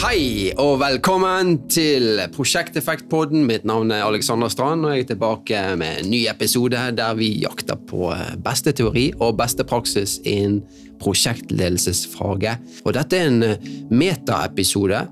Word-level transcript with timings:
Hei 0.00 0.48
og 0.56 0.78
velkommen 0.80 1.58
til 1.68 2.16
Prosjekteffektpodden. 2.32 3.44
Mitt 3.44 3.66
navn 3.68 3.92
er 3.92 4.06
Alexander 4.06 4.48
Strand, 4.48 4.86
og 4.86 4.94
jeg 4.94 5.04
er 5.04 5.08
tilbake 5.10 5.60
med 5.76 6.00
en 6.00 6.08
ny 6.08 6.22
episode 6.32 6.80
der 6.96 7.18
vi 7.18 7.28
jakter 7.42 7.76
på 7.76 8.08
beste 8.40 8.72
teori 8.72 9.10
og 9.18 9.36
beste 9.36 9.66
praksis 9.68 10.16
innen 10.24 10.62
prosjektledelsesfaget. 11.02 12.72
Og 12.86 12.96
dette 12.96 13.20
er 13.20 13.28
en 13.28 13.92
metaepisode, 13.92 15.02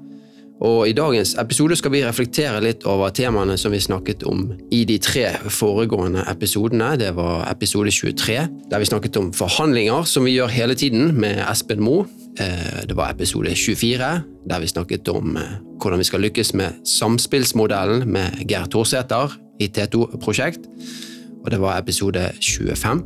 og 0.61 0.89
i 0.89 0.93
dagens 0.97 1.35
episode 1.41 1.77
skal 1.81 1.93
vi 1.95 2.03
reflektere 2.05 2.61
litt 2.61 2.83
over 2.89 3.13
temaene 3.17 3.57
som 3.61 3.73
vi 3.73 3.81
snakket 3.81 4.27
om 4.29 4.43
i 4.73 4.83
de 4.89 4.99
tre 5.01 5.27
foregående 5.49 6.27
episodene. 6.29 6.93
Det 7.01 7.15
var 7.17 7.47
episode 7.49 7.93
23, 7.93 8.37
der 8.69 8.83
vi 8.83 8.89
snakket 8.89 9.17
om 9.17 9.31
forhandlinger, 9.33 10.05
som 10.05 10.29
vi 10.29 10.37
gjør 10.37 10.53
hele 10.53 10.77
tiden, 10.77 11.15
med 11.21 11.41
Espen 11.49 11.81
Moe. 11.85 12.05
Eh, 12.39 12.87
det 12.89 12.97
var 12.97 13.11
episode 13.11 13.55
24, 13.55 14.23
der 14.51 14.61
vi 14.61 14.67
snakket 14.67 15.09
om 15.09 15.37
eh, 15.37 15.59
hvordan 15.83 15.99
vi 15.99 16.05
skal 16.05 16.21
lykkes 16.21 16.55
med 16.55 16.85
samspillsmodellen 16.87 18.09
med 18.09 18.45
Geir 18.49 18.69
Thorsæter 18.71 19.35
i 19.61 19.67
T2-prosjekt. 19.67 20.61
Og 21.45 21.51
det 21.51 21.61
var 21.61 21.79
episode 21.79 22.31
25, 22.41 23.03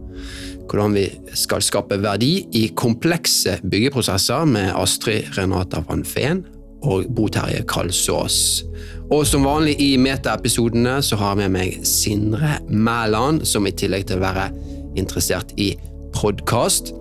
hvordan 0.70 0.95
vi 0.95 1.06
skal 1.34 1.62
skape 1.62 2.02
verdi 2.02 2.46
i 2.52 2.66
komplekse 2.77 3.60
byggeprosesser 3.70 4.45
med 4.45 4.73
Astrid 4.74 5.38
Renata 5.38 5.80
Van 5.88 6.04
Feen 6.04 6.45
og 6.82 7.06
Bo 7.16 7.29
Terje 7.29 7.62
Kalsås. 7.68 8.65
Og 9.12 9.27
som 9.27 9.45
vanlig 9.46 9.77
i 9.80 9.96
metaepisodene 9.96 10.98
så 11.02 11.16
har 11.16 11.34
jeg 11.34 11.45
med 11.45 11.54
meg 11.56 11.87
Sindre 11.87 12.59
Mæland, 12.68 13.45
som 13.48 13.66
i 13.66 13.73
tillegg 13.73 14.09
til 14.09 14.20
å 14.20 14.24
være 14.27 14.51
interessert 14.98 15.54
i 15.56 15.73
podkast, 16.15 16.93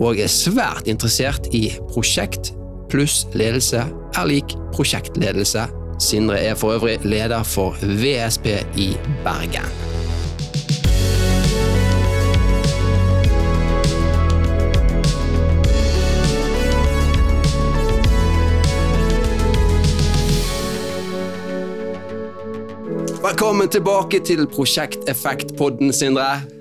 og 0.00 0.18
er 0.18 0.30
svært 0.30 0.88
interessert 0.90 1.50
i 1.54 1.68
prosjekt 1.92 2.52
pluss 2.94 3.24
ledelse 3.34 3.80
er 4.14 4.28
lik 4.28 4.54
prosjektledelse. 4.74 5.66
Sindre 6.02 6.38
er 6.38 6.54
for 6.58 6.76
øvrig 6.76 6.98
leder 7.06 7.42
for 7.42 7.76
VSP 7.82 8.46
i 8.78 8.92
Bergen. 9.24 9.66
Velkommen 23.24 23.68
tilbake 23.68 24.20
til 24.20 24.46
Prosjekteffektpodden, 24.46 25.92
Sindre. 25.92 26.53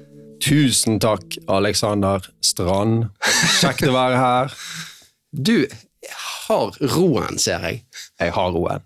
Tusen 0.44 1.00
takk, 1.00 1.38
Alexander 1.48 2.24
Strand. 2.44 3.06
Kjekt 3.62 3.86
å 3.88 3.94
være 3.96 4.18
her. 4.20 4.56
Du 5.32 5.56
har 6.48 6.76
roen, 6.98 7.40
ser 7.40 7.64
jeg. 7.70 7.84
Jeg 8.20 8.34
har 8.36 8.52
roen. 8.56 8.84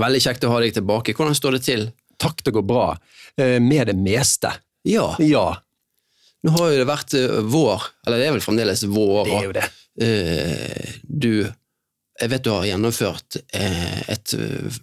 Veldig 0.00 0.22
kjekt 0.24 0.44
å 0.48 0.52
ha 0.54 0.62
deg 0.64 0.74
tilbake. 0.76 1.14
Hvordan 1.16 1.36
står 1.36 1.58
det 1.58 1.62
til? 1.66 1.86
Takk, 2.20 2.40
det 2.46 2.54
går 2.56 2.64
bra. 2.68 2.86
Eh, 3.36 3.58
med 3.60 3.90
det 3.90 3.96
meste. 4.00 4.54
Ja. 4.88 5.10
Ja, 5.20 5.48
Nå 6.46 6.52
har 6.54 6.68
jo 6.70 6.78
det 6.78 6.86
vært 6.86 7.14
eh, 7.18 7.38
vår, 7.50 7.84
eller 8.06 8.20
det 8.20 8.26
er 8.28 8.34
vel 8.36 8.42
fremdeles 8.44 8.84
vår. 8.86 9.24
det 9.26 9.36
er 9.40 9.46
jo 9.48 9.54
det. 9.56 9.64
eh, 10.04 10.92
du 11.02 11.30
jeg 12.16 12.30
vet 12.32 12.44
du 12.46 12.50
har 12.52 12.64
gjennomført 12.64 13.36
eh, 13.52 13.96
et 14.12 14.32
eh, 14.36 14.76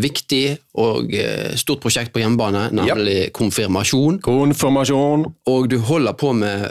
viktig 0.00 0.44
og 0.80 1.12
eh, 1.12 1.52
stort 1.60 1.82
prosjekt 1.82 2.12
på 2.14 2.22
hjemmebane, 2.22 2.68
nemlig 2.76 3.30
konfirmasjon. 3.36 4.20
Konfirmasjon. 4.24 5.26
Og 5.52 5.68
du 5.70 5.76
holder 5.84 6.16
på 6.16 6.32
med 6.36 6.64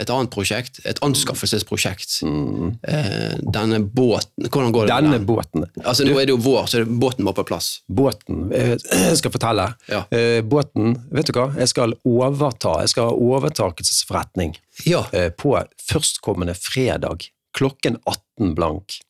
et 0.00 0.12
annet 0.12 0.32
prosjekt, 0.32 0.80
et 0.88 1.00
anskaffelsesprosjekt. 1.04 2.20
Mm. 2.24 2.76
denne 3.52 3.78
båten 3.80 4.48
Hvordan 4.48 4.72
går 4.74 4.86
det 4.86 4.94
Denne 4.94 5.10
med 5.12 5.20
den? 5.20 5.26
båten. 5.28 5.64
Altså, 5.84 6.04
nå 6.08 6.16
er 6.18 6.28
det 6.28 6.34
jo 6.34 6.40
vår, 6.42 6.68
så 6.70 6.82
båten 6.84 7.26
må 7.26 7.34
på 7.36 7.44
plass. 7.46 7.68
Båten 7.88 8.48
Jeg 8.52 9.18
skal 9.20 9.32
fortelle. 9.34 9.66
Ja. 9.90 10.02
Båten, 10.46 10.96
vet 11.14 11.30
du 11.30 11.36
hva? 11.36 11.50
Jeg 11.58 11.70
skal 11.72 11.94
overta. 12.08 12.78
Jeg 12.84 12.94
skal 12.94 13.10
ha 13.10 13.16
overtakelsesforretning 13.30 14.56
Ja, 14.88 15.04
på 15.38 15.54
førstkommende 15.90 16.56
fredag 16.58 17.28
klokken 17.56 17.98
18 18.04 18.54
blank. 18.54 19.00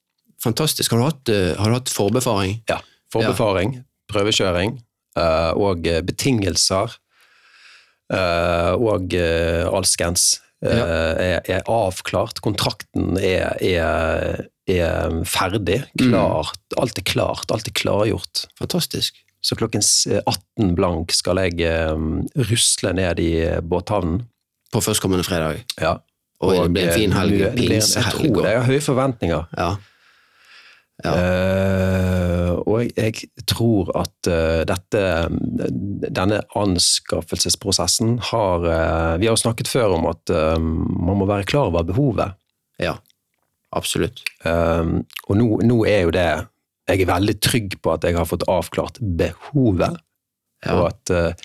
Fantastisk. 0.43 0.93
Har 0.93 0.99
du 0.99 1.05
hatt, 1.05 1.29
eh, 1.29 1.55
har 1.59 1.71
du 1.71 1.75
hatt 1.79 1.89
forbefaring? 1.93 2.61
Ja. 2.71 2.81
Forbefaring, 3.13 3.79
prøvekjøring 4.13 4.77
eh, 5.19 5.53
og 5.59 5.87
eh, 5.87 6.01
betingelser 6.07 6.97
og 8.11 9.13
alskens 9.71 10.41
Ja. 10.63 10.85
er, 11.17 11.41
er 11.49 11.63
avklart. 11.71 12.41
Kontrakten 12.45 13.15
er, 13.17 13.55
er, 13.65 14.43
er 14.69 15.15
ferdig, 15.25 15.79
klart. 15.97 16.59
Alt 16.77 16.99
er 17.01 17.07
klart, 17.07 17.47
alt 17.55 17.71
er 17.71 17.73
klargjort. 17.79 18.43
Fantastisk. 18.59 19.15
Så 19.41 19.57
klokken 19.57 19.81
18 19.81 20.75
blank 20.77 21.15
skal 21.17 21.41
jeg 21.47 21.65
rusle 22.37 22.93
ned 22.99 23.23
i 23.25 23.31
båthavnen. 23.65 24.27
På 24.71 24.83
førstkommende 24.85 25.25
fredag. 25.25 25.63
Ja. 25.81 25.95
Og 26.45 26.53
det 26.59 26.67
blir 26.75 26.91
en 26.91 26.99
fin 26.99 27.13
helg, 27.17 27.41
blir- 27.57 27.81
Jeg 27.81 28.13
tror 28.13 28.43
det. 28.43 28.51
Jeg 28.53 28.59
har 28.61 28.69
høye 28.69 28.85
forventninger. 28.85 29.47
Ja. 29.57 29.71
Ja. 31.05 31.13
Eh, 31.17 32.51
og 32.61 32.91
jeg, 32.93 33.29
tror 33.49 33.89
at 33.97 34.29
uh, 34.29 34.63
dette, 34.69 35.03
denne 36.13 36.41
anskaffelsesprosessen 36.59 38.19
har 38.31 38.67
uh, 38.67 39.15
Vi 39.21 39.29
har 39.29 39.33
jo 39.33 39.41
snakket 39.41 39.71
før 39.71 39.97
om 39.97 40.09
at 40.11 40.33
man 40.61 41.17
må 41.19 41.29
være 41.29 41.49
klar 41.49 41.71
over 41.73 41.87
behovet. 41.89 42.37
ja. 42.83 42.99
Absolutt. 43.71 44.25
Og 44.43 45.37
nå, 45.39 45.45
nå 45.63 45.77
er 45.87 46.01
jo 46.03 46.11
det 46.11 46.25
Jeg 46.91 47.05
er 47.05 47.07
veldig 47.07 47.35
trygg 47.39 47.77
på 47.79 47.93
at 47.93 48.03
jeg 48.03 48.17
har 48.17 48.27
fått 48.27 48.43
avklart 48.51 48.99
behovet, 48.99 49.95
Ja. 50.67 50.75
og 50.75 50.89
at 50.89 51.39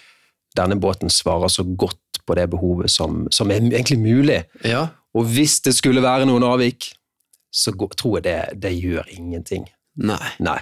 denne 0.57 0.79
båten 0.81 1.13
svarer 1.13 1.53
så 1.53 1.61
godt 1.63 2.01
på 2.25 2.33
det 2.33 2.47
behovet 2.49 2.89
som, 2.89 3.27
som 3.29 3.53
er 3.53 3.61
egentlig 3.61 3.99
mulig. 4.01 4.39
Ja. 4.65 4.87
Og 5.13 5.29
hvis 5.35 5.59
det 5.61 5.75
skulle 5.77 6.01
være 6.01 6.25
noen 6.25 6.43
avvik, 6.49 6.94
så 7.55 7.71
går, 7.71 7.93
tror 7.95 8.17
jeg 8.19 8.25
det, 8.27 8.37
det 8.65 8.73
gjør 8.75 9.07
ingenting. 9.15 9.69
Nei. 10.03 10.33
Nei. 10.43 10.57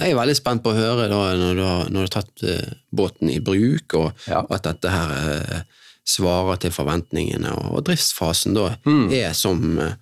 Jeg 0.00 0.14
er 0.14 0.18
veldig 0.18 0.34
spent 0.38 0.62
på 0.64 0.72
å 0.72 0.78
høre 0.78 1.04
da, 1.12 1.18
når, 1.36 1.58
du 1.58 1.62
har, 1.66 1.82
når 1.92 1.98
du 1.98 2.06
har 2.08 2.14
tatt 2.14 2.44
eh, 2.48 2.70
båten 2.96 3.28
i 3.30 3.38
bruk, 3.44 3.94
og 4.00 4.24
Ja. 4.30 4.40
at 4.50 4.64
dette 4.64 4.90
her 4.90 5.12
eh, 5.20 5.60
svarer 6.08 6.56
til 6.64 6.72
forventningene, 6.74 7.52
og, 7.60 7.68
og 7.76 7.84
driftsfasen 7.86 8.56
da 8.56 8.70
Mm. 8.88 9.04
er 9.12 9.36
som 9.36 9.60
eh, 9.78 9.92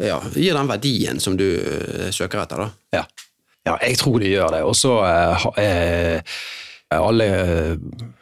ja, 0.00 0.20
gir 0.36 0.54
den 0.54 0.68
verdien 0.70 1.18
som 1.24 1.34
du 1.40 1.46
eh, 1.56 2.10
søker 2.14 2.44
etter. 2.44 2.66
da. 2.66 3.00
Ja. 3.00 3.04
ja, 3.66 3.78
jeg 3.88 3.96
tror 4.04 4.20
de 4.22 4.30
gjør 4.36 4.54
det. 4.58 4.62
Og 4.68 4.76
så 4.78 4.92
eh, 5.08 5.48
eh, 5.64 6.38
alle 7.00 7.26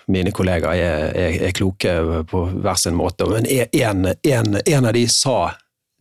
mine 0.08 0.32
kollegaer 0.32 0.78
er, 0.80 1.06
er, 1.18 1.36
er 1.48 1.54
kloke 1.56 1.92
på 2.30 2.46
hver 2.62 2.78
sin 2.80 2.96
måte, 2.96 3.26
men 3.28 3.46
en, 3.48 4.06
en, 4.14 4.58
en 4.64 4.88
av 4.88 4.94
de 4.96 5.04
sa 5.12 5.38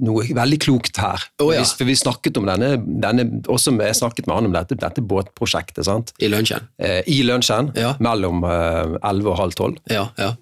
noe 0.05 0.25
veldig 0.37 0.59
klokt 0.61 0.99
her. 1.01 1.23
Oh, 1.41 1.49
ja. 1.53 1.63
vi, 1.63 1.69
for 1.79 1.89
vi 1.89 1.95
snakket 1.97 2.37
om 2.37 2.45
denne, 2.49 2.75
denne 3.01 3.25
også 3.49 3.73
jeg 3.81 3.97
snakket 3.97 4.27
med 4.29 4.35
han 4.37 4.49
om 4.49 4.53
dette, 4.53 4.77
dette 4.77 5.01
båtprosjektet, 5.01 5.85
sant? 5.87 6.13
I 6.21 6.29
lunsjen. 6.29 6.67
Eh, 6.77 7.01
i 7.09 7.23
lunsjen 7.25 7.71
Ja. 7.77 7.95
mellom 8.03 8.43
eh, 8.45 8.97
11 9.01 9.31
og 9.31 9.39
halv 9.41 9.57
12. 9.57 9.79
Ja, 9.93 10.09
ja. 10.21 10.35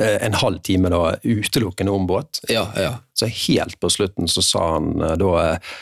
Eh, 0.00 0.18
en 0.26 0.36
halv 0.38 0.60
time 0.62 0.92
da 0.92 1.16
utelukkende 1.24 1.90
om 1.94 2.06
båt. 2.06 2.42
Ja, 2.52 2.68
ja. 2.76 2.92
Så 3.18 3.26
helt 3.48 3.80
på 3.80 3.90
slutten 3.90 4.28
så 4.30 4.44
sa 4.44 4.66
han 4.76 4.92
eh, 5.02 5.16
da 5.18 5.32
eh, 5.46 5.72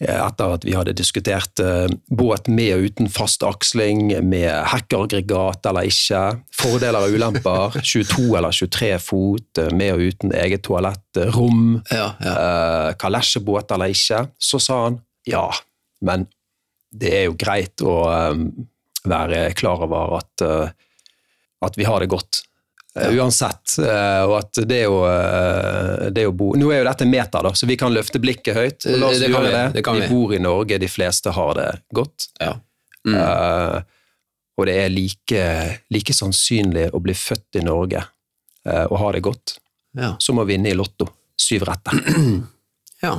etter 0.00 0.54
at 0.54 0.64
vi 0.64 0.72
hadde 0.72 0.94
diskutert 0.96 1.60
eh, 1.60 1.90
båt 2.08 2.48
med 2.48 2.72
og 2.76 2.86
uten 2.88 3.10
fast 3.12 3.44
aksling, 3.44 4.14
med 4.24 4.48
hackeraggregat 4.72 5.68
eller 5.68 5.90
ikke, 5.90 6.22
fordeler 6.56 7.04
og 7.04 7.16
ulemper, 7.16 7.76
22 7.92 8.26
eller 8.38 8.56
23 8.56 8.90
fot, 9.04 9.60
eh, 9.60 9.70
med 9.76 9.94
og 9.96 10.06
uten 10.08 10.34
eget 10.40 10.64
toalettrom, 10.64 11.80
ja, 11.92 12.10
ja. 12.24 12.34
eh, 12.34 12.90
kalesjebåt 13.00 13.76
eller 13.76 13.92
ikke, 13.92 14.24
så 14.40 14.62
sa 14.62 14.82
han 14.88 15.00
ja, 15.28 15.46
men 16.06 16.24
det 16.90 17.10
er 17.14 17.26
jo 17.28 17.36
greit 17.38 17.84
å 17.84 17.96
eh, 18.10 18.44
være 19.04 19.50
klar 19.58 19.84
over 19.86 20.16
at, 20.20 20.44
eh, 20.44 20.72
at 21.66 21.76
vi 21.76 21.86
har 21.88 22.00
det 22.00 22.10
godt. 22.12 22.44
Uansett. 22.94 23.78
eh, 23.78 24.22
Og 24.26 24.34
at 24.40 24.60
det 24.66 24.80
å, 24.90 25.04
eh, 25.06 26.08
det 26.10 26.26
å, 26.26 26.32
bo 26.34 26.52
Nå 26.58 26.72
er 26.72 26.82
jo 26.82 26.88
dette 26.88 27.06
meta, 27.06 27.42
da, 27.42 27.52
så 27.54 27.68
vi 27.70 27.76
kan 27.78 27.94
løfte 27.94 28.18
blikket 28.22 28.56
høyt. 28.56 28.86
oss 29.06 29.20
Det 29.20 29.30
kan 29.30 29.46
vi, 29.46 29.52
det. 29.54 29.66
det 29.76 29.84
kan 29.86 29.98
vi 29.98 30.06
vi. 30.06 30.10
bor 30.10 30.34
i 30.34 30.40
Norge, 30.42 30.78
de 30.78 30.88
fleste 30.90 31.34
har 31.36 31.54
det 31.54 31.70
godt. 31.94 32.30
ja. 32.40 32.56
Mm. 33.00 33.14
Uh, 33.16 33.80
og 34.60 34.66
det 34.68 34.74
er 34.76 34.90
like, 34.92 35.44
like 35.88 36.12
sannsynlig 36.12 36.90
å 36.92 36.98
bli 37.00 37.14
født 37.16 37.56
i 37.56 37.62
Norge 37.64 38.02
uh, 38.68 38.84
og 38.90 38.96
ha 39.00 39.12
det 39.14 39.22
godt, 39.24 39.54
ja. 39.96 40.10
som 40.20 40.36
å 40.36 40.44
vinne 40.44 40.68
i 40.68 40.76
Lotto. 40.76 41.06
Syv 41.40 41.64
retter. 41.64 41.96
ja. 43.06 43.14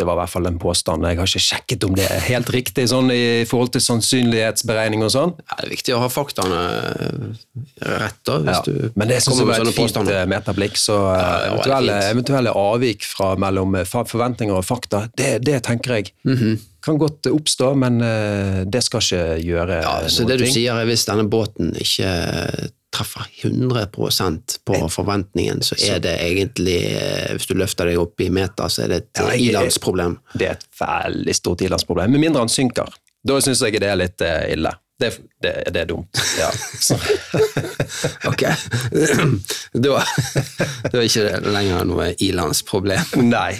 Det 0.00 0.06
var 0.08 0.16
i 0.16 0.20
hvert 0.22 0.30
fall 0.32 0.46
en 0.48 0.58
påstand. 0.58 1.04
Jeg 1.04 1.18
har 1.20 1.28
ikke 1.28 1.40
sjekket 1.44 1.84
om 1.84 1.92
det 1.94 2.06
er 2.10 2.22
helt 2.24 2.48
riktig 2.50 2.86
sånn 2.90 3.10
i 3.12 3.44
forhold 3.46 3.74
til 3.74 3.82
sannsynlighetsberegning 3.84 5.04
og 5.04 5.12
sånn. 5.12 5.34
Ja, 5.36 5.58
det 5.60 5.66
er 5.66 5.70
viktig 5.74 5.94
å 5.94 6.00
ha 6.02 6.08
faktaene 6.10 6.60
eh, 6.80 7.92
rett, 8.00 8.18
da, 8.26 8.38
hvis 8.40 8.56
Ja. 8.56 8.62
du 8.66 8.90
Men 8.96 9.08
det 9.12 9.20
syns 9.22 9.38
jeg 9.38 9.46
var 9.50 9.60
et 9.60 9.74
fint 9.76 10.10
eh, 10.10 10.24
metablikk, 10.32 10.76
så 10.80 10.96
eh, 11.14 11.46
eventuelle, 11.52 11.98
eventuelle 12.10 12.54
avvik 12.56 13.04
fra 13.04 13.34
mellom 13.36 13.76
forventninger 13.84 14.56
og 14.56 14.64
fakta, 14.64 15.04
det, 15.16 15.42
det 15.44 15.60
tenker 15.68 15.98
jeg 16.00 16.12
Mhm. 16.24 16.58
kan 16.82 16.98
godt 16.98 17.28
oppstå, 17.30 17.76
men 17.78 17.98
det 18.68 18.82
skal 18.82 19.00
ikke 19.00 19.44
gjøre 19.44 19.82
Ja, 19.84 20.00
så 20.08 20.22
noen 20.24 20.28
det 20.32 20.38
du 20.40 20.44
ting. 20.46 20.54
sier 20.54 20.74
er 20.80 20.86
hvis 20.88 21.04
denne 21.06 21.28
båten 21.30 21.76
ikke 21.78 22.70
treffer 22.92 23.24
100 23.42 23.86
på 24.64 24.78
forventningen, 24.92 25.62
så 25.64 25.76
er 25.88 25.98
det 26.04 26.12
egentlig, 26.20 26.78
eh, 26.92 27.32
hvis 27.36 27.48
du 27.48 27.54
løfter 27.56 27.88
deg 27.88 27.98
opp 28.02 28.20
i 28.20 28.28
meter, 28.30 28.68
så 28.68 28.84
er 28.84 28.92
det 28.92 28.98
et 29.02 29.22
Ja, 29.22 29.32
ilandsproblem. 29.48 30.18
Det 30.36 30.48
er 30.50 30.58
et 30.58 30.66
veldig 30.80 31.34
stort 31.38 31.64
ilandsproblem, 31.64 32.12
med 32.12 32.20
mindre 32.26 32.44
han 32.44 32.52
synker. 32.52 32.92
Da 33.24 33.38
syns 33.40 33.62
jeg 33.64 33.80
det 33.80 33.88
er 33.88 33.96
litt 34.00 34.20
eh, 34.26 34.52
ille. 34.56 34.72
Det, 35.02 35.08
det, 35.42 35.52
det 35.74 35.80
er 35.82 35.88
dumt. 35.90 36.20
Ja. 36.38 36.50
Ok, 38.30 38.42
da, 39.74 39.98
da 40.92 40.98
er 40.98 41.04
ikke 41.06 41.24
det 41.26 41.52
lenger 41.52 41.84
noe 41.88 42.12
ilandsproblem. 42.22 43.16
nei. 43.28 43.56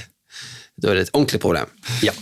Da 0.83 0.91
er 0.93 0.99
det 0.99 1.03
et 1.09 1.13
ordentlig 1.15 1.41
problem. 1.43 1.69
Ja. 2.03 2.15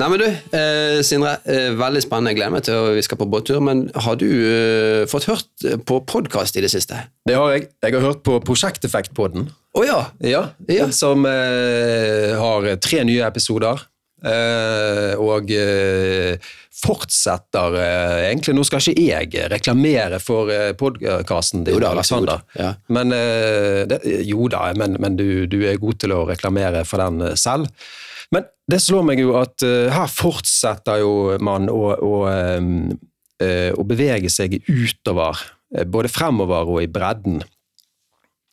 Nei, 0.00 0.06
men 0.08 0.20
du, 0.22 0.26
eh, 0.56 1.02
Sindre, 1.04 1.34
eh, 1.44 1.74
veldig 1.76 2.00
spennende. 2.00 2.30
Jeg 2.32 2.38
gleder 2.38 2.54
meg 2.54 2.62
til 2.64 2.76
at 2.78 2.94
vi 2.96 3.02
skal 3.04 3.18
på 3.20 3.26
båttur. 3.28 3.60
Men 3.60 3.82
har 4.00 4.16
du 4.16 4.24
eh, 4.30 5.02
fått 5.10 5.26
hørt 5.28 5.66
på 5.84 5.98
podkast 6.08 6.56
i 6.56 6.62
det 6.64 6.70
siste? 6.72 7.02
Det 7.28 7.36
har 7.36 7.50
jeg. 7.52 7.66
Jeg 7.84 7.96
har 7.98 8.06
hørt 8.06 8.22
på 8.24 8.38
Prosjekteffekt-podden. 8.46 9.50
Å 9.76 9.84
ja! 9.84 10.00
Ja, 10.24 10.42
Ja. 10.72 10.88
som 10.90 11.26
eh, 11.28 12.32
har 12.38 12.70
tre 12.80 13.04
nye 13.04 13.26
episoder. 13.28 13.82
Eh, 14.24 15.14
og 15.20 15.48
eh, 15.50 16.36
fortsetter 16.80 17.76
eh, 17.80 18.26
Egentlig, 18.28 18.52
nå 18.52 18.64
skal 18.68 18.82
ikke 18.84 19.06
jeg 19.06 19.48
reklamere 19.48 20.18
for 20.20 20.50
eh, 20.52 20.74
podkasten 20.76 21.64
din, 21.64 21.72
Jo 21.76 21.80
da, 21.80 21.94
vær 21.96 22.04
så 22.04 22.18
god. 22.20 22.28
Alexander. 22.28 22.42
Ja. 22.60 22.74
Men, 22.92 23.12
eh, 23.16 23.84
det, 23.88 24.00
jo 24.28 24.48
da, 24.52 24.66
men, 24.76 24.96
men 25.00 25.16
du, 25.16 25.46
du 25.48 25.62
er 25.68 25.80
god 25.80 26.00
til 26.04 26.12
å 26.16 26.26
reklamere 26.28 26.84
for 26.88 27.00
den 27.04 27.30
eh, 27.30 27.36
selv. 27.40 27.68
Men 28.34 28.46
det 28.70 28.80
slår 28.82 29.06
meg 29.06 29.22
jo 29.22 29.34
at 29.40 29.62
uh, 29.66 29.90
her 29.92 30.10
fortsetter 30.10 31.02
jo 31.02 31.14
man 31.42 31.70
å, 31.72 31.80
å, 31.94 32.18
um, 32.58 32.90
uh, 33.42 33.70
å 33.74 33.86
bevege 33.86 34.30
seg 34.30 34.60
utover, 34.68 35.40
eh, 35.74 35.86
både 35.86 36.12
fremover 36.12 36.70
og 36.70 36.84
i 36.84 36.90
bredden. 36.90 37.42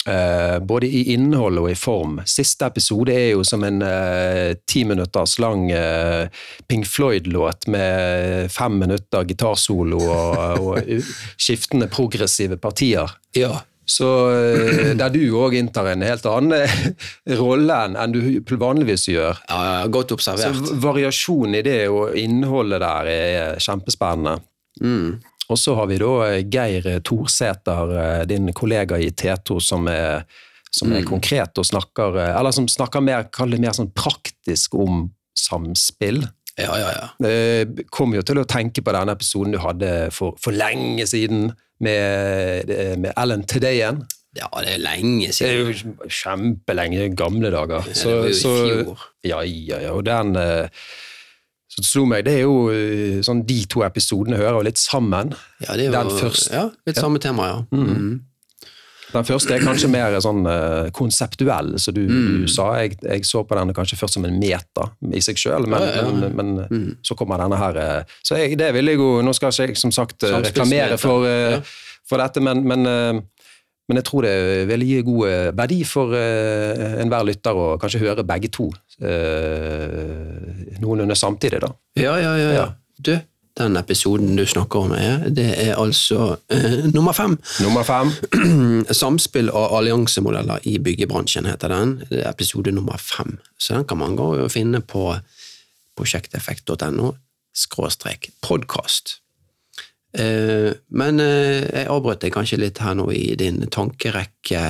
Uh, 0.07 0.63
både 0.63 0.87
i 0.87 1.01
innhold 1.13 1.59
og 1.59 1.69
i 1.69 1.75
form. 1.75 2.21
Siste 2.25 2.69
episode 2.69 3.11
er 3.11 3.33
jo 3.33 3.43
som 3.43 3.65
en 3.67 3.81
ti 3.83 4.61
ti 4.71 4.85
minutters 4.87 5.35
lang 5.43 5.65
uh, 5.75 6.31
Pink 6.69 6.87
Floyd-låt 6.87 7.67
med 7.73 8.47
fem 8.53 8.77
minutter 8.79 9.27
gitarsolo 9.27 9.99
og, 9.99 10.61
og 10.63 11.03
skiftende 11.35 11.89
progressive 11.91 12.55
partier. 12.61 13.11
Ja. 13.35 13.57
Så 13.87 14.07
eh, 14.35 14.91
der 14.99 15.13
du 15.13 15.21
òg 15.39 15.55
inntar 15.55 15.87
en 15.93 16.03
helt 16.03 16.25
annen 16.27 16.65
eh, 16.65 17.37
rolle 17.41 17.77
enn 17.87 18.11
du 18.11 18.19
vanligvis 18.59 19.07
gjør. 19.13 19.39
ja, 19.47 19.87
godt 19.91 20.11
observert. 20.17 20.59
Så 20.59 20.75
variasjonen 20.83 21.61
i 21.61 21.63
det 21.63 21.79
og 21.87 22.17
innholdet 22.19 22.83
der 22.83 23.11
er 23.13 23.63
kjempespennende. 23.63 24.41
Mm. 24.83 25.17
Og 25.47 25.59
så 25.59 25.77
har 25.79 25.87
vi 25.87 26.01
da 26.03 26.11
eh, 26.27 26.43
Geir 26.43 26.99
Thorsæter, 27.07 28.25
din 28.27 28.51
kollega 28.53 28.99
i 28.99 29.13
T2, 29.15 29.61
som 29.63 29.87
er, 29.91 30.27
som 30.67 30.91
er 30.91 31.07
konkret 31.07 31.55
og 31.57 31.65
snakker 31.65 32.19
Eller 32.27 32.51
som 32.51 32.67
snakker 32.67 33.01
mer, 33.01 33.29
mer 33.55 33.77
sånn 33.77 33.93
praktisk 33.95 34.75
om 34.75 35.07
samspill. 35.37 36.25
Ja, 36.57 36.73
ja, 36.79 36.89
ja. 36.91 37.07
Eh, 37.27 37.83
Kom 37.93 38.15
jo 38.17 38.23
til 38.25 38.41
å 38.41 38.45
tenke 38.49 38.81
på 38.81 38.93
denne 38.95 39.13
episoden 39.13 39.53
du 39.53 39.59
hadde 39.61 39.91
for, 40.15 40.37
for 40.41 40.55
lenge 40.57 41.05
siden 41.09 41.51
med, 41.83 42.71
eh, 42.73 42.95
med 42.97 43.13
Ellen 43.17 43.45
Tedeyen. 43.45 44.01
Ja, 44.37 44.49
det 44.61 44.75
er 44.75 44.81
lenge 44.81 45.31
siden. 45.33 45.67
Det 45.69 45.83
er 45.83 45.91
jo 46.05 46.07
kjempelenge, 46.13 47.09
gamle 47.17 47.51
dager. 47.53 47.85
Ja, 47.85 47.93
det 47.93 48.05
var 48.05 48.25
jo 48.25 48.31
i 48.31 48.39
fjor. 48.41 49.05
Ja, 49.25 49.41
ja, 49.45 49.81
ja. 49.85 49.93
Og 49.93 50.05
den 50.05 50.35
eh, 50.41 50.69
Så 51.67 51.83
det 51.83 51.89
slo 51.91 52.05
meg, 52.09 52.23
det 52.25 52.33
er 52.39 52.45
jo 52.47 53.21
sånn 53.27 53.41
De 53.45 53.57
to 53.69 53.83
episodene 53.85 54.37
hører 54.39 54.55
jo 54.57 54.65
litt 54.65 54.79
sammen. 54.81 55.33
Ja, 55.61 55.75
det 55.75 55.87
er 55.87 55.91
jo, 55.91 55.95
Den 55.97 56.13
første. 56.15 56.53
Ja, 56.55 56.65
litt 56.89 56.97
samme 56.97 57.21
tema, 57.21 57.49
ja. 57.51 57.57
Mm. 57.75 58.23
Den 59.17 59.25
første 59.27 59.55
er 59.57 59.63
kanskje 59.65 59.89
mer 59.91 60.15
sånn 60.23 60.43
uh, 60.45 60.87
konseptuell, 60.95 61.73
som 61.81 61.95
du, 61.97 62.03
Mm. 62.07 62.41
du 62.45 62.47
sa. 62.53 62.67
Jeg, 62.83 62.97
jeg 63.03 63.25
så 63.25 63.41
på 63.47 63.57
denne 63.57 63.73
kanskje 63.75 63.97
først 63.99 64.17
som 64.19 64.25
en 64.29 64.37
meta 64.39 64.87
i 65.11 65.21
seg 65.25 65.39
sjøl, 65.41 65.65
men, 65.67 65.81
Ja, 65.81 66.03
ja. 66.03 66.11
men, 66.11 66.35
men 66.37 66.53
Mm. 66.69 66.91
så 67.03 67.15
kommer 67.17 67.41
denne 67.41 67.57
her 67.59 67.77
uh, 67.81 68.03
Så 68.23 68.37
jeg, 68.37 68.57
det 68.59 68.69
vil 68.77 68.85
jeg 68.93 68.99
jo 69.01 69.21
Nå 69.25 69.33
skal 69.35 69.49
ikke 69.51 69.67
jeg 69.71 69.77
som 69.81 69.91
sagt 69.95 70.23
uh, 70.23 70.37
reklamere 70.45 70.97
for, 71.01 71.25
Ja. 71.27 71.59
for 72.07 72.21
dette, 72.21 72.39
men, 72.43 72.61
men, 72.67 72.83
men 73.87 73.99
jeg 74.01 74.03
tror 74.07 74.23
det 74.27 74.67
vil 74.67 74.83
gi 74.87 75.01
god 75.07 75.55
verdi 75.55 75.81
for 75.87 76.11
uh, 76.13 77.01
enhver 77.01 77.23
lytter 77.27 77.55
å 77.55 77.67
kanskje 77.81 78.01
høre 78.03 78.23
begge 78.27 78.49
to 78.51 78.69
uh, 79.47 80.77
noenlunde 80.81 81.15
samtidig, 81.17 81.59
da. 81.63 81.71
Ja, 81.99 82.15
ja. 82.21 82.33
ja. 82.37 82.51
Ja. 82.61 82.67
Du, 82.99 83.13
den 83.57 83.77
episoden 83.79 84.37
du 84.37 84.45
snakker 84.45 84.87
om, 84.87 84.93
er, 84.93 85.27
det 85.33 85.47
er 85.63 85.75
altså 85.75 86.37
eh, 86.53 86.85
nummer 86.93 87.15
fem. 87.17 87.37
Nummer 87.63 87.83
fem. 87.87 88.11
Samspill 89.01 89.49
og 89.49 89.77
alliansemodeller 89.79 90.65
i 90.69 90.77
byggebransjen 90.83 91.49
heter 91.49 91.73
den. 91.73 91.95
Det 92.09 92.23
er 92.23 92.29
episode 92.31 92.71
nummer 92.71 92.97
fem. 93.01 93.37
Så 93.57 93.75
den 93.75 93.87
kan 93.87 94.01
man 94.01 94.17
gå 94.17 94.33
og 94.37 94.51
finne 94.51 94.81
på 94.81 95.09
prosjekteffekt.no 95.97 97.15
skråstrek 97.57 98.29
podkast. 98.45 99.17
Eh, 100.17 100.71
men 100.97 101.19
eh, 101.21 101.65
jeg 101.65 101.89
avbrøt 101.91 102.23
deg 102.23 102.33
kanskje 102.33 102.59
litt 102.61 102.79
her 102.81 102.95
nå 102.97 103.09
i 103.13 103.35
din 103.39 103.59
tankerekke. 103.73 104.61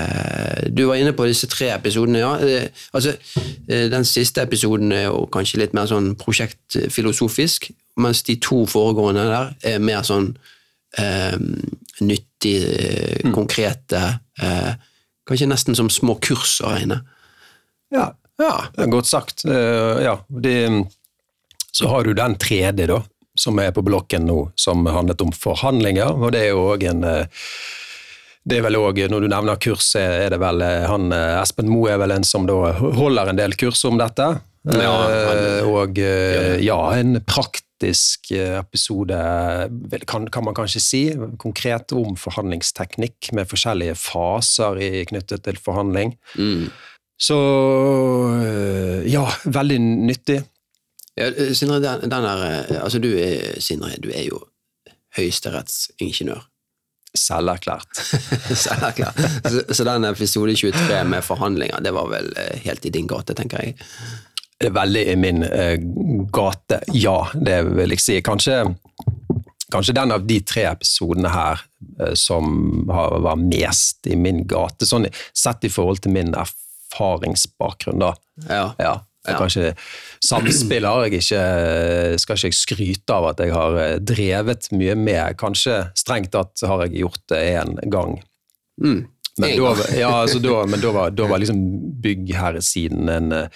Du 0.74 0.88
var 0.90 1.00
inne 1.00 1.14
på 1.16 1.28
disse 1.30 1.50
tre 1.52 1.70
episodene, 1.76 2.24
ja. 2.24 2.34
Eh, 2.42 2.88
altså, 2.98 3.14
den 3.68 4.08
siste 4.08 4.44
episoden 4.44 4.92
er 4.96 5.08
jo 5.08 5.28
kanskje 5.32 5.62
litt 5.62 5.76
mer 5.78 5.90
sånn 5.90 6.16
prosjektfilosofisk, 6.20 7.70
mens 7.98 8.24
de 8.28 8.38
to 8.42 8.64
foregående 8.70 9.26
der 9.30 9.50
er 9.74 9.84
mer 9.84 10.06
sånn 10.08 10.32
eh, 10.98 11.38
nyttige, 12.02 13.24
mm. 13.26 13.34
konkrete 13.36 14.04
eh, 14.42 14.76
Kanskje 15.28 15.50
nesten 15.52 15.76
som 15.76 15.90
små 15.92 16.14
kurs 16.24 16.54
å 16.64 16.70
regne. 16.72 17.02
Ja, 17.92 18.06
ja, 18.40 18.52
det 18.72 18.86
er 18.86 18.92
godt 18.94 19.10
sagt. 19.10 19.42
Uh, 19.44 20.00
ja, 20.00 20.14
De, 20.30 20.86
så 21.76 21.90
har 21.92 22.08
du 22.08 22.14
den 22.16 22.38
tredje, 22.40 22.88
da, 22.88 23.02
som 23.36 23.60
er 23.60 23.74
på 23.76 23.84
blokken 23.86 24.26
nå, 24.30 24.38
som 24.56 24.86
handlet 24.88 25.22
om 25.22 25.34
forhandlinger. 25.36 26.16
Og 26.16 26.32
det 26.34 26.46
er 26.46 26.54
jo 26.54 26.64
òg 26.72 26.88
en 26.90 27.04
eh, 27.06 27.44
det 28.48 28.62
er 28.62 28.64
vel 28.64 28.78
også, 28.80 29.10
Når 29.12 29.22
du 29.22 29.28
nevner 29.28 29.60
kurs, 29.60 29.90
er 30.00 30.30
det 30.32 30.40
vel 30.40 30.62
eh, 30.64 30.86
han 30.88 31.12
eh, 31.12 31.42
Espen 31.42 31.70
Moe 31.70 31.92
er 31.92 32.00
vel 32.02 32.16
en 32.16 32.26
som 32.28 32.48
holder 32.48 33.30
en 33.34 33.40
del 33.40 33.58
kurs 33.60 33.84
om 33.86 34.00
dette. 34.00 34.30
Ja, 34.74 34.92
han- 35.28 35.38
Eh, 35.48 35.68
og 35.68 35.98
eh, 36.00 36.58
ja, 36.64 36.78
en 36.98 37.22
praktisk 37.26 38.32
eh, 38.32 38.58
episode, 38.60 39.18
kan, 40.08 40.28
kan 40.34 40.44
man 40.44 40.56
kanskje 40.58 40.82
si, 40.82 41.02
konkret 41.40 41.94
om 41.94 42.16
forhandlingsteknikk 42.18 43.32
med 43.38 43.48
forskjellige 43.50 43.96
faser 43.96 44.80
i, 44.82 45.06
knyttet 45.06 45.44
til 45.46 45.58
forhandling. 45.62 46.16
Mm. 46.38 46.68
Så 47.18 47.38
ja, 49.10 49.24
veldig 49.46 49.80
nyttig. 49.82 50.44
Ja, 51.18 51.32
Sindre, 51.54 51.80
den, 51.82 52.10
den 52.12 52.26
eh, 52.30 52.84
altså 52.84 53.00
du 53.02 53.10
er, 53.18 53.58
Sindre, 53.64 53.96
du 54.04 54.12
er 54.14 54.28
jo 54.28 54.44
høyesterettsingeniør. 55.18 56.44
Selverklært. 57.18 57.98
er 58.54 58.92
klart. 58.94 59.18
så, 59.48 59.64
så 59.74 59.86
den 59.88 60.06
episode 60.06 60.54
23 60.56 61.04
med 61.10 61.24
forhandlinger, 61.26 61.82
det 61.82 61.94
var 61.96 62.12
vel 62.12 62.30
helt 62.62 62.86
i 62.86 62.92
din 62.94 63.08
gate, 63.10 63.34
tenker 63.34 63.64
jeg. 63.64 63.78
Er 64.58 64.74
veldig 64.74 65.04
i 65.12 65.16
min 65.20 65.44
øh, 65.46 65.76
gate, 66.34 66.80
ja, 66.98 67.18
det 67.38 67.60
vil 67.78 67.94
jeg 67.94 68.02
si. 68.02 68.16
Kanskje, 68.26 68.64
kanskje 69.74 69.94
den 69.94 70.14
av 70.16 70.24
de 70.26 70.40
tre 70.42 70.64
episodene 70.72 71.30
her 71.30 71.62
øh, 72.02 72.16
som 72.18 72.88
har, 72.90 73.20
var 73.22 73.38
mest 73.38 74.10
i 74.10 74.18
min 74.18 74.42
gate, 74.50 74.88
sånn 74.90 75.06
sett 75.38 75.68
i 75.68 75.72
forhold 75.74 76.02
til 76.02 76.16
min 76.16 76.34
erfaringsbakgrunn, 76.34 78.02
da. 78.02 78.16
Ja. 78.48 78.64
Ja, 78.82 78.96
Ja. 79.28 79.36
kanskje 79.36 79.74
Samspill 80.24 80.86
har 80.88 81.02
jeg 81.04 81.18
ikke 81.18 81.40
Skal 82.16 82.38
ikke 82.38 82.48
jeg 82.48 82.56
skryte 82.56 83.12
av 83.12 83.26
at 83.34 83.42
jeg 83.44 83.52
har 83.52 83.76
øh, 83.76 83.98
drevet 84.00 84.70
mye 84.72 84.96
med. 84.96 85.36
Kanskje 85.38 85.82
strengt 86.00 86.32
tatt 86.32 86.64
har 86.64 86.86
jeg 86.86 87.02
gjort 87.02 87.20
det 87.34 87.42
én 87.60 87.76
gang. 87.92 88.22
Mm. 88.82 89.02
Men, 89.38 89.50
En 89.52 89.60
da, 89.60 89.88
ja, 89.94 90.14
altså 90.24 90.40
da, 90.42 90.62
men 90.66 90.82
da 90.82 90.92
var, 90.96 91.12
da 91.14 91.28
var 91.30 91.38
liksom 91.44 91.60
byggherresiden 92.02 93.10
en, 93.10 93.32
eh, 93.36 93.50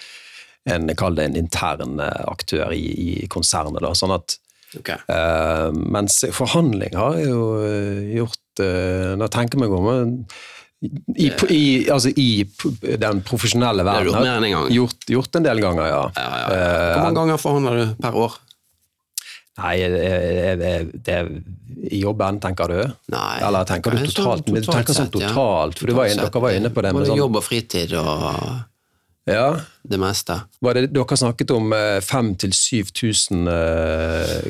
en 0.70 0.92
kall 0.94 1.16
det 1.18 1.24
en 1.30 1.36
intern 1.36 1.98
eh, 2.00 2.24
aktør 2.30 2.72
i, 2.76 2.84
i 3.22 3.26
konsernet. 3.32 3.82
Da, 3.82 3.94
sånn 3.98 4.14
at, 4.18 4.38
Okay. 4.72 4.96
Uh, 5.04 5.68
mens 5.92 6.22
forhandling 6.32 6.94
har 6.96 7.18
jeg 7.20 7.26
jo 7.28 7.40
eh, 7.60 7.98
gjort 8.16 8.62
uh, 8.64 9.10
Når 9.20 9.26
jeg 9.26 9.32
tenker 9.34 9.60
meg 9.60 9.74
om 9.76 9.88
I, 10.80 11.26
i, 11.52 11.60
altså 11.92 12.08
i 12.16 12.28
den 12.80 13.20
profesjonelle 13.20 13.84
verden. 13.84 14.08
gjort 14.08 14.30
en 14.32 14.46
gang. 14.48 14.70
Gjort, 14.72 15.04
gjort 15.12 15.36
en 15.36 15.44
del 15.44 15.60
ganger, 15.60 15.90
ja. 15.90 16.00
Ja, 16.16 16.24
ja, 16.24 16.48
ja. 16.56 16.72
Hvor 16.94 17.04
mange 17.04 17.20
ganger 17.20 17.42
forhandler 17.44 17.78
du 17.82 17.92
per 18.00 18.16
år? 18.24 18.38
Nei, 19.60 19.74
jeg- 19.82 20.58
jeg- 20.64 21.04
det 21.04 21.20
i 21.92 22.00
jobben, 22.00 22.40
tenker 22.40 22.72
du? 22.72 22.80
Nei, 23.12 23.40
Eller 23.44 23.68
tenker 23.68 23.92
du 23.92 23.98
sånn 24.06 24.16
totalt? 24.16 24.46
Du 24.48 24.60
tenker 24.72 24.96
sånn 24.96 25.12
totalt, 25.12 25.78
for 25.78 25.86
du 25.86 25.92
var 26.00 26.08
inne, 26.08 26.24
dere 26.24 26.40
var 26.48 26.56
inne 26.56 26.72
på 26.72 26.82
det 26.82 26.94
med 26.96 27.06
sånn 27.12 27.20
jobb 27.20 27.36
og 27.36 27.44
fritid 27.44 27.92
og 27.92 28.64
Ja, 29.30 29.60
det 29.86 29.98
meste. 30.02 30.34
var 30.60 30.74
det 30.74 30.88
dere 30.92 31.16
snakket 31.16 31.50
om 31.54 31.70
5000-7000 31.72 33.48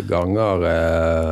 ganger 0.09 0.57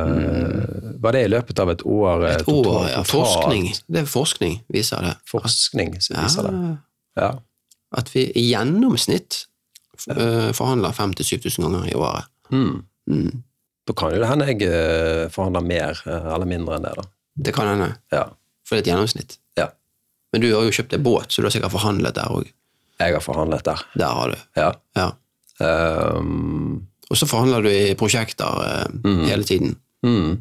mm. 0.07 0.97
Var 1.01 1.11
det 1.15 1.21
i 1.25 1.27
løpet 1.31 1.59
av 1.63 1.69
et 1.73 1.81
år? 1.85 2.25
eh, 2.27 2.35
Et 2.35 2.47
år, 2.47 2.63
totalt- 2.63 2.91
ja. 2.91 3.03
Forskning. 3.03 3.71
Det 3.89 4.01
er 4.03 4.05
forskning, 4.05 4.59
viser 4.69 5.01
det. 5.01 5.15
Forskning 5.25 5.93
viser 5.95 6.13
det. 6.15 6.51
Ja, 7.17 7.23
Ja. 7.23 7.31
at 7.97 8.11
vi 8.15 8.27
i 8.37 8.43
gjennomsnitt 8.53 9.45
eh, 10.09 10.51
forhandler 10.53 10.91
5000-7000 10.93 11.61
ganger 11.65 11.89
i 11.89 11.95
året. 11.97 12.23
Mm. 12.51 12.83
Mm. 13.09 13.43
Da 13.87 13.93
kan 13.97 14.11
jo 14.13 14.19
det 14.21 14.29
hende 14.29 14.45
jeg 14.47 14.61
eh, 14.69 15.25
forhandler 15.33 15.61
mer 15.65 15.97
eh, 16.05 16.33
eller 16.35 16.45
mindre 16.45 16.75
enn 16.77 16.83
det, 16.85 16.93
da. 16.95 17.03
Det 17.41 17.53
kan 17.55 17.67
hende, 17.67 17.95
Ja. 18.11 18.27
for 18.63 18.75
det 18.75 18.81
er 18.81 18.83
et 18.85 18.91
gjennomsnitt. 18.95 19.37
ja. 19.57 19.67
Men 20.33 20.41
du 20.41 20.53
har 20.55 20.63
jo 20.63 20.69
kjøpt 20.71 20.89
deg 20.93 21.01
båt, 21.03 21.27
så 21.33 21.41
du 21.41 21.47
har 21.49 21.51
sikkert 21.51 21.71
forhandlet 21.73 22.13
der 22.15 22.29
òg. 22.31 22.45
Jeg 23.01 23.17
har 23.17 23.23
forhandlet 23.25 23.65
der. 23.67 23.81
Der 23.97 24.13
har 24.19 24.31
du. 24.35 24.37
Ja. 24.59 24.69
Ja. 24.99 25.09
Um, 25.61 26.87
Og 27.11 27.17
så 27.19 27.27
forhandler 27.27 27.65
du 27.65 27.69
i 27.69 27.93
prosjekter 27.99 28.61
eh, 28.65 29.09
hele 29.27 29.43
tiden. 29.43 29.75
mm. 30.05 30.39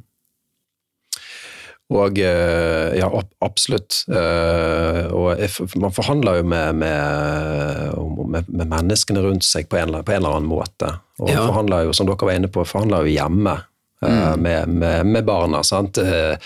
Og 1.90 2.18
eh, 2.22 2.92
ja, 3.00 3.08
absolutt. 3.42 4.04
Eh, 4.14 5.08
og 5.10 5.40
man 5.82 5.90
forhandler 5.96 6.36
jo 6.38 6.44
med, 6.46 6.76
med, 6.78 8.44
med, 8.46 8.66
menneskene 8.70 9.24
rundt 9.24 9.42
seg 9.42 9.66
på 9.66 9.80
en, 9.80 9.96
på 10.06 10.14
en 10.14 10.20
eller 10.20 10.36
annen 10.38 10.46
måte. 10.52 10.92
Og 11.18 11.32
Ja. 11.32 11.42
forhandler 11.50 11.88
jo, 11.88 11.96
som 11.96 12.06
dere 12.06 12.28
var 12.30 12.38
inne 12.38 12.46
på, 12.52 12.62
forhandler 12.62 13.08
jo 13.08 13.16
hjemme 13.16 13.56
eh, 14.06 14.36
med, 14.36 14.68
med, 14.68 15.06
med 15.06 15.24
barna. 15.24 15.62
sant? 15.62 15.98
Eh, 15.98 16.36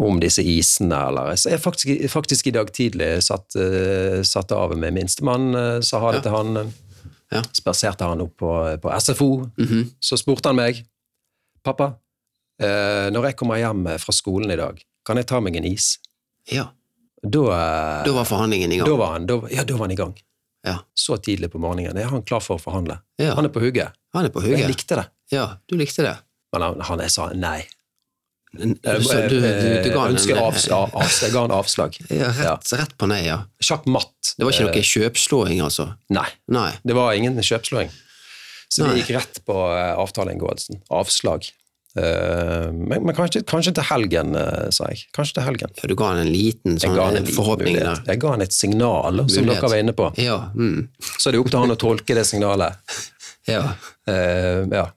om 0.00 0.16
disse 0.20 0.40
isene, 0.42 0.96
eller 1.10 1.34
Så 1.36 1.50
jeg 1.50 1.60
faktisk, 1.60 2.06
faktisk 2.08 2.46
i 2.46 2.50
dag 2.56 2.70
tidlig 2.72 3.22
satt, 3.22 3.52
eh, 3.60 4.22
satt 4.24 4.52
av 4.56 4.72
med 4.78 4.94
minstemann, 4.96 5.82
sa 5.84 6.00
ha 6.00 6.12
det 6.12 6.22
til 6.24 6.32
han. 6.32 6.72
Ja. 7.30 7.42
Spaserte 7.52 8.04
han 8.08 8.20
opp 8.24 8.36
på, 8.40 8.52
på 8.82 8.92
SFO. 9.00 9.28
Mhm. 9.60 9.90
Så 10.00 10.16
spurte 10.18 10.48
han 10.48 10.56
meg, 10.56 10.80
pappa, 11.62 11.92
eh, 12.62 13.10
når 13.12 13.28
jeg 13.30 13.36
kommer 13.36 13.60
hjem 13.60 13.84
fra 14.00 14.12
skolen 14.16 14.50
i 14.50 14.56
dag, 14.56 14.80
kan 15.06 15.16
jeg 15.20 15.26
ta 15.28 15.40
meg 15.40 15.56
en 15.60 15.68
is? 15.68 15.98
Ja. 16.50 16.70
Da, 17.22 17.44
Da 18.06 18.12
var 18.16 18.24
forhandlingen 18.24 18.72
i 18.72 18.78
gang. 18.80 18.88
da 18.88 18.96
var 18.96 19.12
han, 19.18 19.26
da, 19.28 19.36
ja, 19.52 19.62
da 19.68 19.74
var 19.76 19.84
han 19.84 19.92
i 19.92 20.00
gang. 20.00 20.14
Ja. 20.64 20.78
Så 20.96 21.16
tidlig 21.20 21.50
på 21.52 21.60
morgenen. 21.60 21.96
Er 22.00 22.08
han 22.08 22.22
klar 22.24 22.40
for 22.40 22.56
å 22.56 22.60
forhandle? 22.60 22.98
Ja. 23.20 23.34
Han 23.36 23.44
er 23.44 23.52
på 23.52 23.60
hugget. 23.60 23.92
Han 24.16 24.24
er 24.24 24.32
på 24.32 24.40
hugget. 24.40 24.58
Jeg 24.64 24.72
likte 24.72 24.96
det. 24.96 25.06
Ja, 25.32 25.44
du 25.68 25.76
likte 25.76 26.02
det. 26.08 26.16
Men 26.52 26.62
han, 26.66 26.80
han 26.88 27.00
jeg 27.04 27.10
sa 27.14 27.28
nei. 27.34 27.60
Så 28.50 29.18
du, 29.30 29.36
du, 29.38 29.38
du 29.38 29.90
ga 29.92 29.92
jeg 29.92 29.94
han 29.94 30.16
ønsker 30.16 30.34
en, 30.34 30.42
avs, 30.48 30.64
av- 30.74 30.94
avs, 30.98 31.20
jeg 31.22 31.30
ga 31.36 31.44
han 31.44 31.52
avslag. 31.54 31.94
ja, 32.20 32.32
rett, 32.34 32.72
rett 32.80 32.96
på 32.98 33.06
nei, 33.06 33.20
ja. 33.28 33.36
Sjakk 33.62 33.86
matt. 33.86 34.32
Det 34.36 34.42
var 34.48 34.56
ikke 34.56 34.66
Eh, 34.66 34.72
noe 34.74 34.88
kjøpslåing, 34.90 35.60
altså? 35.62 35.86
Nei, 36.10 36.26
Nei. 36.50 36.72
det 36.82 36.96
var 36.98 37.14
ingen 37.14 37.38
kjøpslåing. 37.38 37.92
Så 38.70 38.82
Nei. 38.84 38.96
vi 38.96 39.04
gikk 39.04 39.14
rett 39.20 39.38
på 39.46 39.54
eh, 39.76 39.94
avtaleinngåelsen. 40.02 40.82
Avslag. 40.98 41.46
Eh, 41.98 42.66
men 42.74 43.06
men 43.06 43.14
kanskje, 43.18 43.44
kanskje 43.50 43.72
til 43.78 43.86
helgen, 43.86 44.34
eh, 44.38 44.66
sa 44.74 44.90
jeg. 44.90 45.06
Kanskje 45.14 45.38
til 45.38 45.46
helgen. 45.46 45.72
Ja, 45.78 45.88
du 45.90 45.94
ga 45.98 46.10
han 46.12 46.20
en 46.26 46.30
liten 46.34 46.78
sånn 46.82 46.98
han 46.98 47.18
en 47.22 47.30
forhåpning 47.30 47.74
mulighet. 47.78 48.02
der. 48.02 48.14
Jeg 48.16 48.22
ga 48.26 48.34
han 48.34 48.42
et 48.46 48.54
signal, 48.54 49.22
som 49.30 49.44
Mulighet. 49.46 49.62
dere 49.62 49.70
var 49.76 49.82
inne 49.86 49.94
på. 50.02 50.10
Ja. 50.22 50.40
Mm. 50.58 50.88
Så 51.18 51.30
det 51.30 51.38
er 51.38 51.44
opp 51.46 51.54
til 51.54 51.62
han 51.62 51.74
å 51.74 51.78
tolke 51.86 52.18
det 52.18 52.26
signalet. 52.26 52.98
ja. 53.54 53.62
Uh, 54.10 54.66
ja. 54.74 54.88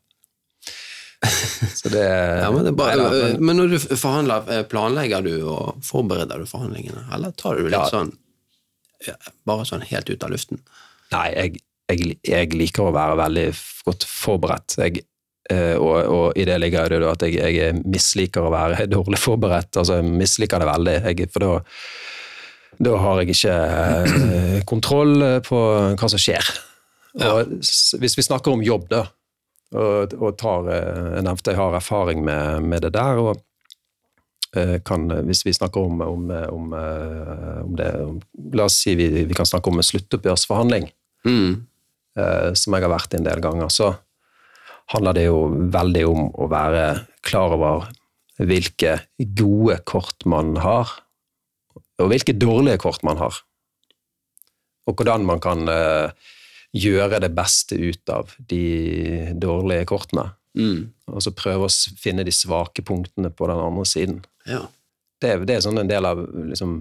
Så 1.79 1.89
det 1.93 2.03
ja 2.03 2.49
men, 2.51 2.65
det 2.67 2.73
bare, 2.75 2.97
Nei 2.99 3.37
men, 3.39 3.55
når 3.59 3.73
du 3.73 3.77
forhandler, 3.95 4.49
eh, 4.51 4.65
planlegger 4.67 5.23
du 5.25 5.33
og 5.47 5.79
forbereder 5.85 6.43
du 6.43 6.49
forhandlingene, 6.49 7.05
eller 7.15 7.31
tar 7.39 7.57
du 7.59 7.67
litt 7.67 7.77
Ja. 7.77 7.87
sånn 7.91 8.11
bare 9.47 9.65
sånn 9.67 9.83
helt 9.87 10.09
ut 10.09 10.23
av 10.23 10.33
luften? 10.33 10.61
Nei, 11.13 11.27
jeg, 11.35 11.63
jeg, 11.91 12.13
jeg 12.27 12.53
liker 12.57 12.87
å 12.87 12.93
være 12.95 13.17
veldig 13.19 13.47
godt 13.87 14.05
forberedt. 14.07 14.77
Jeg, 14.79 15.03
eh, 15.51 15.75
og, 15.75 15.97
og 16.07 16.39
i 16.39 16.45
det 16.47 16.59
ligger 16.61 16.93
det 16.93 17.09
at 17.09 17.25
jeg, 17.27 17.39
jeg 17.57 17.81
misliker 17.83 18.47
å 18.47 18.53
være 18.53 18.87
dårlig 18.95 19.19
forberedt. 19.21 19.81
Altså, 19.81 19.99
jeg 19.99 20.09
misliker 20.23 20.63
det 20.63 20.69
veldig. 20.71 20.97
Jeg, 21.09 21.31
for 21.33 21.45
da, 21.45 21.51
da 22.89 22.99
har 23.03 23.23
jeg 23.23 23.35
ikke 23.35 23.57
eh, 23.57 24.61
kontroll 24.69 25.17
på 25.45 25.65
hva 25.99 26.13
som 26.13 26.21
skjer. 26.21 26.53
Og 27.13 27.43
ja. 27.43 27.59
hvis 28.01 28.17
vi 28.17 28.25
snakker 28.25 28.55
om 28.55 28.63
jobb, 28.65 28.87
da, 28.89 29.03
og, 29.73 30.13
og 30.19 30.37
tar 30.37 30.69
eh, 30.69 31.09
Jeg 31.17 31.25
nevnte 31.27 31.51
jeg 31.53 31.59
har 31.59 31.75
erfaring 31.79 32.23
med, 32.25 32.61
med 32.69 32.81
det 32.85 32.93
der. 32.95 33.17
og 33.17 33.41
eh, 34.55 34.79
kan, 34.85 35.07
hvis 35.27 35.43
vi 35.45 35.53
snakker 35.53 35.81
om, 35.81 36.01
om, 36.01 36.29
om, 36.29 36.73
eh, 36.77 37.59
om 37.63 37.75
det 37.79 37.89
om, 38.01 38.21
La 38.53 38.67
oss 38.69 38.79
si 38.83 38.95
vi, 38.99 39.09
vi 39.25 39.37
kan 39.37 39.49
snakke 39.49 39.69
om 39.71 39.81
en 39.81 39.89
sluttoppgjørsforhandling 39.91 40.91
Mm. 41.23 41.65
eh, 42.19 42.49
som 42.59 42.73
jeg 42.75 42.83
har 42.83 42.91
vært 42.91 43.13
i 43.13 43.17
en 43.21 43.23
del 43.23 43.39
ganger, 43.39 43.69
så 43.71 43.93
handler 44.91 45.15
det 45.15 45.21
jo 45.29 45.37
veldig 45.71 46.01
om 46.09 46.25
å 46.35 46.49
være 46.51 46.81
klar 47.23 47.53
over 47.55 47.85
hvilke 48.43 48.97
gode 49.39 49.77
kort 49.87 50.25
man 50.27 50.57
har, 50.59 50.91
og 52.01 52.11
hvilke 52.11 52.35
dårlige 52.35 52.81
kort 52.83 53.05
man 53.07 53.21
har. 53.21 53.39
Og 54.83 54.97
hvordan 54.99 55.23
man 55.23 55.39
kan 55.39 55.63
eh, 55.71 56.11
gjøre 56.73 57.21
det 57.21 57.31
beste 57.37 57.77
ut 57.77 58.09
av 58.09 58.33
de 58.49 59.33
dårlige 59.39 59.87
kortene. 59.91 60.31
Mm. 60.57 60.93
Og 61.09 61.21
så 61.25 61.33
prøve 61.35 61.67
å 61.67 61.75
finne 61.99 62.25
de 62.25 62.33
svake 62.33 62.85
punktene 62.85 63.31
på 63.33 63.49
den 63.49 63.61
andre 63.61 63.85
siden. 63.89 64.23
Ja. 64.49 64.65
Det, 65.21 65.37
det 65.47 65.57
er 65.57 65.63
sånn 65.65 65.81
en 65.81 65.89
del 65.89 66.05
av 66.05 66.19
liksom, 66.49 66.75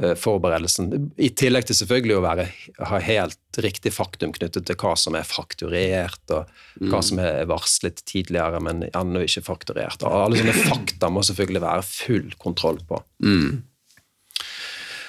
eh, 0.00 0.14
forberedelsen. 0.18 0.90
I 1.18 1.32
tillegg 1.36 1.68
til 1.68 1.78
selvfølgelig 1.80 2.16
å 2.16 2.24
være, 2.24 2.46
ha 2.92 3.00
helt 3.02 3.60
riktig 3.62 3.92
faktum 3.94 4.34
knyttet 4.36 4.68
til 4.68 4.78
hva 4.80 4.94
som 4.98 5.18
er 5.18 5.26
fakturert, 5.28 6.22
og 6.30 6.90
hva 6.90 7.02
som 7.04 7.20
er 7.22 7.46
varslet 7.50 8.02
tidligere, 8.08 8.62
men 8.62 8.86
ennå 8.92 9.26
ikke 9.26 9.46
fakturert. 9.50 10.06
Og 10.06 10.20
Alle 10.24 10.42
sånne 10.42 10.58
fakta 10.70 11.10
må 11.12 11.26
selvfølgelig 11.26 11.64
være 11.66 11.88
full 11.90 12.36
kontroll 12.42 12.82
på. 12.88 13.02
Mm. 13.24 13.64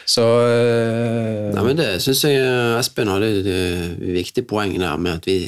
Så 0.08 0.24
uh... 0.24 1.50
Nei, 1.52 1.64
men 1.68 1.80
Det 1.80 1.88
syns 2.04 2.22
jeg 2.24 2.38
eh, 2.40 2.78
Espen 2.80 3.10
hadde 3.12 3.28
et 3.42 3.50
eh, 3.52 3.90
viktig 4.16 4.46
poeng 4.48 4.72
der 4.80 4.96
med 5.02 5.18
at 5.20 5.28
vi, 5.28 5.42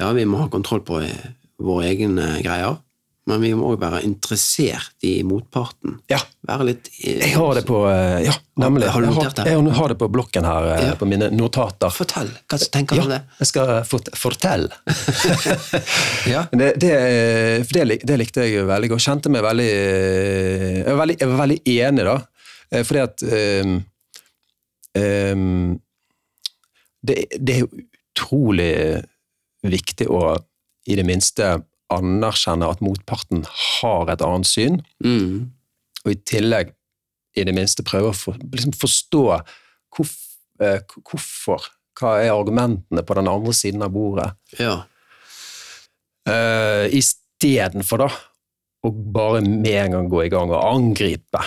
ja, 0.00 0.10
vi 0.16 0.26
må 0.28 0.42
ha 0.42 0.50
kontroll 0.52 0.82
på 0.84 1.00
våre 1.58 1.86
egne 1.88 2.34
greier, 2.44 2.76
men 3.28 3.40
vi 3.42 3.50
må 3.56 3.70
òg 3.72 3.80
være 3.82 4.02
interessert 4.06 5.04
i 5.04 5.18
motparten. 5.26 5.98
ja, 6.12 6.20
Være 6.48 6.64
litt 6.70 6.86
jeg 7.02 7.32
har 7.34 7.58
det 7.58 7.64
på 7.68 7.80
Ja, 8.24 8.32
nemlig. 8.62 8.86
Har 8.88 9.04
du 9.04 9.08
notert 9.10 9.36
det? 9.40 9.50
Jeg 9.50 9.74
har, 9.80 9.88
det 9.92 9.98
på 10.00 10.08
blokken 10.12 10.46
her, 10.48 10.68
Ja. 10.84 10.94
på 10.96 11.08
mine 11.08 11.28
notater. 11.34 11.92
Fortell, 11.92 12.30
hva 12.48 12.60
tenker 12.72 12.96
du 12.96 13.02
om 13.02 13.10
Ja, 13.10 13.18
det? 13.18 13.36
jeg 13.42 13.50
skal 13.50 13.72
fort, 13.88 14.08
fortelle. 14.16 14.72
Ja. 16.32 16.44
Det, 16.52 16.74
det, 16.80 16.94
det, 17.72 17.98
det 18.04 18.16
likte 18.20 18.44
jeg 18.48 18.64
veldig 18.68 18.90
godt. 18.94 19.04
Kjente 19.08 19.32
meg 19.32 19.44
veldig 19.44 19.68
Jeg 19.72 20.88
var 20.92 21.00
veldig, 21.04 21.16
jeg 21.20 21.30
var 21.32 21.40
veldig 21.44 21.60
enig, 21.78 22.04
da. 22.08 22.16
Eh, 22.72 22.84
Fordi 22.84 23.00
at 23.00 23.22
um, 23.64 23.76
um, 24.98 25.80
det, 27.06 27.24
det 27.40 27.54
er 27.60 27.68
utrolig 27.68 28.72
viktig 29.68 30.08
å 30.10 30.36
i 30.88 30.96
det 30.96 31.04
minste 31.06 31.58
anerkjenne 31.92 32.68
at 32.68 32.82
motparten 32.84 33.44
har 33.48 34.10
et 34.12 34.22
annet 34.24 34.48
syn, 34.48 34.82
Mm. 35.04 35.50
og 36.04 36.12
i 36.12 36.18
tillegg 36.28 36.74
i 37.36 37.44
det 37.44 37.54
minste 37.56 37.84
prøve 37.86 38.10
å 38.10 38.16
for, 38.16 38.36
liksom 38.52 38.72
forstå 38.76 39.22
hvorf, 39.94 40.14
eh, 40.60 40.80
hvorfor. 41.04 41.68
Hva 41.98 42.16
er 42.22 42.30
argumentene 42.32 43.02
på 43.02 43.14
den 43.18 43.28
andre 43.28 43.52
siden 43.56 43.82
av 43.82 43.92
bordet? 43.94 44.32
ja. 44.58 44.84
Uh, 46.28 46.84
Istedenfor 46.92 48.02
da 48.02 48.08
å 48.84 48.90
bare 48.92 49.40
med 49.40 49.70
en 49.86 49.94
gang 49.94 50.08
gå 50.12 50.26
i 50.26 50.28
gang 50.32 50.50
og 50.52 50.60
angripe. 50.60 51.40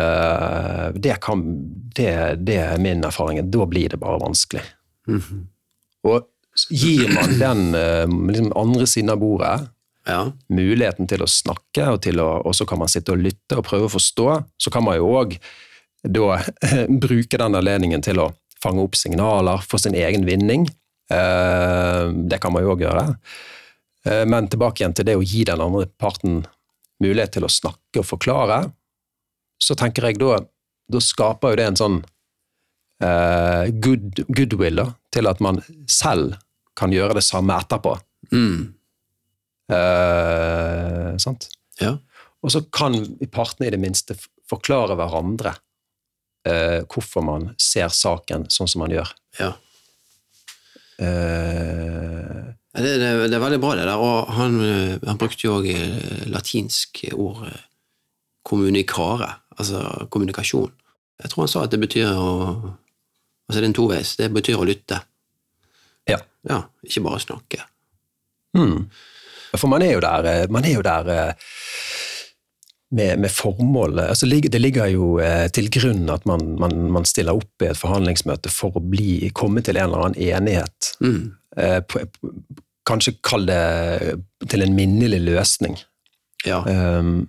Eh, 0.00 0.90
det, 0.94 1.20
kan, 1.20 1.42
det, 1.96 2.34
det 2.34 2.56
er 2.56 2.78
min 2.78 3.04
erfaring. 3.04 3.42
Da 3.50 3.66
blir 3.66 3.88
det 3.88 4.00
bare 4.00 4.20
vanskelig. 4.22 4.62
Mhm. 5.08 5.46
Og 6.08 6.24
gir 6.70 7.10
man 7.12 7.36
den 7.38 7.74
eh, 7.74 8.06
liksom 8.08 8.52
andre 8.56 8.86
siden 8.88 9.12
av 9.12 9.20
bordet 9.20 9.56
ja. 10.08 10.20
muligheten 10.48 11.08
til 11.10 11.24
å 11.24 11.28
snakke, 11.28 11.86
og, 11.92 12.00
til 12.04 12.22
å, 12.22 12.30
og 12.46 12.56
så 12.56 12.66
kan 12.68 12.80
man 12.80 12.90
sitte 12.90 13.14
og 13.14 13.22
lytte 13.22 13.60
og 13.60 13.66
prøve 13.66 13.88
å 13.90 13.92
forstå, 13.92 14.28
så 14.60 14.72
kan 14.72 14.86
man 14.86 14.98
jo 14.98 15.10
òg 15.20 15.36
da 16.00 16.40
bruke 17.04 17.40
den 17.40 17.58
anledningen 17.58 18.04
til 18.04 18.22
å 18.22 18.30
fange 18.60 18.84
opp 18.84 18.96
signaler 18.98 19.62
for 19.68 19.80
sin 19.80 19.96
egen 19.96 20.26
vinning. 20.28 20.66
Eh, 21.12 22.04
det 22.30 22.40
kan 22.40 22.54
man 22.54 22.64
jo 22.64 22.76
òg 22.76 22.86
gjøre. 22.88 23.08
Men 24.00 24.46
tilbake 24.48 24.80
igjen 24.80 24.94
til 24.96 25.04
det 25.04 25.14
å 25.18 25.20
gi 25.20 25.42
den 25.44 25.60
andre 25.60 25.84
parten 26.00 26.38
mulighet 27.04 27.34
til 27.34 27.44
å 27.44 27.50
snakke 27.52 28.00
og 28.00 28.06
forklare, 28.08 28.62
så 29.60 29.76
tenker 29.78 30.08
jeg 30.08 30.18
da 30.22 30.40
da 30.90 30.98
skaper 30.98 31.52
jo 31.52 31.58
det 31.60 31.66
en 31.70 31.78
sånn 31.78 31.96
eh, 33.04 33.68
good, 33.84 34.24
goodwill 34.26 34.80
da, 34.80 34.86
til 35.14 35.28
at 35.30 35.38
man 35.44 35.60
selv 35.86 36.34
kan 36.74 36.90
gjøre 36.90 37.14
det 37.20 37.22
samme 37.22 37.54
etterpå. 37.62 37.92
Mm. 38.34 38.72
Eh, 39.70 41.10
sant? 41.22 41.46
Ja. 41.78 41.92
Og 42.42 42.50
så 42.54 42.64
kan 42.74 42.96
partene 43.30 43.68
i 43.68 43.74
det 43.74 43.78
minste 43.82 44.16
forklare 44.50 44.96
hverandre 44.98 45.52
eh, 46.48 46.80
hvorfor 46.90 47.22
man 47.22 47.50
ser 47.60 47.92
saken 47.94 48.48
sånn 48.50 48.70
som 48.70 48.82
man 48.82 48.96
gjør. 48.96 49.12
ja. 49.38 49.52
Eh, 51.00 52.48
Det, 52.70 52.92
det, 53.02 53.08
det 53.30 53.34
er 53.34 53.42
veldig 53.42 53.58
bra, 53.62 53.72
det 53.74 53.84
der. 53.88 53.98
Og 53.98 54.28
han, 54.36 54.58
han 55.02 55.18
brukte 55.18 55.42
jo 55.46 55.56
òg 55.58 55.66
latinsk 56.30 57.00
ord 57.16 57.48
kommunikare, 58.46 59.39
altså 59.56 60.06
kommunikasjon. 60.10 60.72
Jeg 61.20 61.32
tror 61.32 61.44
han 61.44 61.52
sa 61.52 61.64
at 61.64 61.74
det 61.74 61.82
betyr 61.82 62.12
å 62.14 62.30
Altså 63.50 63.58
det 63.58 63.66
er 63.66 63.70
en 63.72 63.74
toveis. 63.74 64.10
Det 64.14 64.28
betyr 64.30 64.60
å 64.62 64.66
lytte. 64.68 65.00
ja. 66.06 66.20
Ja, 66.48 66.60
ikke 66.86 67.02
bare 67.02 67.18
snakke. 67.20 67.64
Mm. 68.56 68.86
For 69.56 69.70
man 69.70 69.82
er 69.82 69.96
jo 69.96 70.02
der, 70.04 70.28
eh, 70.30 70.46
man 70.50 70.64
er 70.64 70.76
jo 70.76 70.84
der 70.86 71.10
eh, 71.10 71.50
med, 72.90 73.18
med 73.22 73.30
formålet 73.30 74.08
altså, 74.08 74.26
Det 74.26 74.60
ligger 74.60 74.86
jo 74.90 75.18
eh, 75.18 75.48
til 75.54 75.70
grunn 75.70 76.08
at 76.10 76.26
man, 76.26 76.56
man, 76.58 76.90
man 76.90 77.04
stiller 77.06 77.38
opp 77.38 77.62
i 77.62 77.70
et 77.70 77.78
forhandlingsmøte 77.78 78.50
for 78.50 78.78
å 78.78 78.82
bli, 78.82 79.30
komme 79.34 79.62
til 79.62 79.78
en 79.78 79.90
eller 79.90 80.06
annen 80.06 80.22
enighet. 80.22 80.94
Mm. 81.02 81.34
Kanskje 82.86 83.18
kall 83.26 83.46
det 83.46 83.60
til 84.50 84.64
en 84.64 84.74
minnelig 84.74 85.20
løsning. 85.26 85.76
Ja. 86.46 86.62
Um, 86.64 87.28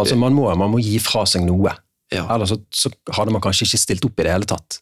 altså 0.00 0.16
man 0.18 0.34
må, 0.36 0.48
man 0.58 0.70
må 0.72 0.80
gi 0.82 0.98
fra 1.02 1.22
seg 1.28 1.44
noe. 1.46 1.72
ja. 2.12 2.24
Ellers 2.34 2.50
så, 2.54 2.58
så 2.74 2.90
hadde 3.16 3.32
man 3.34 3.42
kanskje 3.44 3.68
ikke 3.68 3.78
stilt 3.84 4.04
opp 4.08 4.18
i 4.20 4.26
det 4.26 4.32
hele 4.34 4.48
tatt. 4.50 4.80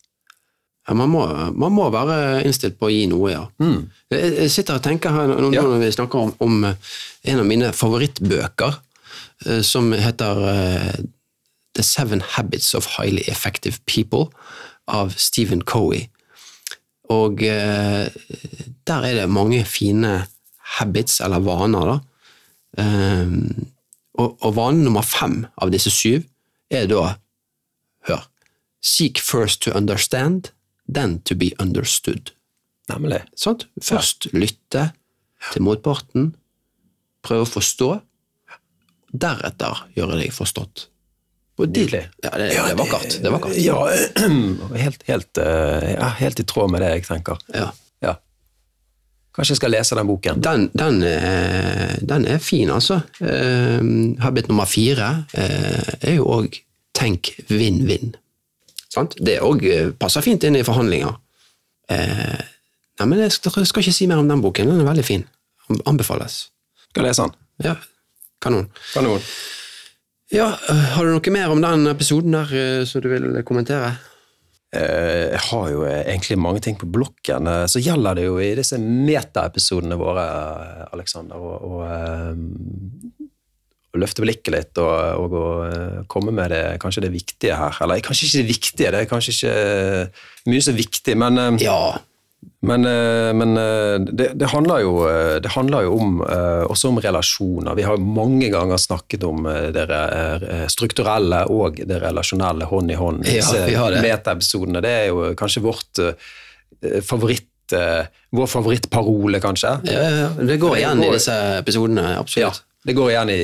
ja 0.89 0.95
man, 0.97 1.11
må, 1.13 1.27
man 1.53 1.75
må 1.77 1.91
være 1.93 2.43
innstilt 2.49 2.79
på 2.81 2.89
å 2.89 2.93
gi 2.95 3.05
noe, 3.11 3.31
ja. 3.35 3.45
Mm. 3.61 3.91
Jeg, 4.15 4.33
jeg 4.39 4.51
sitter 4.55 4.79
og 4.79 4.85
tenker 4.87 5.13
her 5.13 5.35
nå 5.35 5.51
Ja. 5.53 5.63
når 5.67 5.83
vi 5.85 5.91
snakker 5.99 6.19
om, 6.29 6.33
om 6.41 6.65
eh, 6.71 6.79
en 7.29 7.43
av 7.43 7.47
mine 7.51 7.73
favorittbøker, 7.77 8.79
eh, 9.47 9.61
som 9.67 9.93
heter 9.93 10.41
eh, 10.55 10.95
The 11.77 11.85
Seven 11.85 12.23
Habits 12.35 12.73
of 12.75 12.89
Highly 12.97 13.27
Effective 13.29 13.77
People 13.87 14.31
av 14.89 15.13
Stephen 15.21 15.61
Coey. 15.69 16.07
Og 17.13 17.43
eh, 17.45 18.09
der 18.89 19.05
er 19.05 19.15
det 19.21 19.29
mange 19.33 19.61
fine 19.69 20.23
habits, 20.79 21.21
eller 21.25 21.41
vaner, 21.45 21.93
da. 21.93 21.99
Eh, 22.81 23.37
og, 24.19 24.35
og 24.43 24.55
vane 24.59 24.85
nummer 24.85 25.07
fem 25.07 25.45
av 25.63 25.73
disse 25.75 25.93
syv 25.95 26.27
er 26.75 26.89
da 26.91 27.15
Hør. 28.09 28.27
Seek 28.85 29.19
first 29.21 29.63
to 29.65 29.73
understand, 29.75 30.53
then 30.87 31.19
to 31.29 31.35
be 31.35 31.51
understood. 31.61 32.33
Nemlig. 32.89 33.25
Sånn? 33.37 33.59
Først 33.85 34.31
lytte 34.33 34.91
til 35.53 35.65
motparten, 35.67 36.31
prøve 37.27 37.45
å 37.45 37.51
forstå, 37.51 37.91
deretter 39.13 39.83
gjøre 39.97 40.21
deg 40.21 40.33
forstått. 40.35 40.87
Og 41.59 41.73
de, 41.75 41.85
ja, 41.91 42.31
det, 42.39 42.53
det 42.55 42.59
er 42.63 42.79
vakkert. 42.79 43.19
Det 43.19 43.27
er 43.27 43.35
vakkert. 43.35 43.57
Ja, 43.59 43.79
helt, 44.85 45.03
helt, 45.09 45.41
eh, 45.43 45.89
ja, 45.97 46.11
helt 46.21 46.41
i 46.41 46.47
tråd 46.47 46.71
med 46.71 46.85
det 46.85 46.93
jeg 46.93 47.07
tenker. 47.09 47.41
Ja. 47.51 47.73
Kanskje 49.39 49.55
jeg 49.55 49.59
skal 49.61 49.71
lese 49.71 49.95
den 49.95 50.09
boken. 50.09 50.41
Den, 50.43 50.65
den, 50.75 50.97
er, 51.07 51.93
den 52.03 52.25
er 52.27 52.41
fin, 52.43 52.73
altså. 52.75 52.97
Eh, 53.23 53.79
habit 54.19 54.49
nummer 54.51 54.67
fire 54.67 55.13
eh, 55.31 55.93
er 56.01 56.17
jo 56.17 56.25
òg 56.41 56.59
tenk 56.99 57.31
vinn-vinn. 57.47 58.17
Det 59.23 59.37
òg 59.47 59.63
passer 60.01 60.27
fint 60.27 60.43
inn 60.43 60.59
i 60.59 60.65
forhandlinger. 60.67 61.15
Eh, 61.95 62.41
nei, 62.99 63.07
men 63.07 63.23
jeg 63.23 63.37
skal, 63.37 63.61
jeg 63.63 63.71
skal 63.71 63.87
ikke 63.87 63.95
si 64.01 64.11
mer 64.11 64.19
om 64.19 64.27
den 64.27 64.43
boken. 64.43 64.75
Den 64.75 64.83
er 64.83 64.91
veldig 64.91 65.07
fin. 65.07 65.23
Anbefales. 65.87 66.49
Skal 66.89 67.07
lese 67.07 67.29
den. 67.29 67.39
Ja, 67.69 67.77
kanon. 68.43 68.67
Kanon. 68.91 69.23
Ja, 70.35 70.51
Har 70.97 71.07
du 71.07 71.15
noe 71.15 71.37
mer 71.39 71.55
om 71.55 71.63
den 71.63 71.87
episoden 71.95 72.35
der 72.35 72.83
som 72.91 73.07
du 73.07 73.13
vil 73.15 73.31
kommentere? 73.47 73.95
Eh, 74.69 75.33
Jeg 75.33 75.41
har 75.49 75.71
jo 75.73 75.85
eh, 75.89 76.03
egentlig 76.05 76.37
mange 76.41 76.61
ting 76.65 76.77
på 76.77 76.89
blokken. 76.93 77.49
Eh, 77.49 77.67
Så 77.67 77.81
gjelder 77.81 78.19
det 78.19 78.27
jo 78.27 78.37
i 78.43 78.55
disse 78.59 78.79
metaepisodene 78.79 79.97
våre, 79.97 80.27
Aleksander, 80.93 81.41
å, 81.41 81.85
løfte 83.99 84.23
blikket 84.23 84.53
litt 84.55 84.79
og, 84.79 85.33
og 85.35 86.05
komme 86.13 86.31
med 86.31 86.53
det, 86.53 86.61
kanskje 86.79 87.03
det 87.03 87.11
viktige 87.11 87.57
her. 87.59 87.81
Eller 87.83 88.05
kanskje 88.05 88.29
ikke 88.29 88.43
det 88.43 88.51
viktige, 88.53 88.91
det 88.95 89.01
er 89.01 89.09
kanskje 89.11 89.33
ikke 89.35 90.53
mye 90.53 90.63
er 90.63 90.77
viktig, 90.77 91.17
men, 91.19 91.59
Ja. 91.59 91.81
Men, 92.67 92.85
eh, 92.91 93.33
men 93.39 93.53
eh, 93.57 93.97
det, 94.19 94.33
det, 94.35 94.49
handler 94.51 94.81
jo, 94.83 94.95
eh, 95.07 95.37
det 95.45 95.53
handler 95.55 95.85
jo 95.87 95.93
om, 95.95 96.17
også 96.67 96.89
om 96.91 96.99
relasjoner. 97.05 97.77
Vi 97.79 97.85
har 97.87 98.01
mange 98.03 98.49
ganger 98.51 98.81
snakket 98.83 99.23
om 99.29 99.45
det 99.47 99.85
re- 99.91 100.65
strukturelle 100.73 101.45
og 101.55 101.79
det 101.87 102.01
relasjonelle 102.03 102.67
hånd 102.67 102.91
i 102.91 102.99
hånd. 102.99 103.23
Ja, 103.29 103.39
Disse 103.39 104.03
metaepisodene, 104.03 104.83
det 104.83 104.95
er 105.05 105.07
jo 105.13 105.29
kanskje 105.39 105.63
vårt 105.69 106.03
favoritt, 107.07 107.47
vår 108.35 108.47
favorittparole, 108.51 109.41
kanskje. 109.45 109.77
ja, 109.93 110.03
ja, 110.25 110.29
det 110.39 110.57
går 110.63 110.75
Det 110.75 110.83
igjen 110.83 111.03
i 111.05 111.11
disse 111.15 111.37
episodene, 111.61 112.09
Ja, 112.15 112.21
absolutt. 112.25 112.63
det 112.87 112.95
går 112.97 113.11
igjen 113.15 113.31
i, 113.35 113.43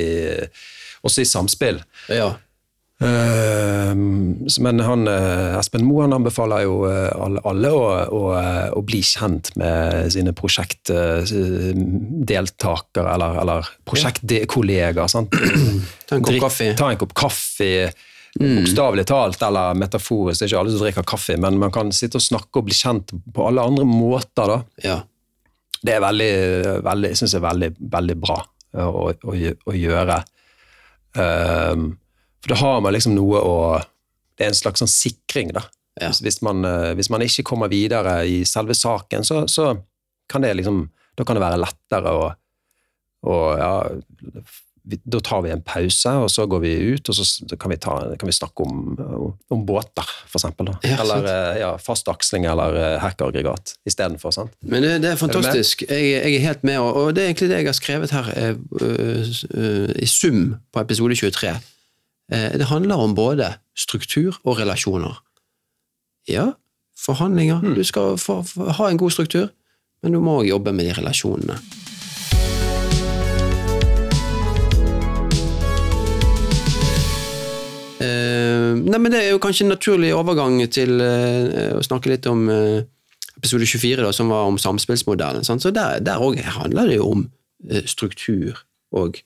også 1.05 1.21
i 1.23 1.29
samspill. 1.29 1.79
Ja. 2.09 2.33
Eh, 3.03 3.91
men 4.61 4.79
han, 4.83 5.07
eh, 5.07 5.59
Espen 5.59 5.85
Moe 5.87 6.03
anbefaler 6.07 6.61
jo 6.65 6.85
eh, 6.89 7.11
alle, 7.45 7.69
å, 7.71 7.83
å, 8.09 8.33
å 8.75 8.81
bli 8.85 9.01
kjent 9.05 9.55
med 9.59 10.11
sine 10.13 10.33
prosjektdeltakere 10.37 13.13
eller, 13.13 13.31
eller 13.43 13.61
prosjektkollegaer. 13.87 15.07
Ta 15.07 15.17
en 16.17 16.23
kopp 16.25 16.41
kaffe. 16.47 16.65
Ta 16.79 16.85
en 16.91 17.01
kopp 17.01 17.13
kaffe. 17.17 17.73
Bokstavelig 18.35 19.05
talt 19.07 19.39
eller 19.47 19.77
metaforisk, 19.79 20.41
det 20.41 20.43
er 20.43 20.49
ikke 20.51 20.59
alle 20.59 20.73
som 20.73 20.81
drikker 20.83 21.05
kaffe, 21.07 21.35
men 21.39 21.55
man 21.61 21.71
kan 21.71 21.87
sitte 21.95 22.19
og 22.19 22.25
snakke 22.25 22.59
og 22.59 22.65
bli 22.67 22.75
kjent 22.75 23.07
på 23.31 23.39
alle 23.47 23.63
andre 23.63 23.85
måter. 23.87 24.45
da. 24.51 24.57
Ja. 24.83 24.97
Det 25.85 25.93
er 25.95 26.01
veldig, 26.03 26.33
veldig, 26.83 27.09
jeg 27.13 27.19
synes 27.21 27.33
det 27.35 27.39
er 27.39 27.45
veldig, 27.45 27.69
veldig 27.95 28.17
bra 28.19 28.37
eh, 28.75 28.89
å, 28.89 28.91
å, 29.13 29.35
å 29.71 29.73
gjøre. 29.77 30.17
Um, 31.15 31.95
for 32.43 32.51
da 32.51 32.57
har 32.59 32.81
man 32.83 32.93
liksom 32.95 33.15
noe 33.15 33.39
å 33.39 33.55
Det 34.35 34.45
er 34.45 34.51
en 34.51 34.57
slags 34.57 34.83
sånn 34.83 34.91
sikring, 34.91 35.53
da. 35.55 35.65
Ja. 35.95 36.09
Hvis, 36.09 36.19
hvis, 36.25 36.41
man, 36.43 36.65
eh, 36.67 36.93
hvis 36.97 37.09
man 37.13 37.23
ikke 37.23 37.45
kommer 37.47 37.71
videre 37.71 38.17
i 38.27 38.41
selve 38.47 38.75
saken, 38.75 39.23
så, 39.23 39.45
så 39.47 39.71
kan 40.31 40.43
det 40.43 40.55
liksom 40.59 40.89
Da 41.15 41.23
kan 41.23 41.37
det 41.37 41.45
være 41.45 41.61
lettere 41.61 42.11
å, 42.11 42.23
å 43.23 43.35
ja, 43.55 43.69
vi, 44.85 44.99
Da 45.03 45.21
tar 45.23 45.45
vi 45.45 45.53
en 45.53 45.63
pause, 45.65 46.11
og 46.21 46.27
så 46.31 46.45
går 46.49 46.61
vi 46.65 46.73
ut, 46.93 47.09
og 47.09 47.17
så 47.17 47.57
kan 47.57 47.71
vi, 47.71 47.77
ta, 47.81 47.95
kan 48.19 48.29
vi 48.29 48.35
snakke 48.35 48.65
om, 48.65 48.97
om 49.49 49.63
båter, 49.65 50.09
for 50.29 50.39
eksempel. 50.39 50.69
Da. 50.69 50.75
Ja, 50.85 50.97
eller 51.03 51.29
eh, 51.31 51.59
ja, 51.63 51.71
fast 51.81 52.09
aksling 52.11 52.45
eller 52.49 52.77
eh, 52.79 52.97
hackaggregat 53.01 53.75
istedenfor. 53.87 54.49
Men 54.61 54.85
det, 54.85 54.97
det 55.05 55.13
er 55.13 55.21
fantastisk. 55.21 55.85
Er 55.87 56.01
Jeg, 56.01 56.11
jeg 56.19 56.41
er 56.41 56.45
helt 56.49 56.67
med, 56.67 56.79
og, 56.79 57.15
det 57.15 57.23
er 57.23 57.31
egentlig 57.31 57.49
det 57.53 57.61
jeg 57.63 57.71
har 57.71 57.79
skrevet 57.79 58.13
her 58.15 58.29
eh, 58.35 58.51
øh, 58.81 59.33
øh, 59.55 59.95
i 59.95 60.09
sum 60.09 60.43
på 60.73 60.85
episode 60.85 61.17
23. 61.23 61.55
Eh, 62.31 62.57
det 62.57 62.65
handler 62.65 62.95
om 62.95 63.15
både 63.15 63.53
struktur 63.77 64.39
og 64.43 64.59
relasjoner. 64.59 65.21
Ja, 66.27 66.51
forhandlinger. 67.05 67.61
Du 67.75 67.83
skal 67.83 68.17
ha 68.77 68.89
en 68.89 68.97
god 68.97 69.11
struktur, 69.11 69.47
men 70.03 70.13
du 70.13 70.19
må 70.19 70.39
også 70.39 70.49
jobbe 70.49 70.73
med 70.73 70.85
de 70.85 70.93
relasjonene. 70.93 71.59
Eh, 78.01 78.73
nei, 78.75 78.97
men 78.97 79.11
Det 79.11 79.23
er 79.23 79.29
jo 79.31 79.37
kanskje 79.37 79.63
en 79.63 79.69
naturlig 79.69 80.15
overgang 80.15 80.57
til 80.71 81.01
eh, 81.01 81.77
å 81.77 81.83
snakke 81.85 82.09
litt 82.09 82.25
om 82.25 82.49
episode 83.37 83.65
24, 83.65 84.01
da, 84.01 84.11
som 84.11 84.29
var 84.29 84.49
om 84.49 84.57
samspillsmodellen. 84.57 85.43
Så 85.43 85.71
Der 85.71 86.17
òg 86.17 86.41
handler 86.41 86.87
det 86.87 86.95
jo 86.95 87.11
om 87.11 87.29
struktur 87.85 88.65
og 88.91 89.21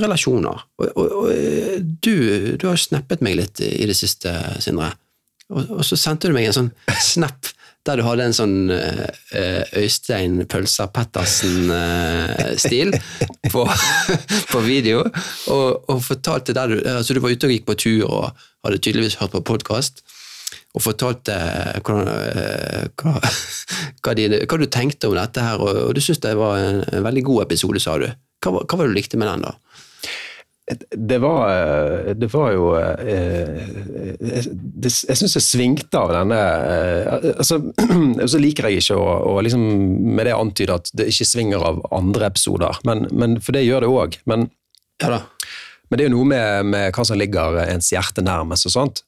relasjoner. 0.00 0.64
Og, 0.80 0.88
og, 0.92 1.16
og 1.22 1.32
eh, 1.32 1.76
du, 1.80 2.56
du 2.60 2.68
har 2.68 2.80
snappet 2.80 3.24
meg 3.24 3.38
litt 3.40 3.62
i 3.64 3.86
det 3.88 3.96
siste, 3.96 4.32
Sindre. 4.62 4.92
Og, 5.52 5.78
og 5.78 5.84
så 5.86 5.98
sendte 5.98 6.28
du 6.28 6.34
meg 6.36 6.48
en 6.48 6.56
sånn 6.56 6.72
snap 7.00 7.52
der 7.86 8.00
du 8.00 8.04
hadde 8.06 8.24
en 8.26 8.34
sånn 8.34 8.70
eh, 8.74 9.06
eh, 9.36 9.62
Øystein 9.78 10.40
Pølser 10.50 10.90
Pettersen-stil 10.94 12.90
på, 13.54 13.62
på 14.50 14.62
video, 14.66 15.04
og, 15.54 16.00
fortalte 16.02 16.56
der 16.56 16.66
du 16.72 16.76
altså 16.96 17.14
Du 17.14 17.20
var 17.22 17.34
ute 17.34 17.46
og 17.48 17.54
gikk 17.54 17.66
på 17.68 17.78
tur 17.86 18.02
og 18.08 18.24
hadde 18.66 18.82
tydeligvis 18.82 19.18
hørt 19.20 19.34
på 19.36 19.46
podkast, 19.46 19.94
og 20.76 20.84
fortalte 20.84 21.34
hvordan, 21.86 22.08
eh, 22.10 22.84
hva, 22.98 23.12
hva, 24.02 24.12
de, 24.18 24.24
hva 24.42 24.56
du 24.60 24.66
tenkte 24.66 25.08
om 25.08 25.16
dette 25.16 25.40
her, 25.42 25.56
og 25.62 25.94
du 25.94 26.00
syntes 26.02 26.24
det 26.26 26.34
var 26.38 26.52
en, 26.60 26.82
en 26.90 27.06
veldig 27.06 27.24
god 27.30 27.46
episode, 27.46 27.80
sa 27.82 27.92
du. 28.02 28.08
Hva, 28.44 28.48
hva 28.60 28.74
var 28.74 28.84
det 28.84 28.92
du 28.92 28.98
likte 28.98 29.20
med 29.20 29.30
den, 29.30 29.46
da? 29.46 29.52
Det 30.90 31.18
var, 31.18 31.50
eh, 31.50 32.14
det 32.14 32.26
var 32.32 32.48
jo 32.50 32.70
eh, 32.74 33.66
det, 34.18 34.90
Jeg 34.90 35.18
syns 35.20 35.36
det 35.36 35.42
svingte 35.44 36.00
av 36.00 36.10
denne 36.10 36.38
eh, 36.38 37.34
altså, 37.36 37.60
Så 38.32 38.40
liker 38.42 38.66
jeg 38.66 38.82
ikke 38.82 38.96
å, 38.98 39.04
å 39.30 39.36
liksom, 39.46 39.62
med 40.16 40.26
det 40.26 40.34
antyde 40.34 40.78
at 40.80 40.90
det 40.98 41.06
ikke 41.12 41.28
svinger 41.28 41.62
av 41.68 41.78
andre 41.94 42.32
episoder, 42.32 42.80
men, 42.88 43.06
men, 43.14 43.38
for 43.38 43.54
det 43.54 43.62
gjør 43.62 43.86
det 43.86 43.92
òg. 43.92 44.18
Men, 44.26 44.48
ja 45.02 45.20
men, 45.20 46.00
det 46.00 46.02
er 46.02 46.08
jo 46.08 46.16
noe 46.16 46.26
med, 46.32 46.72
med, 46.72 46.88
hva 46.96 47.04
som 47.06 47.18
ligger 47.20 47.60
ens 47.62 47.92
hjerte 47.94 48.24
nærmest 48.26 48.66
og 48.66 48.74
sånt. 48.74 49.04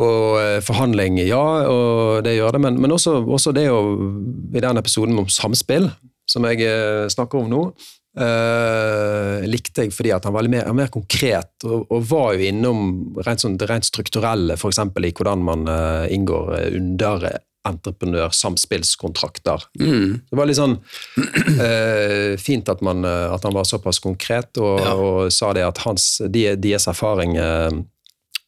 Og 0.00 0.40
forhandling, 0.66 1.20
ja, 1.22 1.44
og 1.70 2.24
det 2.26 2.32
gjør 2.34 2.56
det, 2.56 2.62
men, 2.66 2.80
men 2.82 2.94
også, 2.94 3.20
også, 3.22 3.52
det 3.54 3.68
å 3.70 3.78
I 3.94 4.62
den 4.64 4.80
episoden 4.80 5.18
om 5.22 5.30
samspill, 5.30 5.86
som 6.30 6.46
jeg 6.50 6.66
snakker 7.14 7.44
om 7.44 7.50
nå, 7.52 7.62
Uh, 8.10 9.46
likte 9.46 9.84
jeg 9.84 9.92
fordi 9.94 10.10
at 10.10 10.24
han 10.26 10.34
var 10.34 10.42
mer, 10.50 10.66
mer 10.74 10.88
konkret, 10.90 11.52
og, 11.62 11.86
og, 11.86 12.02
var 12.10 12.34
jo 12.34 12.42
innom 12.48 13.14
rent, 13.22 13.38
sånn, 13.44 13.54
det 13.60 13.68
rent 13.70 13.86
strukturelle, 13.86 14.56
f.eks. 14.58 14.80
i 14.82 15.12
hvordan 15.14 15.38
man 15.46 15.62
uh, 15.70 16.10
inngår 16.10 16.74
underentreprenør-samspillskontrakter. 16.80 19.62
Mm. 19.78 20.26
Det 20.26 20.36
var 20.40 20.46
litt 20.50 20.58
sånn 20.58 20.74
uh, 20.82 22.34
fint 22.46 22.66
at, 22.74 22.82
man, 22.82 23.06
at, 23.06 23.46
han 23.46 23.54
var 23.54 23.62
såpass 23.70 24.02
konkret 24.02 24.58
og, 24.58 24.82
ja. 24.82 24.98
og 24.98 25.30
sa 25.30 25.54
det 25.54 25.62
at 25.68 25.78
hans, 25.86 26.18
de, 26.26 26.58
deres 26.58 26.90
erfaring 26.90 27.38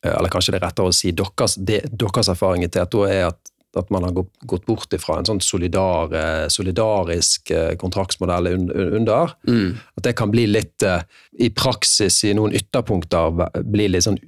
eller 0.02 0.26
kanskje 0.34 0.50
det 0.56 0.58
er 0.58 0.66
rettere 0.66 0.90
å 0.90 0.96
si 0.96 1.14
deres, 1.14 1.54
de, 1.62 1.78
deres 1.86 2.26
erfaring 2.32 2.66
til 2.66 2.82
at 2.82 2.90
da 2.90 3.06
er 3.06 3.28
at 3.28 3.51
at 3.78 3.90
man 3.90 4.04
har 4.04 4.12
gått 4.46 4.66
bort 4.66 4.92
ifra 4.92 5.18
en 5.18 5.28
sånn 5.28 5.40
solidar, 5.42 6.12
eh, 6.16 6.46
solidarisk 6.52 7.50
eh, 7.54 7.72
kontraktsmodell 7.80 8.50
under. 8.52 9.32
Mm. 9.48 9.78
At 9.96 10.06
det 10.06 10.14
kan 10.18 10.32
bli 10.32 10.46
litt, 10.50 10.82
eh, 10.82 11.04
i 11.40 11.48
praksis 11.50 12.22
i 12.28 12.34
noen 12.36 12.54
ytterpunkter, 12.56 13.62
bli 13.64 13.88
litt 13.92 14.06
sånn 14.06 14.18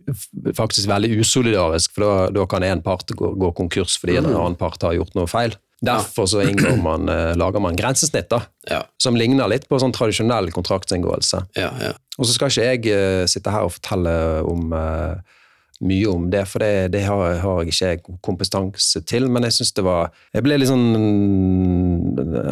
faktisk 0.57 0.89
veldig 0.89 1.21
usolidarisk. 1.21 1.95
For 1.97 2.33
da, 2.33 2.47
kan 2.49 2.65
én 2.67 2.83
part 2.85 3.13
gå, 3.13 3.35
gå, 3.41 3.53
konkurs 3.57 3.99
fordi 4.01 4.19
mm. 4.19 4.25
en 4.25 4.33
annen 4.33 4.59
part 4.61 4.83
har 4.83 4.97
gjort 4.97 5.15
noe 5.19 5.31
feil. 5.31 5.57
Derfor 5.85 6.29
så 6.31 6.41
man, 6.81 7.11
lager 7.37 7.61
man 7.61 7.77
grensesnitt 7.77 8.31
da, 8.33 8.39
ja. 8.71 8.81
som 8.97 9.19
ligner 9.21 9.51
litt 9.51 9.67
på 9.69 9.77
sånn 9.83 9.93
tradisjonell 9.93 10.49
kontraktsinngåelse. 10.55 11.43
Ja, 11.61 11.75
ja. 11.83 11.93
Og 12.17 12.25
så 12.25 12.37
skal 12.37 12.49
ikke 12.49 12.95
jeg 12.95 13.29
sitte 13.29 13.53
her 13.53 13.67
og 13.67 13.75
fortelle 13.75 14.15
om 14.49 14.73
mye 15.83 16.07
om 16.11 16.29
det, 16.31 16.45
for 16.47 16.63
det, 16.63 16.93
det 16.95 17.03
har, 17.09 17.39
har, 17.43 17.63
jeg 17.67 17.99
ikke 17.99 18.17
kompetanse 18.25 19.03
til. 19.09 19.27
Men 19.33 19.47
jeg 19.49 19.57
syns 19.59 19.75
det 19.75 19.85
var 19.87 20.13
Jeg 20.35 20.47
ble 20.47 20.59
litt 20.61 20.71
sånn 20.71 20.87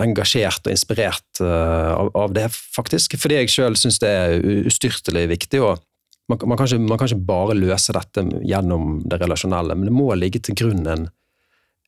engasjert 0.03 0.67
og 0.67 0.75
inspirert 0.75 1.43
uh, 1.45 1.95
av, 1.95 2.13
av, 2.19 2.35
det, 2.37 2.49
faktisk. 2.51 3.17
Fordi 3.21 3.41
jeg 3.41 3.55
sjøl 3.55 3.79
syns 3.79 4.01
det 4.03 4.11
er 4.11 4.69
ustyrtelig 4.69 5.29
viktig. 5.37 5.63
og 5.63 5.83
man, 6.31 6.39
man, 6.47 6.59
kan 6.59 6.69
ikke, 6.69 6.83
man, 6.83 6.99
kan 6.99 7.11
ikke, 7.11 7.27
bare 7.29 7.59
løse 7.59 7.95
dette 7.97 8.25
gjennom 8.47 9.03
det 9.11 9.19
relasjonelle, 9.21 9.77
men 9.77 9.91
det 9.91 9.97
må 9.97 10.13
ligge 10.17 10.41
til 10.43 10.57
grunn 10.59 10.87
en, 10.89 11.09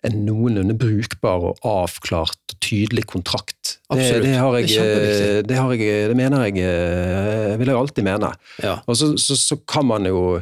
en 0.05 0.18
noenlunde 0.27 0.75
brukbar 0.77 1.47
og 1.51 1.62
avklart 1.68 2.53
og 2.53 2.59
tydelig 2.64 3.07
kontrakt. 3.11 3.79
Det, 3.94 4.11
det, 4.25 4.35
har 4.40 4.59
jeg, 4.59 5.44
det, 5.47 5.57
har 5.57 5.73
jeg, 5.73 6.11
det 6.11 6.18
mener 6.18 6.49
jeg, 6.49 6.59
Det 6.59 7.57
vil 7.61 7.70
jeg 7.70 7.79
alltid 7.79 8.07
mene. 8.07 8.35
Ja. 8.62 8.79
Og 8.87 8.99
så, 8.99 9.14
så, 9.20 9.38
så, 9.38 9.59
kan 9.70 9.87
man 9.88 10.07
jo 10.09 10.40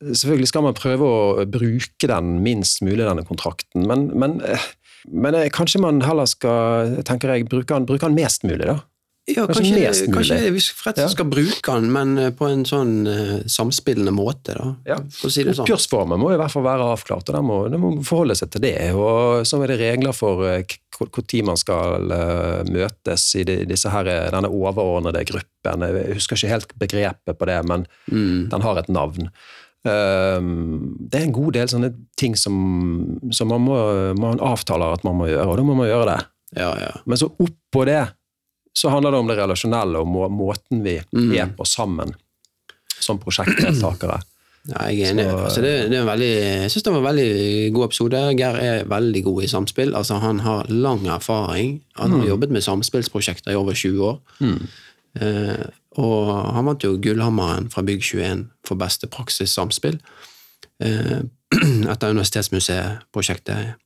Selvfølgelig 0.00 0.50
skal 0.50 0.66
man 0.66 0.76
prøve 0.76 1.06
å 1.06 1.46
bruke 1.48 2.10
den 2.10 2.36
minst 2.44 2.82
mulig, 2.84 3.04
denne 3.04 3.24
kontrakten, 3.26 3.86
men, 3.88 4.10
men, 4.18 4.40
eh, 4.44 4.68
men 5.08 5.38
eh, 5.38 5.48
kanskje 5.54 5.80
man 5.84 6.02
heller 6.04 6.28
skal 6.28 6.98
tenker 7.08 7.32
jeg, 7.32 7.48
bruke 7.48 7.72
den, 7.72 7.88
bruke 7.88 8.08
den 8.08 8.18
mest 8.18 8.44
mulig, 8.46 8.68
da? 8.68 8.80
Ja, 9.26 9.42
kanskje, 9.46 9.74
kanskje, 9.82 10.06
kanskje 10.14 10.36
vi 10.54 10.60
rett 10.86 11.00
og 11.02 11.10
skal 11.10 11.26
bruke 11.26 11.72
den, 11.74 11.88
men 11.90 12.12
eh, 12.22 12.28
på 12.36 12.46
en 12.46 12.60
sånn 12.68 12.92
uh, 13.10 13.40
samspillende 13.50 14.12
måte. 14.14 14.54
da, 14.54 14.68
ja. 14.86 14.98
for 15.02 15.26
å 15.26 15.34
si 15.34 15.42
det 15.42 15.56
sånn. 15.56 15.66
Oppgjørsformen 15.66 16.20
må 16.22 16.30
i 16.30 16.38
hvert 16.38 16.54
fall 16.54 16.62
være 16.62 16.86
avklart, 16.92 17.26
og 17.26 17.34
den 17.34 17.48
må, 17.48 17.56
den 17.72 17.82
må 17.82 17.90
forholde 18.06 18.36
seg 18.38 18.52
til 18.54 18.62
det. 18.68 18.76
og 18.94 19.42
Så 19.42 19.58
er 19.64 19.72
det 19.72 19.80
regler 19.82 20.14
for 20.14 20.46
uh, 20.46 20.76
når 21.00 21.42
man 21.48 21.58
skal 21.58 22.14
uh, 22.14 22.70
møtes 22.70 23.26
i 23.40 23.42
de, 23.48 23.58
disse 23.66 23.90
her, 23.90 24.06
denne 24.30 24.52
overordnede 24.52 25.26
gruppen. 25.26 25.88
Jeg 25.90 26.20
husker 26.20 26.38
ikke 26.38 26.54
helt 26.54 26.78
begrepet 26.78 27.40
på 27.40 27.50
det, 27.50 27.58
men 27.66 27.88
mm. 28.06 28.46
den 28.54 28.68
har 28.68 28.78
et 28.78 28.94
navn. 28.94 29.32
Ehm, 29.86 30.96
det 30.98 31.20
er 31.20 31.26
en 31.28 31.34
god 31.36 31.56
del 31.56 31.70
sånne 31.70 31.92
ting 32.18 32.36
som, 32.38 32.54
som 33.34 33.50
man, 33.52 33.64
må, 33.66 33.78
man 34.18 34.42
avtaler 34.42 34.96
at 34.96 35.04
man 35.06 35.18
må 35.20 35.30
gjøre, 35.30 35.48
og 35.48 35.60
da 35.60 35.66
må 35.66 35.76
man 35.78 35.90
gjøre 35.90 36.08
det. 36.12 36.20
Ja, 36.58 36.70
ja. 36.80 36.92
Men 37.06 37.20
så 37.20 37.30
oppå 37.30 37.84
det 37.88 38.02
så 38.76 38.90
handler 38.92 39.14
det 39.14 39.18
om 39.18 39.28
det 39.30 39.36
relasjonelle 39.38 40.00
og 40.02 40.08
må, 40.10 40.26
måten 40.28 40.82
vi 40.84 40.98
mm. 41.00 41.30
er 41.32 41.52
på 41.56 41.64
sammen 41.68 42.14
som 43.00 43.20
prosjektdeltakere. 43.22 44.22
Ja, 44.66 44.88
jeg 44.90 45.04
er 45.04 45.12
enig. 45.12 45.24
Så, 45.30 45.34
altså, 45.46 45.60
det, 45.62 45.72
det 45.92 45.98
er 46.00 46.06
veldig, 46.08 46.28
jeg 46.42 46.70
syns 46.72 46.82
det 46.82 46.90
var 46.90 46.98
en 46.98 47.04
veldig 47.06 47.26
god 47.76 47.84
episode. 47.84 48.22
Geir 48.34 48.56
er 48.58 48.88
veldig 48.90 49.20
god 49.22 49.44
i 49.46 49.50
samspill. 49.52 49.92
Altså, 49.94 50.16
han 50.18 50.40
har 50.42 50.72
lang 50.72 51.04
erfaring. 51.06 51.76
Han 52.00 52.16
har 52.16 52.24
mm. 52.24 52.26
jobbet 52.32 52.54
med 52.56 52.64
samspillsprosjekter 52.66 53.54
i 53.54 53.60
over 53.60 53.78
20 53.78 54.02
år. 54.08 54.16
Mm. 54.42 54.56
Uh, 55.22 55.62
og 55.96 56.30
han 56.52 56.68
vant 56.68 56.84
jo 56.84 56.98
Gullhammeren 57.00 57.70
fra 57.72 57.84
Bygg21 57.86 58.46
for 58.66 58.80
beste 58.80 59.08
praksis 59.08 59.54
samspill 59.56 59.96
eh, 60.84 61.22
etter 61.92 62.12
Universitetsmuseet-prosjektet. 62.12 63.76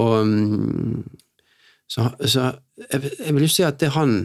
Og 0.00 0.26
mm, 0.26 1.04
så, 1.88 2.08
så 2.24 2.50
jeg, 2.90 3.12
jeg, 3.18 3.34
vil 3.34 3.46
jo 3.46 3.52
si 3.52 3.64
at 3.66 3.78
det 3.82 3.92
han 3.94 4.16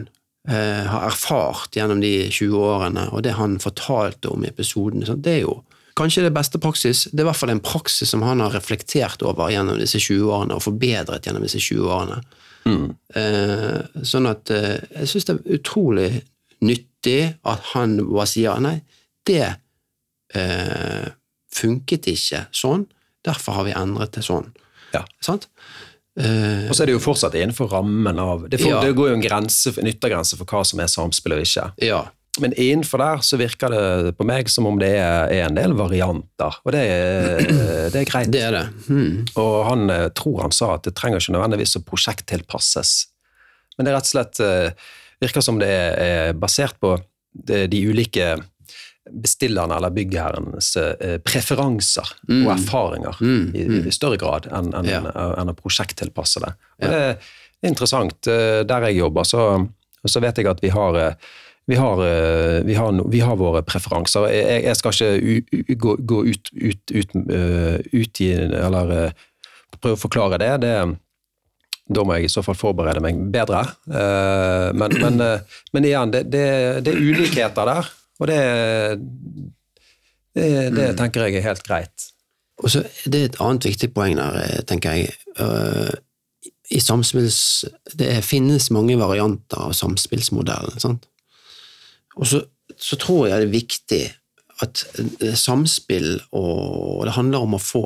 eh, 0.50 0.88
har 0.88 1.10
erfart 1.10 1.76
gjennom 1.78 2.02
de 2.04 2.13
20 2.30 2.56
årene, 2.58 3.10
og 3.12 3.26
det 3.28 3.36
han 3.38 3.60
fortalte 3.62 4.32
om 4.32 4.45
i 4.45 4.52
episoden, 4.52 5.04
det 5.21 5.36
er 5.39 5.43
jo 5.45 5.60
kanskje 6.00 6.24
det 6.24 6.34
beste 6.34 6.60
praksis. 6.62 7.04
Det 7.12 7.19
er 7.19 7.26
i 7.26 7.30
hvert 7.30 7.39
fall 7.41 7.52
en 7.54 7.63
praksis 7.63 8.10
som 8.13 8.24
han 8.26 8.39
har 8.43 8.56
reflektert 8.56 9.24
over 9.28 9.52
gjennom 9.52 9.80
disse 9.80 10.00
20 10.00 10.32
årene, 10.32 10.56
og 10.56 10.63
forbedret 10.63 11.28
gjennom 11.28 11.43
disse 11.45 11.60
20 11.60 11.91
årene. 11.91 12.21
Mm. 12.69 12.88
Eh, 13.17 14.06
sånn 14.06 14.30
at 14.30 14.52
eh, 14.54 14.80
jeg 15.02 15.12
syns 15.12 15.28
det 15.28 15.36
er 15.36 15.60
utrolig 15.60 16.10
nyttig 16.62 16.90
at 17.08 17.72
han 17.74 17.98
bare 18.06 18.28
sier 18.30 18.62
nei, 18.62 18.78
det 19.28 19.46
eh, 20.38 21.08
funket 21.52 22.10
ikke 22.12 22.46
sånn, 22.56 22.86
derfor 23.26 23.60
har 23.60 23.68
vi 23.68 23.76
endret 23.78 24.14
det 24.18 24.26
sånn. 24.26 24.50
Ja. 24.96 25.04
Sant? 25.24 25.48
Eh, 26.20 26.68
og 26.68 26.76
så 26.76 26.84
er 26.84 26.92
det 26.92 26.98
jo 26.98 27.04
fortsatt 27.04 27.36
innenfor 27.40 27.70
rammen 27.72 28.18
av 28.20 28.50
Det, 28.50 28.60
for, 28.60 28.74
ja. 28.74 28.82
det 28.84 28.96
går 28.98 29.14
jo 29.14 29.20
en, 29.20 29.24
grense, 29.24 29.72
en 29.80 29.88
yttergrense 29.88 30.36
for 30.40 30.50
hva 30.50 30.66
som 30.68 30.82
er 30.84 30.92
samspill 30.92 31.38
og 31.38 31.46
ikke. 31.46 31.70
Ja. 31.84 32.02
Men 32.40 32.54
innenfor 32.56 33.02
der 33.02 33.24
så 33.28 33.38
virker 33.40 33.74
det 33.74 34.14
på 34.16 34.26
meg 34.28 34.50
som 34.52 34.68
om 34.70 34.78
det 34.80 34.94
er, 34.96 35.32
en 35.44 35.58
del 35.58 35.74
varianter, 35.76 36.60
og 36.64 36.72
det 36.76 36.84
er, 36.88 37.42
det 37.92 38.04
er 38.04 38.08
greit. 38.08 38.32
Det 38.32 38.44
er 38.48 38.56
det. 38.56 38.66
Hmm. 38.88 39.26
Og 39.40 39.56
han 39.68 39.92
eh, 39.92 40.08
tror 40.16 40.46
han 40.46 40.56
sa 40.56 40.76
at 40.78 40.88
det 40.88 40.96
trenger 41.00 41.20
ikke 41.20 41.36
nødvendigvis 41.36 41.76
å 41.80 41.84
prosjekttilpasses, 41.88 42.94
men 43.76 43.88
det 43.88 43.92
er 43.92 43.98
rett 43.98 44.08
og 44.08 44.12
slett 44.12 44.40
uh, 44.44 44.90
virker 45.21 45.45
som 45.45 45.60
det 45.62 45.69
er 45.71 46.34
basert 46.38 46.79
på 46.81 46.95
de 47.31 47.79
ulike 47.88 48.34
bestillerne 49.10 49.75
eller 49.75 49.89
byggherrenes 49.89 50.75
eh, 50.77 51.17
preferanser 51.25 52.07
mm. 52.29 52.41
og 52.45 52.51
erfaringer 52.53 53.21
mm. 53.21 53.45
i, 53.53 53.62
i, 53.62 53.79
mm. 53.86 53.91
større 53.93 54.19
grad 54.21 54.47
enn 54.53 54.71
en, 54.77 54.89
ja. 54.89 55.01
en 55.41 55.51
å 55.51 55.57
prosjekttilpasse 55.57 56.43
det. 56.43 56.51
Og 56.81 56.86
ja. 56.86 56.91
Det 56.91 56.99
er 57.67 57.71
interessant. 57.73 58.29
Eh, 58.29 58.62
der 58.67 58.89
jeg 58.89 59.01
jobber, 59.01 59.25
så, 59.27 59.45
så 60.05 60.21
vet 60.23 60.41
jeg 60.41 60.51
at 60.51 60.62
vi 60.63 60.73
har 60.73 60.99
eh, 61.01 61.31
vi 61.69 61.77
har, 61.77 61.99
vi, 62.65 62.73
har, 62.75 62.95
vi 63.13 63.19
har, 63.21 63.36
våre 63.38 63.62
preferanser. 63.63 64.25
Jeg, 64.34 64.63
jeg 64.65 64.77
skal 64.79 64.95
ikke 64.97 65.75
gå, 65.79 65.91
gå 66.10 66.17
ut, 66.25 66.49
ut, 66.51 66.91
ut, 66.91 67.13
ut, 67.93 68.21
i 68.25 68.29
Eller 68.34 69.13
prøve 69.77 69.93
å 69.93 70.01
forklare 70.01 70.39
det. 70.41 70.49
Det, 70.65 70.73
da 71.89 72.04
må 72.06 72.17
jeg 72.17 72.30
i 72.30 72.32
så 72.32 72.44
fall 72.46 72.58
forberede 72.58 73.02
meg 73.04 73.20
bedre. 73.34 73.63
Eh, 73.89 74.70
men, 74.78 74.96
men, 75.02 75.20
eh, 75.26 75.58
men 75.76 75.88
igjen, 75.88 76.13
det, 76.13 76.24
det, 76.34 76.46
det, 76.86 76.94
er 76.94 77.02
ulikheter 77.02 77.67
der, 77.72 77.89
og 78.22 78.30
det, 78.30 78.39
det, 80.38 80.48
det 80.76 80.88
mm. 80.94 81.00
tenker 81.00 81.28
jeg 81.28 81.41
er 81.41 81.50
helt 81.50 81.65
greit. 81.67 82.08
Og 82.62 82.70
så 82.70 82.84
Det 83.10 83.17
er 83.17 83.30
et 83.32 83.41
annet 83.41 83.65
viktig 83.72 83.91
poeng 83.96 84.20
der, 84.20 84.39
eh, 84.46 84.63
tenker 84.70 84.96
jeg. 84.96 85.12
I 86.72 86.80
samspills... 86.80 87.65
Det 87.98 88.13
finnes 88.24 88.70
mange 88.72 88.96
varianter 89.00 89.65
av 89.65 89.74
samspillsmodellen. 89.76 90.78
sant? 90.80 91.08
Og 92.15 92.30
så, 92.30 92.44
så 92.78 93.00
tror 93.02 93.28
jeg 93.28 93.41
det 93.41 93.48
er 93.50 93.56
viktig 93.58 94.04
at 94.62 94.84
samspill 95.41 96.20
og 96.38 97.02
Det 97.08 97.15
handler 97.15 97.48
om 97.48 97.56
å 97.58 97.60
få 97.60 97.82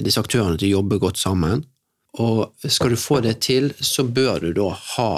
disse 0.00 0.22
aktørene 0.22 0.56
til 0.56 0.70
å 0.70 0.78
jobbe 0.78 0.98
godt 1.02 1.20
sammen. 1.20 1.66
Og 2.16 2.54
skal 2.64 2.94
du 2.94 2.96
få 2.96 3.20
det 3.20 3.40
til, 3.44 3.70
så 3.80 4.04
bør 4.04 4.40
du 4.42 4.52
da 4.56 4.68
ha 4.72 5.10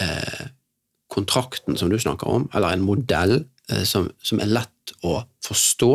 eh, 0.00 0.46
kontrakten 1.12 1.76
som 1.76 1.90
du 1.92 1.98
snakker 2.00 2.28
om, 2.28 2.48
eller 2.54 2.72
en 2.72 2.86
modell 2.86 3.38
eh, 3.70 3.84
som, 3.84 4.08
som, 4.22 4.40
er 4.40 4.50
lett 4.50 4.94
å 5.04 5.20
forstå, 5.44 5.92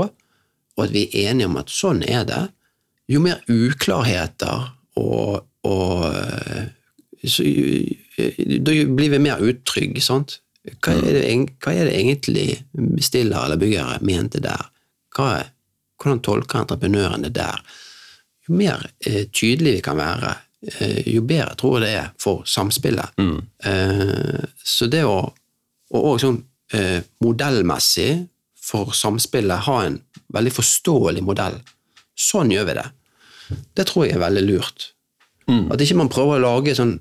og 0.77 0.83
at 0.85 0.93
vi 0.93 1.07
er 1.09 1.31
enige 1.31 1.49
om 1.49 1.57
at 1.59 1.73
sånn 1.73 2.03
er 2.07 2.23
det. 2.29 2.43
Jo 3.11 3.19
mer 3.23 3.41
uklarheter 3.49 4.69
og, 5.01 5.41
og 5.67 6.05
eh, 6.13 6.69
så, 7.27 7.45
Da 8.61 8.73
blir 8.89 9.11
vi 9.13 9.19
mer 9.21 9.41
utrygge, 9.41 10.01
sant? 10.01 10.39
Hva 10.61 10.93
er, 10.93 11.15
det, 11.15 11.21
hva 11.63 11.73
er 11.73 11.87
det 11.89 11.97
egentlig 11.97 12.45
bestiller 12.73 13.45
eller 13.45 13.59
byggere 13.61 13.97
mente 14.05 14.41
der? 14.43 14.67
Er, 15.17 15.49
hvordan 15.97 16.21
tolker 16.25 16.61
entreprenøren 16.61 17.25
det 17.25 17.33
der? 17.35 17.61
Mer 18.51 18.87
eh, 19.05 19.25
tydelig 19.33 19.77
vi 19.77 19.83
kan 19.85 19.97
være, 19.99 20.33
eh, 20.79 21.01
jo 21.13 21.21
bedre 21.27 21.55
tror 21.59 21.77
jeg 21.79 21.85
det 21.87 21.91
er 22.01 22.09
for 22.21 22.43
samspillet. 22.49 23.17
Eh, 23.65 24.41
så 24.63 24.87
det 24.91 25.03
å, 25.07 25.17
og 25.95 26.07
òg 26.13 26.19
sånn 26.23 26.39
eh, 26.75 27.01
modellmessig 27.23 28.27
for 28.61 28.93
samspillet 28.95 29.65
ha 29.67 29.77
en 29.87 29.99
veldig 30.33 30.53
forståelig 30.55 31.23
modell. 31.27 31.57
Sånn 32.15 32.51
gjør 32.53 32.67
vi 32.69 32.75
det. 32.77 32.87
Det 33.75 33.87
tror 33.89 34.05
jeg 34.05 34.15
er 34.15 34.23
veldig 34.27 34.43
lurt. 34.47 34.91
At 35.51 35.81
ikke 35.83 35.97
man 35.99 36.07
prøver 36.11 36.37
å 36.39 36.43
lage 36.45 36.75
sånn 36.77 36.93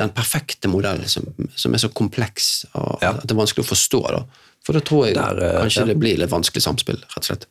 den 0.00 0.10
perfekte 0.16 0.70
modellen 0.72 1.06
som, 1.10 1.26
som 1.54 1.74
er 1.76 1.82
så 1.82 1.90
kompleks 1.92 2.64
og 2.74 3.02
Ja. 3.02 3.10
at 3.12 3.26
det 3.26 3.34
er 3.34 3.38
vanskelig 3.42 3.66
å 3.66 3.68
forstå. 3.74 4.00
Da. 4.14 4.22
For 4.64 4.72
da 4.78 4.80
tror 4.80 5.04
jeg 5.06 5.14
Der, 5.18 5.42
eh, 5.44 5.58
kanskje 5.60 5.84
ja. 5.84 5.86
det 5.90 5.98
blir 6.00 6.16
litt 6.18 6.32
vanskelig 6.32 6.64
samspill, 6.64 6.96
rett 7.02 7.20
og 7.20 7.28
slett. 7.28 7.44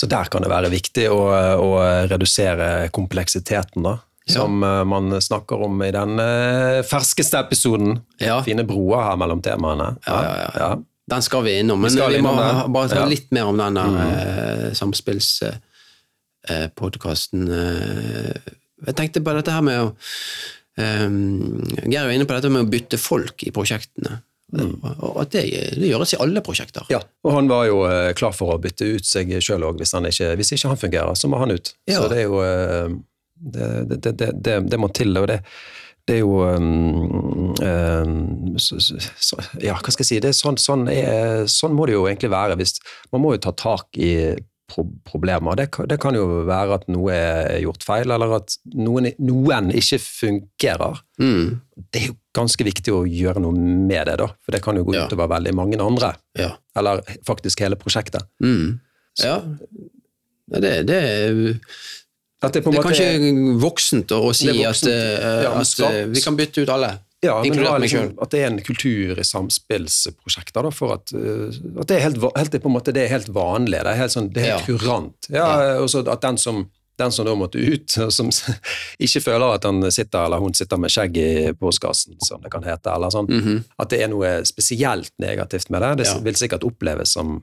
Så 0.00 0.08
der 0.08 0.24
kan 0.32 0.40
det 0.40 0.48
være 0.48 0.72
viktig 0.72 1.12
å, 1.12 1.28
å 1.60 1.76
redusere 2.08 2.88
kompleksiteten, 2.94 3.84
da. 3.84 3.98
Som 4.30 4.62
ja. 4.62 4.84
man 4.86 5.20
snakker 5.20 5.60
om 5.66 5.82
i 5.82 5.90
den 5.92 6.18
eh, 6.22 6.82
ferskeste 6.86 7.38
episoden. 7.40 7.98
Ja. 8.22 8.42
Fine 8.46 8.64
broer 8.68 9.02
her 9.08 9.16
mellom 9.20 9.40
temaene. 9.44 9.88
Ja, 10.06 10.18
ja, 10.24 10.50
ja. 10.54 10.78
Den 11.10 11.22
skal 11.26 11.42
vi 11.44 11.58
innom, 11.58 11.80
men 11.82 11.90
vi, 11.90 11.96
vi 12.14 12.20
må 12.22 12.30
innom 12.38 12.72
bare 12.72 12.88
ta 12.92 13.06
litt 13.10 13.30
mer 13.34 13.44
om 13.50 13.56
den 13.58 13.74
mm. 13.76 13.96
eh, 14.04 14.70
samspillspodkasten. 14.78 17.40
Eh, 17.58 18.34
jeg 18.86 18.94
tenkte 18.96 19.24
på 19.26 19.34
dette 19.36 19.56
her 19.56 19.64
med 19.66 19.76
å 19.82 19.84
Um, 20.80 21.60
Geir 21.84 22.06
er 22.06 22.14
inne 22.14 22.26
på 22.28 22.36
dette 22.36 22.50
med 22.52 22.64
å 22.64 22.70
bytte 22.70 22.98
folk 23.00 23.42
i 23.44 23.52
prosjektene. 23.52 24.20
Og 24.52 25.20
at 25.22 25.34
det, 25.34 25.44
det 25.78 25.90
gjøres 25.92 26.14
i 26.16 26.20
alle 26.22 26.42
prosjekter. 26.44 26.86
Mm. 26.88 26.94
Ja, 26.96 27.02
og 27.26 27.36
han 27.36 27.50
var 27.50 27.66
jo 27.68 27.84
eh, 27.86 28.12
klar 28.18 28.34
for 28.36 28.54
å 28.54 28.60
bytte 28.62 28.88
ut 28.96 29.06
seg 29.06 29.30
sjøl 29.44 29.66
òg. 29.68 29.78
Hvis, 29.82 29.94
hvis 29.94 30.54
ikke 30.56 30.72
han 30.72 30.80
fungerer, 30.80 31.14
så 31.18 31.30
må 31.30 31.38
han 31.42 31.54
ut. 31.54 31.74
Ja. 31.90 32.00
Så 32.00 32.08
det 32.12 32.24
er 32.24 32.26
jo 32.28 32.42
eh, 32.46 32.98
Det, 33.40 33.66
det, 33.88 34.12
det, 34.20 34.26
det, 34.44 34.54
det 34.68 34.78
må 34.78 34.90
til, 34.92 35.16
og 35.16 35.24
det, 35.30 35.38
det 36.04 36.18
er 36.18 36.18
jo 36.20 36.42
um, 36.44 37.54
um, 37.56 38.58
så, 38.60 38.76
så, 38.84 38.98
så, 39.16 39.38
Ja, 39.62 39.78
hva 39.78 39.94
skal 39.94 40.04
jeg 40.04 40.08
si? 40.10 40.18
Det 40.20 40.34
sånn, 40.36 40.58
sånn, 40.60 40.84
er, 40.92 41.46
sånn 41.48 41.72
må 41.72 41.86
det 41.88 41.94
jo 41.94 42.04
egentlig 42.10 42.32
være. 42.34 42.58
Hvis, 42.60 42.76
man 43.14 43.24
må 43.24 43.32
jo 43.32 43.40
ta 43.46 43.54
tak 43.56 43.96
i 43.96 44.12
pro 44.70 44.84
problemer. 45.06 45.56
Det, 45.58 45.68
det 45.90 45.98
kan 46.02 46.14
jo 46.14 46.42
være 46.48 46.78
at 46.78 46.88
noe 46.92 47.14
er 47.14 47.60
gjort 47.64 47.86
feil, 47.86 48.10
eller 48.10 48.36
at 48.40 48.56
noen, 48.76 49.10
noen 49.18 49.72
ikke 49.74 50.00
fungerer. 50.04 51.00
Mm, 51.20 51.60
Det 51.90 52.02
er 52.02 52.10
jo 52.12 52.18
ganske 52.36 52.62
viktig 52.64 52.92
å 52.94 53.02
gjøre 53.08 53.40
noe 53.42 53.52
med 53.56 54.06
det, 54.06 54.16
da. 54.20 54.26
For 54.44 54.52
det 54.54 54.62
kan 54.62 54.76
jo 54.78 54.84
gå 54.84 54.94
Ja. 54.94 55.06
utover 55.08 55.28
veldig 55.28 55.54
mange 55.54 55.80
andre. 55.82 56.14
ja. 56.38 56.52
Eller 56.76 57.00
faktisk 57.26 57.58
hele 57.60 57.74
prosjektet. 57.76 58.22
Mm. 58.42 58.78
ja. 59.22 59.40
Det, 60.50 60.86
det, 60.86 60.96
er- 60.96 61.60
At 62.42 62.52
det, 62.54 62.62
er 62.66 62.82
kanskje 62.82 63.58
voksent 63.60 64.10
å, 64.16 64.32
si 64.34 64.48
er 64.48 64.68
at, 64.70 64.80
voksent. 64.80 64.90
eh, 64.90 65.42
Ja, 65.44 65.52
at 65.60 65.80
eh, 65.92 66.06
vi 66.08 66.20
kan 66.24 66.36
bytte 66.38 66.62
ut 66.62 66.68
alle, 66.72 66.98
ja, 67.22 67.34
men 67.44 67.52
det 67.58 67.80
liksom, 67.84 68.14
at 68.22 68.30
det 68.32 68.40
er 68.40 68.46
en 68.48 68.60
kultur 68.64 69.18
i 69.20 69.24
samspillsprosjekter. 69.28 70.62
Da, 70.64 70.70
for 70.72 70.94
at, 70.94 71.12
uh, 71.12 71.50
at 71.82 71.86
det 71.90 71.98
er 71.98 72.06
helt, 72.06 72.22
helt, 72.36 72.84
det 72.94 73.02
er 73.04 73.10
helt 73.12 73.28
vanlig. 73.28 73.82
Det 73.84 73.92
er 73.92 73.98
helt, 74.00 74.14
sånn, 74.14 74.30
det 74.32 74.42
er 74.46 74.54
helt 74.56 74.68
Ja. 74.68 74.78
kurant. 74.78 75.28
Ja, 75.28 75.86
så 75.86 76.00
at 76.08 76.20
den 76.22 76.38
som, 76.38 76.70
den 77.00 77.12
som 77.14 77.26
da 77.26 77.34
måtte 77.38 77.58
ut, 77.60 77.96
og 78.04 78.12
som 78.14 78.28
ikke 79.00 79.22
føler 79.24 79.54
at 79.56 79.64
han 79.68 79.82
sitter 79.92 80.26
eller 80.28 80.42
hun 80.42 80.54
sitter 80.56 80.80
med 80.80 80.92
skjegg 80.92 81.16
i 81.20 81.30
postkassen, 81.58 82.16
som 82.26 82.40
det 82.44 82.52
kan 82.52 82.62
hete, 82.66 82.92
eller 82.94 83.10
sånn, 83.14 83.28
Mhm. 83.30 83.62
at 83.80 83.88
det 83.92 84.02
er 84.04 84.08
noe 84.12 84.32
spesielt 84.48 85.12
negativt 85.18 85.70
med 85.70 85.82
det. 85.82 85.92
Det 86.02 86.06
Ja. 86.10 86.18
vil 86.24 86.34
sikkert 86.38 86.64
oppleves 86.68 87.12
som 87.16 87.40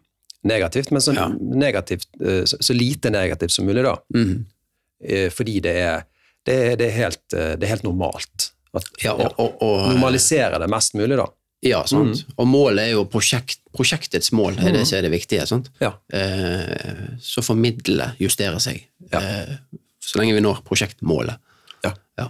negativt, 0.47 0.91
men 0.91 1.01
så, 1.01 1.13
Ja. 1.15 1.27
negativt, 1.29 2.05
så, 2.21 2.57
så 2.61 2.73
lite 2.77 3.09
negativt 3.11 3.51
som 3.51 3.65
mulig, 3.65 3.83
da. 3.83 3.97
Mm 4.13 4.25
-hmm. 4.27 5.29
fordi 5.31 5.59
det 5.61 5.75
er, 5.75 6.03
det, 6.45 6.53
er- 6.55 6.75
det, 6.75 6.85
er 6.87 6.91
helt, 7.03 7.33
eh, 7.33 7.55
det 7.57 7.63
er 7.63 7.67
helt 7.75 7.83
normalt. 7.83 8.51
At, 8.73 8.83
Ja, 9.03 9.13
og, 9.13 9.33
og, 9.39 9.61
og, 9.61 9.93
Normalisere 9.93 10.59
det 10.59 10.69
mest 10.69 10.93
mulig, 10.95 11.17
da. 11.17 11.25
Ja, 11.65 11.79
sant. 11.89 12.25
og 12.37 12.47
målet 12.47 12.83
er 12.83 12.91
jo 12.93 13.05
prosjekt, 13.09 13.59
prosjektets 13.73 14.31
mål, 14.31 14.59
er 14.61 14.71
det 14.75 14.83
som 14.87 14.97
er 14.99 15.07
det 15.07 15.11
viktige. 15.11 15.45
Sant? 15.49 15.69
Ja. 15.81 15.93
Eh, 16.13 17.17
så 17.21 17.41
får 17.45 17.57
justerer 17.57 18.11
justere 18.21 18.59
seg, 18.63 18.83
Ja. 19.11 19.19
eh, 19.19 19.55
så 20.01 20.19
lenge 20.19 20.33
vi 20.37 20.41
når 20.45 20.61
prosjektmålet. 20.67 21.37
Ja. 21.83 21.91
Ja. 22.19 22.27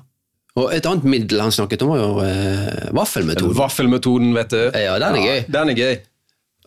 Og 0.57 0.71
et 0.73 0.85
annet 0.89 1.03
middel 1.05 1.39
han 1.43 1.51
snakket 1.51 1.83
om, 1.85 1.89
var 1.93 1.99
jo 2.01 2.11
eh, 2.25 2.87
vaffelmetoden. 2.97 3.55
Vaffelmetoden, 3.57 4.31
vet 4.33 4.49
du. 4.55 4.61
Ja, 4.73 4.95
den 4.99 5.19
er 5.19 5.25
gøy. 5.27 5.43
Den 5.53 5.69
er 5.69 5.77
gøy. 5.77 5.97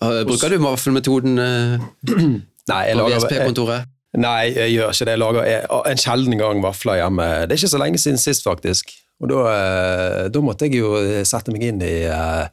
Eh, 0.02 0.20
Bruker 0.28 0.48
du 0.52 0.58
vaffelmetoden 0.62 1.38
eh, 1.38 1.88
Nei, 2.70 2.84
på 2.94 3.08
VSP-kontoret? 3.10 3.88
nei, 4.20 4.50
jeg 4.54 4.72
gjør 4.74 4.90
ikke 4.94 5.06
det. 5.06 5.12
Jeg 5.14 5.20
lager 5.22 5.44
en 5.90 6.00
sjelden 6.02 6.38
gang 6.38 6.62
vafler 6.64 6.96
hjemme. 7.00 7.26
Det 7.46 7.54
er 7.54 7.60
ikke 7.60 7.72
så 7.74 7.78
lenge 7.82 7.98
siden 8.02 8.18
sist, 8.18 8.42
faktisk. 8.46 8.90
Og 9.20 9.28
da, 9.28 9.44
eh, 9.52 10.24
da 10.32 10.42
måtte 10.44 10.68
jeg 10.68 10.80
jo 10.80 10.94
sette 11.28 11.52
meg 11.54 11.68
inn 11.68 11.84
i 11.84 11.94
eh, 12.08 12.48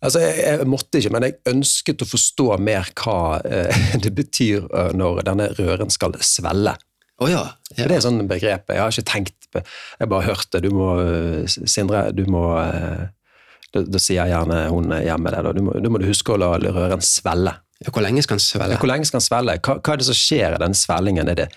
Altså, 0.00 0.22
jeg, 0.24 0.36
jeg 0.40 0.64
måtte 0.64 0.96
ikke, 0.96 1.10
men 1.12 1.24
jeg 1.26 1.34
ønsket 1.50 2.02
å 2.04 2.06
forstå 2.08 2.46
mer 2.64 2.88
hva 2.96 3.18
eh, 3.44 3.82
det 4.04 4.12
betyr 4.16 4.64
eh, 4.64 4.94
når 4.96 5.20
denne 5.28 5.50
røren 5.58 5.92
skal 5.92 6.16
svelle. 6.24 6.72
Oh 7.20 7.28
ja. 7.28 7.42
Ja. 7.76 7.84
Det 7.84 7.98
er 7.98 8.04
sånn 8.06 8.22
begrep. 8.28 8.72
Jeg 8.72 8.80
har 8.80 8.94
ikke 8.94 9.10
tenkt 9.10 9.50
på 9.52 9.60
Jeg 9.60 10.08
bare 10.08 10.24
hørte 10.24 10.60
Du 10.64 10.70
må 10.72 10.86
eh, 11.02 11.44
Sindre, 11.68 12.06
du 12.16 12.22
må 12.32 12.44
eh, 12.62 13.10
Da, 13.74 13.82
da 13.84 14.00
sier 14.00 14.30
gjerne 14.30 14.62
hun 14.72 14.88
hjemme 14.96 15.34
det. 15.34 15.42
Da. 15.44 15.52
Du, 15.52 15.60
må, 15.66 15.76
du 15.76 15.90
må 15.92 16.00
huske 16.06 16.32
å 16.32 16.40
la 16.40 16.54
røren 16.56 17.04
svelle. 17.04 17.52
Ja, 17.84 17.92
Hvor 17.92 18.04
lenge 18.04 18.24
skal 18.24 18.40
den 18.40 18.46
svelle? 18.46 18.80
Hvor 18.80 18.88
lenge 18.90 19.08
skal 19.08 19.20
den 19.20 19.28
svelle? 19.28 19.58
Hva, 19.60 19.76
hva 19.84 19.94
er 19.94 20.00
det 20.00 20.08
som 20.08 20.16
skjer 20.16 20.56
i 20.56 20.62
den 20.64 20.76
svellingen? 20.76 21.28
Er 21.28 21.42
det, 21.44 21.48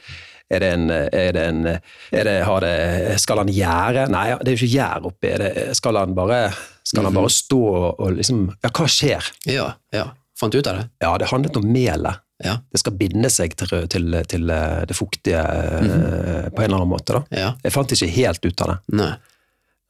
er 0.52 0.64
det 0.64 0.72
en, 0.76 0.90
er 0.92 1.32
det 1.36 1.44
en 1.50 1.62
er 1.68 2.28
det, 2.28 2.34
har 2.46 2.66
det, 2.66 2.74
Skal 3.22 3.42
han 3.42 3.52
gjære? 3.52 4.08
Nei, 4.12 4.26
det 4.42 4.52
er 4.52 4.58
jo 4.58 4.60
ikke 4.60 4.76
gjær 4.76 5.08
oppi. 5.10 5.32
Det, 5.40 5.54
skal 5.80 5.98
han 5.98 6.14
bare, 6.18 6.42
skal 6.86 7.08
han 7.08 7.16
bare 7.16 7.32
stå 7.34 7.62
og, 7.94 8.04
liksom 8.18 8.46
Ja, 8.60 8.70
hva 8.70 8.90
skjer? 8.92 9.32
Ja, 9.50 9.72
ja. 9.96 10.10
Fant 10.40 10.54
du 10.54 10.60
ut 10.60 10.70
av 10.70 10.82
det? 10.82 10.86
Ja, 11.04 11.14
det 11.22 11.32
handlet 11.32 11.58
om 11.58 11.66
melet. 11.72 12.22
Ja. 12.44 12.58
Det 12.74 12.82
skal 12.82 12.96
binde 13.00 13.30
seg 13.32 13.54
til, 13.56 13.72
til, 13.88 14.16
til 14.28 14.50
eh, 14.52 14.80
det 14.90 14.96
fuktige 14.98 15.40
eh, 15.40 16.48
på 16.50 16.60
en 16.60 16.66
eller 16.66 16.82
annen 16.82 16.92
måte. 16.92 17.22
Ja. 17.32 17.54
Jeg 17.64 17.74
fant 17.76 17.94
ikke 17.96 18.10
helt 18.18 18.44
ut 18.44 18.64
av 18.66 18.74
det. 18.74 18.80
Nei. 19.00 19.12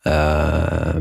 Uh, 0.03 0.99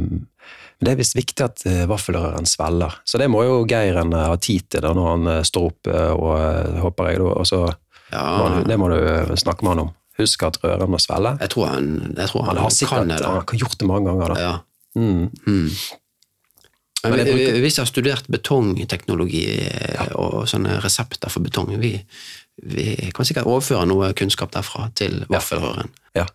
men 0.82 0.88
det 0.88 0.92
er 0.96 0.98
visst 0.98 1.14
viktig 1.14 1.44
at 1.44 1.60
uh, 1.62 1.84
vaffelrøren 1.90 2.46
svelger. 2.48 2.96
Så 3.06 3.18
det 3.22 3.28
må 3.30 3.44
jo 3.46 3.60
Geiren 3.70 4.10
eh, 4.14 4.28
ha 4.32 4.38
tid 4.42 4.66
til 4.66 4.82
da 4.82 4.90
når 4.98 5.10
han 5.12 5.28
eh, 5.30 5.44
står 5.46 5.68
opp, 5.68 5.90
eh, 5.90 6.10
og 6.10 6.32
eh, 6.40 6.80
håper 6.82 7.10
jeg. 7.12 7.20
og 7.22 7.46
så 7.46 7.60
Ja, 8.12 8.26
må 8.38 8.62
Det 8.68 8.78
må 8.80 8.90
du 8.92 8.98
eh, 9.00 9.34
snakke 9.40 9.64
med 9.64 9.74
han 9.74 9.84
om. 9.86 9.90
Husk 10.20 10.44
at 10.44 10.58
røren 10.62 10.92
må 10.92 11.00
svelle. 11.00 11.36
jeg 11.40 11.50
tror 11.54 11.72
han, 11.72 11.88
jeg 12.16 12.28
tror 12.28 12.44
han, 12.44 12.48
Han 12.52 12.62
har 12.62 12.68
kan 12.68 12.76
sikkert 12.76 13.08
det. 13.08 13.24
han 13.24 13.40
har 13.40 13.58
gjort 13.64 13.78
det 13.80 13.88
mange 13.88 14.10
ganger. 14.10 14.34
da. 14.34 14.40
Ja. 14.40 14.54
Mm. 14.94 15.30
Mm. 15.46 15.70
Men 17.02 17.24
vi, 17.24 17.60
vi 17.64 17.70
har 17.78 17.88
studert 17.88 18.28
betongteknologi 18.30 19.46
ja. 19.66 20.06
og 20.14 20.44
sånne 20.50 20.76
resepter 20.84 21.32
for 21.32 21.42
betong, 21.42 21.72
vi, 21.82 21.96
vi 22.62 23.10
kan 23.16 23.26
sikkert 23.26 23.48
overføre 23.50 23.88
noe 23.90 24.12
kunnskap 24.14 24.52
derfra 24.54 24.86
til 24.94 25.24
vaffelrøren. 25.32 25.90
Ja, 26.14 26.28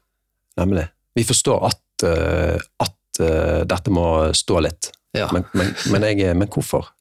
nemlig. 0.59 0.89
Vi 1.15 1.23
forstår 1.23 1.69
at, 1.69 1.83
uh, 2.03 2.59
at 2.83 3.21
uh, 3.23 3.63
dette 3.69 3.93
må 3.95 4.07
stå 4.35 4.59
litt. 4.65 4.91
Ja. 5.15 5.29
Men, 5.31 5.47
men, 5.55 5.71
men, 5.93 6.09
jeg, 6.11 6.35
men 6.35 6.51
hvorfor? 6.51 6.91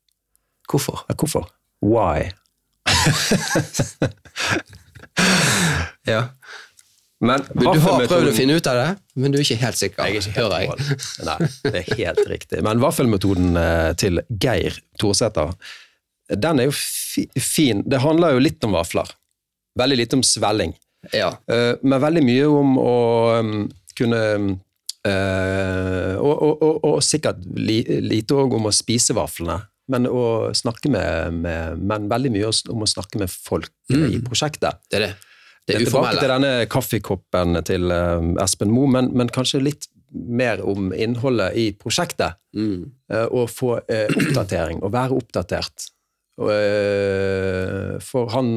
Hvorfor? 0.71 1.03
Ja, 1.11 1.19
hvorfor? 1.19 1.51
Why? 1.83 2.31
Ja. 6.07 6.21
Men 7.25 7.43
Du 7.57 7.65
har 7.67 8.03
prøvd 8.07 8.29
å 8.29 8.33
finne 8.37 8.59
ut 8.59 8.67
av 8.69 8.77
det, 8.77 8.89
men 9.17 9.33
du 9.33 9.39
er 9.39 9.45
ikke 9.47 9.57
helt 9.63 9.79
sikker. 9.81 10.05
Jeg 10.05 10.19
er 10.19 10.27
ikke 10.29 10.37
hører 10.37 10.67
helt 10.67 10.83
jeg. 10.85 10.99
Nei, 11.27 11.37
det 11.65 11.81
er 11.81 12.01
helt 12.03 12.21
riktig. 12.29 12.61
Men 12.67 12.83
vaffelmetoden 12.83 13.57
eh, 13.57 13.93
til 13.99 14.21
Geir 14.29 14.77
Thorsæter, 15.01 15.55
den 16.29 16.61
er 16.61 16.69
jo 16.69 16.75
fin. 17.41 17.81
Det 17.89 18.03
handler 18.05 18.37
jo 18.37 18.45
litt 18.45 18.67
om 18.69 18.77
vafler. 18.77 19.09
Veldig 19.81 19.99
lite 20.03 20.19
om 20.21 20.25
svelling. 20.27 20.77
Ja. 21.15 21.33
Eh, 21.49 21.73
Men 21.83 22.03
veldig 22.05 22.25
mye 22.27 22.47
om 22.51 22.77
å 22.83 22.95
um, 23.41 23.53
kunne 23.97 24.23
eh, 25.07 26.15
og, 26.21 26.35
og, 26.35 26.53
og, 26.63 26.79
og 26.91 27.03
sikkert 27.05 27.41
lite 27.57 28.37
òg 28.37 28.59
om 28.59 28.69
å 28.69 28.75
spise 28.75 29.17
vaflene. 29.17 29.63
Men, 29.93 30.09
å 30.11 30.51
snakke 30.57 30.91
med, 30.91 31.37
med, 31.45 31.79
men 31.79 32.09
veldig 32.11 32.33
mye 32.35 32.51
om 32.75 32.83
å 32.83 32.89
snakke 32.91 33.21
med 33.23 33.31
folk 33.31 33.71
i 33.95 34.19
prosjektet. 34.25 34.81
Det 34.91 34.99
er 34.99 35.05
det. 35.07 35.13
Det 35.67 35.75
er 35.75 35.83
Tilbake 35.83 36.21
til 36.21 36.31
denne 36.31 36.51
kaffekoppen 36.71 37.59
til 37.67 37.91
eh, 37.91 38.27
Espen 38.43 38.71
Moe, 38.71 38.87
men, 38.91 39.11
men 39.19 39.31
kanskje 39.35 39.65
litt 39.65 39.89
mer 40.15 40.63
om 40.63 40.93
innholdet 40.95 41.59
i 41.59 41.67
prosjektet. 41.75 42.39
Mm. 42.55 42.93
eh, 43.13 43.27
og 43.27 43.51
få 43.51 43.73
eh, 43.91 44.07
oppdatering, 44.07 44.83
og 44.87 44.95
være 44.95 45.19
oppdatert. 45.19 45.89
Og, 46.39 46.53
eh, 46.53 47.97
for 48.05 48.31
han 48.37 48.49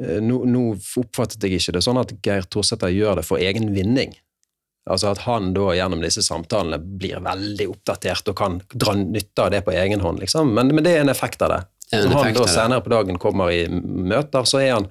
eh, 0.00 0.18
nå, 0.24 0.42
nå 0.50 0.64
oppfattet 1.02 1.46
jeg 1.46 1.60
ikke 1.60 1.76
det 1.78 1.84
sånn 1.86 2.00
at 2.02 2.16
Geir 2.24 2.48
Torsæter 2.50 2.92
gjør 2.94 3.20
det 3.20 3.26
for 3.28 3.42
egen 3.42 3.70
vinning. 3.76 4.16
Altså 4.88 5.10
at 5.12 5.18
han 5.26 5.50
da 5.54 5.74
gjennom 5.76 6.00
disse 6.02 6.22
samtalene 6.24 6.78
blir 6.80 7.20
veldig 7.22 7.66
oppdatert 7.68 8.30
og 8.32 8.36
kan 8.38 8.60
dra 8.72 8.94
nytte 8.96 9.44
av 9.44 9.50
det 9.52 9.60
på 9.66 9.74
egen 9.76 10.00
hånd. 10.00 10.18
liksom. 10.24 10.54
Men, 10.56 10.72
men 10.74 10.84
det 10.84 10.94
er 10.96 11.00
en 11.04 11.12
effekt 11.12 11.42
av 11.42 11.50
det. 11.52 11.60
det 11.92 12.00
Når 12.08 12.24
han 12.24 12.34
da 12.38 12.46
senere 12.48 12.80
på 12.86 12.90
dagen 12.94 13.18
kommer 13.20 13.52
i 13.52 13.66
møter, 13.68 14.46
så 14.48 14.58
er 14.64 14.72
han, 14.78 14.88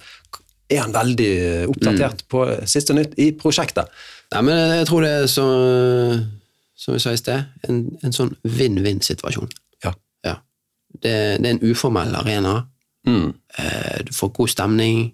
er 0.70 0.84
han 0.86 0.94
veldig 0.94 1.32
oppdatert 1.74 2.22
Mm. 2.22 2.28
på 2.30 2.46
siste 2.70 2.94
nytt 2.94 3.18
i 3.18 3.32
prosjektet. 3.34 3.90
Nei, 4.32 4.42
men 4.46 4.60
jeg 4.78 4.86
tror 4.88 5.02
det 5.02 5.10
er 5.10 5.26
så, 5.28 5.46
som 6.78 6.94
vi 6.94 7.00
sa 7.02 7.12
i 7.16 7.18
sted, 7.20 7.46
en, 7.68 7.80
en 8.06 8.14
sånn 8.16 8.36
vinn-vinn-situasjon. 8.46 9.50
Ja. 9.84 9.96
Ja. 10.26 10.36
Det, 10.94 11.14
det 11.42 11.50
er 11.50 11.56
en 11.58 11.64
uformell 11.66 12.14
arena. 12.16 12.68
Mm. 13.08 13.34
Eh, 13.58 14.04
Du 14.06 14.14
får 14.14 14.34
god 14.38 14.50
stemning, 14.54 15.08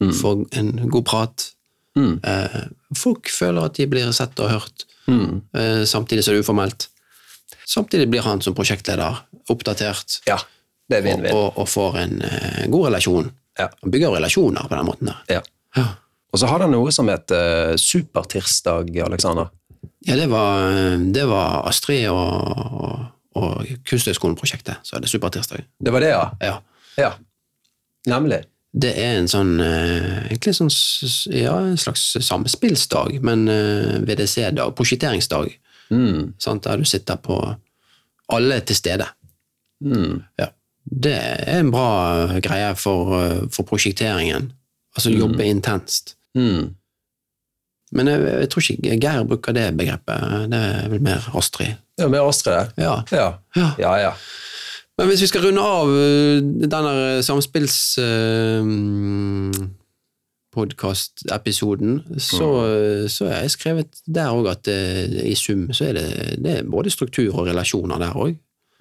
du 0.00 0.10
får 0.16 0.46
en 0.58 0.72
god 0.90 1.04
prat. 1.06 1.50
Mm. 1.98 2.20
Eh, 2.24 2.60
Folk 2.96 3.28
føler 3.32 3.64
at 3.68 3.74
de 3.76 3.86
blir 3.86 4.12
sett 4.16 4.38
og 4.40 4.50
hørt, 4.50 4.86
Mm. 5.08 5.40
eh, 5.58 5.82
samtidig 5.84 6.22
som 6.24 6.32
det 6.34 6.38
er 6.38 6.44
uformelt. 6.44 6.88
Samtidig 7.66 8.08
blir 8.10 8.22
han 8.22 8.40
som 8.40 8.54
prosjektleder 8.54 9.16
oppdatert 9.50 10.20
Ja, 10.28 10.36
det 10.88 11.00
og, 11.06 11.24
og, 11.34 11.58
og 11.58 11.68
får 11.68 11.96
en 11.98 12.22
eh, 12.22 12.66
god 12.70 12.86
relasjon. 12.86 13.32
Ja. 13.58 13.68
Han 13.82 13.90
bygger 13.90 14.14
relasjoner 14.16 14.68
på 14.68 14.76
den 14.78 14.86
måten 14.86 15.10
der. 15.10 15.18
Ja. 15.28 15.40
Ja, 15.76 15.86
Og 16.32 16.38
så 16.40 16.46
har 16.48 16.60
han 16.64 16.70
noe 16.72 16.92
som 16.92 17.08
heter 17.08 17.72
uh, 17.72 17.76
Supertirsdag, 17.76 18.94
Alexander. 19.04 19.50
ja 20.06 20.16
det, 20.16 20.28
var, 20.30 20.70
det 21.12 21.24
var 21.28 21.66
Astrid 21.68 22.06
og, 22.08 22.56
og, 22.72 23.02
og 23.36 23.66
Kunsthøgskolen-prosjektet, 23.88 24.80
så 24.82 24.96
er 24.96 25.00
det 25.04 25.10
Supertirsdag. 25.12 25.64
Det 25.80 25.92
var 25.92 26.00
det, 26.00 26.08
ja? 26.14 26.24
Ja. 26.40 26.54
Ja. 26.96 27.12
Nemlig. 28.06 28.42
Det 28.72 28.92
er 28.96 29.18
en 29.18 29.28
sånn 29.28 29.58
eh, 29.60 30.30
egentlig 30.30 30.54
sånn, 30.56 30.70
ja, 31.36 31.58
en 31.60 31.76
slags 31.76 32.06
samspillsdag, 32.24 33.18
men 33.22 33.44
eh, 33.52 33.98
VDC-dag, 34.06 34.74
prosjekteringsdag, 34.78 35.58
Mm. 35.92 36.32
der 36.64 36.76
du 36.80 36.84
sitter 36.88 37.16
på 37.20 37.34
alle 38.32 38.60
til 38.64 38.76
stede. 38.76 39.04
Mm. 39.84 40.22
Ja. 40.40 40.46
Det 40.84 41.12
er 41.12 41.58
en 41.58 41.70
bra 41.70 42.38
greie 42.40 42.74
for, 42.76 43.12
eh, 43.20 43.42
for 43.52 43.62
prosjekteringen. 43.68 44.52
Altså 44.96 45.10
jobbe 45.12 45.44
intenst. 45.44 46.14
Mm. 46.34 46.74
Men 47.92 48.06
jeg, 48.08 48.20
jeg 48.24 48.48
tror 48.50 48.62
ikke 48.72 48.96
Geir 49.00 49.24
bruker 49.28 49.52
det 49.52 49.66
begrepet. 49.76 50.48
Det 50.50 50.58
er 50.58 50.88
vel 50.88 51.02
mer 51.04 51.28
Astrid. 51.36 51.76
Ja, 52.00 52.08
mer 52.08 52.24
Astrid. 52.28 52.72
Ja. 52.80 53.02
ja. 53.12 53.28
Ja, 53.54 53.96
ja. 54.00 54.12
Men 54.98 55.08
hvis 55.08 55.22
vi 55.24 55.30
skal 55.30 55.46
runde 55.46 55.62
av 55.64 55.92
uh, 55.92 56.40
denne 56.42 57.22
samspills... 57.26 57.78
Uh, 58.00 59.70
podkast-episoden, 60.52 62.02
så, 62.20 62.46
så 63.08 63.24
har 63.24 63.38
jeg 63.46 63.52
skrevet 63.54 64.02
der 64.04 64.34
òg 64.36 64.50
at 64.50 64.68
i 64.68 65.32
sum 65.32 65.62
så 65.72 65.86
er 65.86 65.94
det, 65.96 66.08
det 66.44 66.52
er 66.58 66.66
både 66.68 66.92
struktur 66.92 67.30
og 67.30 67.46
relasjoner 67.46 67.96
der 68.02 68.18
òg. 68.20 68.34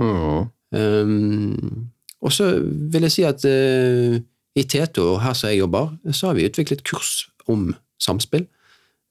Mm. 0.03 0.49
Um, 0.75 1.87
og 2.21 2.33
så 2.33 2.53
vil 2.63 3.07
jeg 3.07 3.11
si 3.11 3.23
at 3.27 3.45
uh, 3.45 4.17
i 4.55 4.63
Teto, 4.63 5.15
her 5.17 5.33
som 5.33 5.49
jeg 5.49 5.61
jobber, 5.63 5.95
så 6.11 6.27
har 6.27 6.37
vi 6.37 6.47
utviklet 6.47 6.83
kurs 6.87 7.27
om 7.47 7.71
samspill. 8.01 8.45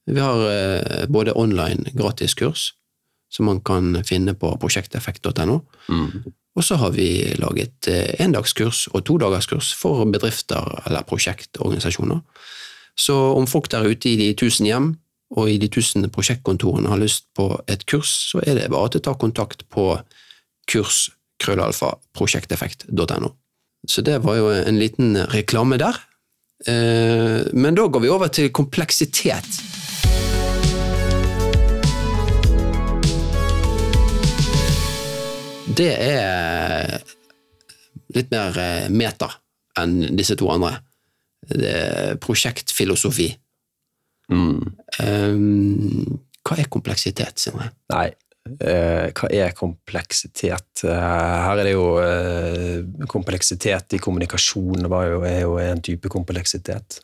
Vi 0.07 0.21
har 0.21 0.37
uh, 0.37 1.07
både 1.13 1.37
online 1.37 1.93
gratiskurs, 1.97 2.75
som 3.31 3.45
man 3.47 3.61
kan 3.65 4.03
finne 4.05 4.35
på 4.35 4.57
prosjekteffekt.no, 4.61 5.61
Mm. 5.89 6.23
og 6.57 6.65
så 6.67 6.75
har 6.77 6.91
vi 6.91 7.35
laget 7.39 7.87
uh, 7.89 8.15
endagskurs 8.25 8.89
og 8.93 9.05
todagerskurs 9.07 9.71
for 9.75 10.05
bedrifter 10.11 10.83
eller 10.87 11.03
prosjektorganisasjoner. 11.07 12.21
Så 12.99 13.15
om 13.37 13.47
folk 13.47 13.69
der 13.71 13.87
ute 13.89 14.09
i 14.11 14.17
de 14.19 14.35
tusen 14.35 14.67
hjem 14.67 14.97
og 15.37 15.49
i 15.51 15.59
de 15.63 15.69
tusen 15.71 16.11
prosjektkontorene 16.11 16.89
har 16.91 16.99
lyst 16.99 17.25
på 17.39 17.61
et 17.71 17.85
kurs, 17.87 18.11
så 18.33 18.39
er 18.43 18.55
det 18.59 18.67
bare 18.71 18.89
til 18.91 18.99
å 19.01 19.05
ta 19.07 19.15
kontakt 19.15 19.63
på 19.71 20.01
kurs-prosjekteffekt.no. 20.67 23.31
Så 23.89 24.03
det 24.05 24.19
var 24.25 24.37
jo 24.37 24.51
en 24.53 24.77
liten 24.79 25.17
reklame 25.33 25.79
der. 25.81 25.97
Eh, 26.67 27.47
Men 27.55 27.75
da 27.79 27.87
går 27.89 28.01
vi 28.05 28.09
over 28.13 28.29
til 28.29 28.51
kompleksitet. 28.53 29.49
Det 35.81 35.93
er 35.97 36.99
litt 38.13 38.33
mer 38.33 38.57
eh, 38.61 38.89
meta 38.93 39.31
enn 39.81 40.17
disse 40.19 40.37
to 40.37 40.51
andre. 40.53 40.75
Det 41.49 41.71
er 41.71 42.19
prosjektfilosofi. 42.21 43.31
Mm. 44.31 44.59
Um, 45.03 46.19
Hva 46.47 46.59
er 46.61 46.69
kompleksitet, 46.73 47.41
Sindre? 47.41 47.71
Nei, 47.93 48.11
eh, 48.61 49.09
hva 49.17 49.31
er 49.33 49.55
kompleksitet? 49.57 50.85
Eh, 50.85 50.91
her 51.47 51.61
er 51.61 51.69
det 51.69 51.75
jo 51.75 51.87
eh, 52.03 53.07
kompleksitet 53.11 53.97
i 53.97 54.03
kommunikasjon 54.03 54.89
var 54.91 55.09
jo, 55.11 55.23
er 55.29 55.43
jo 55.43 55.59
en 55.63 55.83
type 55.85 56.13
kompleksitet. 56.13 57.01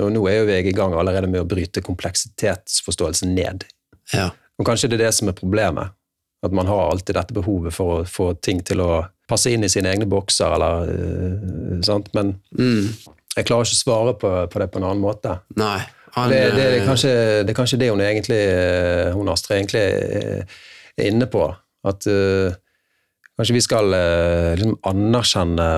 Og 0.00 0.12
nå 0.14 0.22
er 0.30 0.40
jo 0.40 0.46
vi 0.48 0.60
i 0.70 0.76
gang 0.76 0.94
allerede 0.96 1.28
med 1.28 1.42
å 1.42 1.48
bryte 1.48 1.84
kompleksitetsforståelsen 1.84 3.34
ned. 3.36 3.66
Ja. 4.14 4.30
Og 4.58 4.68
kanskje 4.68 4.88
det 4.92 5.00
er 5.00 5.08
det 5.08 5.16
som 5.18 5.28
er 5.28 5.36
problemet. 5.36 5.92
At 6.42 6.54
man 6.54 6.66
har 6.66 6.90
alltid 6.90 7.14
dette 7.14 7.34
behovet 7.36 7.74
for 7.74 8.00
å 8.00 8.04
få 8.08 8.32
ting 8.42 8.62
til 8.66 8.82
å 8.82 9.04
passe 9.30 9.52
inn 9.52 9.64
i 9.64 9.70
sine 9.70 9.92
egne 9.92 10.08
bokser, 10.10 10.52
eller 10.56 10.88
uh, 10.90 11.76
sant? 11.86 12.10
Men 12.16 12.34
Mm. 12.58 12.90
jeg 13.36 13.46
klarer 13.48 13.68
ikke 13.68 13.78
å 13.78 13.82
svare 13.82 14.14
på, 14.18 14.32
på 14.50 14.58
det 14.62 14.70
på 14.72 14.80
en 14.80 14.88
annen 14.90 15.04
måte. 15.04 15.38
Nei. 15.56 15.80
Han, 16.12 16.28
Det, 16.28 16.40
det, 16.52 16.64
er 16.64 16.74
eh, 16.80 16.84
kanskje, 16.84 17.12
det 17.40 17.54
er 17.54 17.56
kanskje 17.56 17.78
det 17.80 17.88
hun 17.88 18.02
egentlig, 18.04 18.42
eh, 18.52 19.14
hun 19.16 19.30
Astrid 19.32 19.62
egentlig 19.62 19.80
er 19.80 21.06
inne 21.08 21.24
på. 21.30 21.46
At 21.88 22.04
uh, 22.04 22.52
kanskje 23.38 23.56
vi 23.56 23.62
skal 23.64 23.94
eh, 23.96 24.52
liksom 24.58 24.76
anerkjenne 24.90 25.68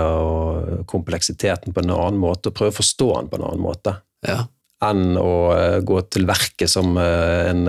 kompleksiteten 0.91 1.73
på 1.75 1.85
en 1.85 1.95
annen 1.95 2.21
måte, 2.21 2.51
og 2.51 2.59
prøve 2.59 2.75
å 2.75 2.79
forstå 2.81 3.09
den 3.15 3.31
på 3.31 3.39
en 3.39 3.47
annen 3.49 3.63
måte, 3.65 3.95
ja. 4.27 4.43
enn 4.85 5.15
å 5.21 5.37
eh, 5.55 5.79
gå 5.87 6.01
til 6.13 6.27
verket 6.29 6.73
som 6.73 6.97
eh, 7.01 7.53
en 7.53 7.65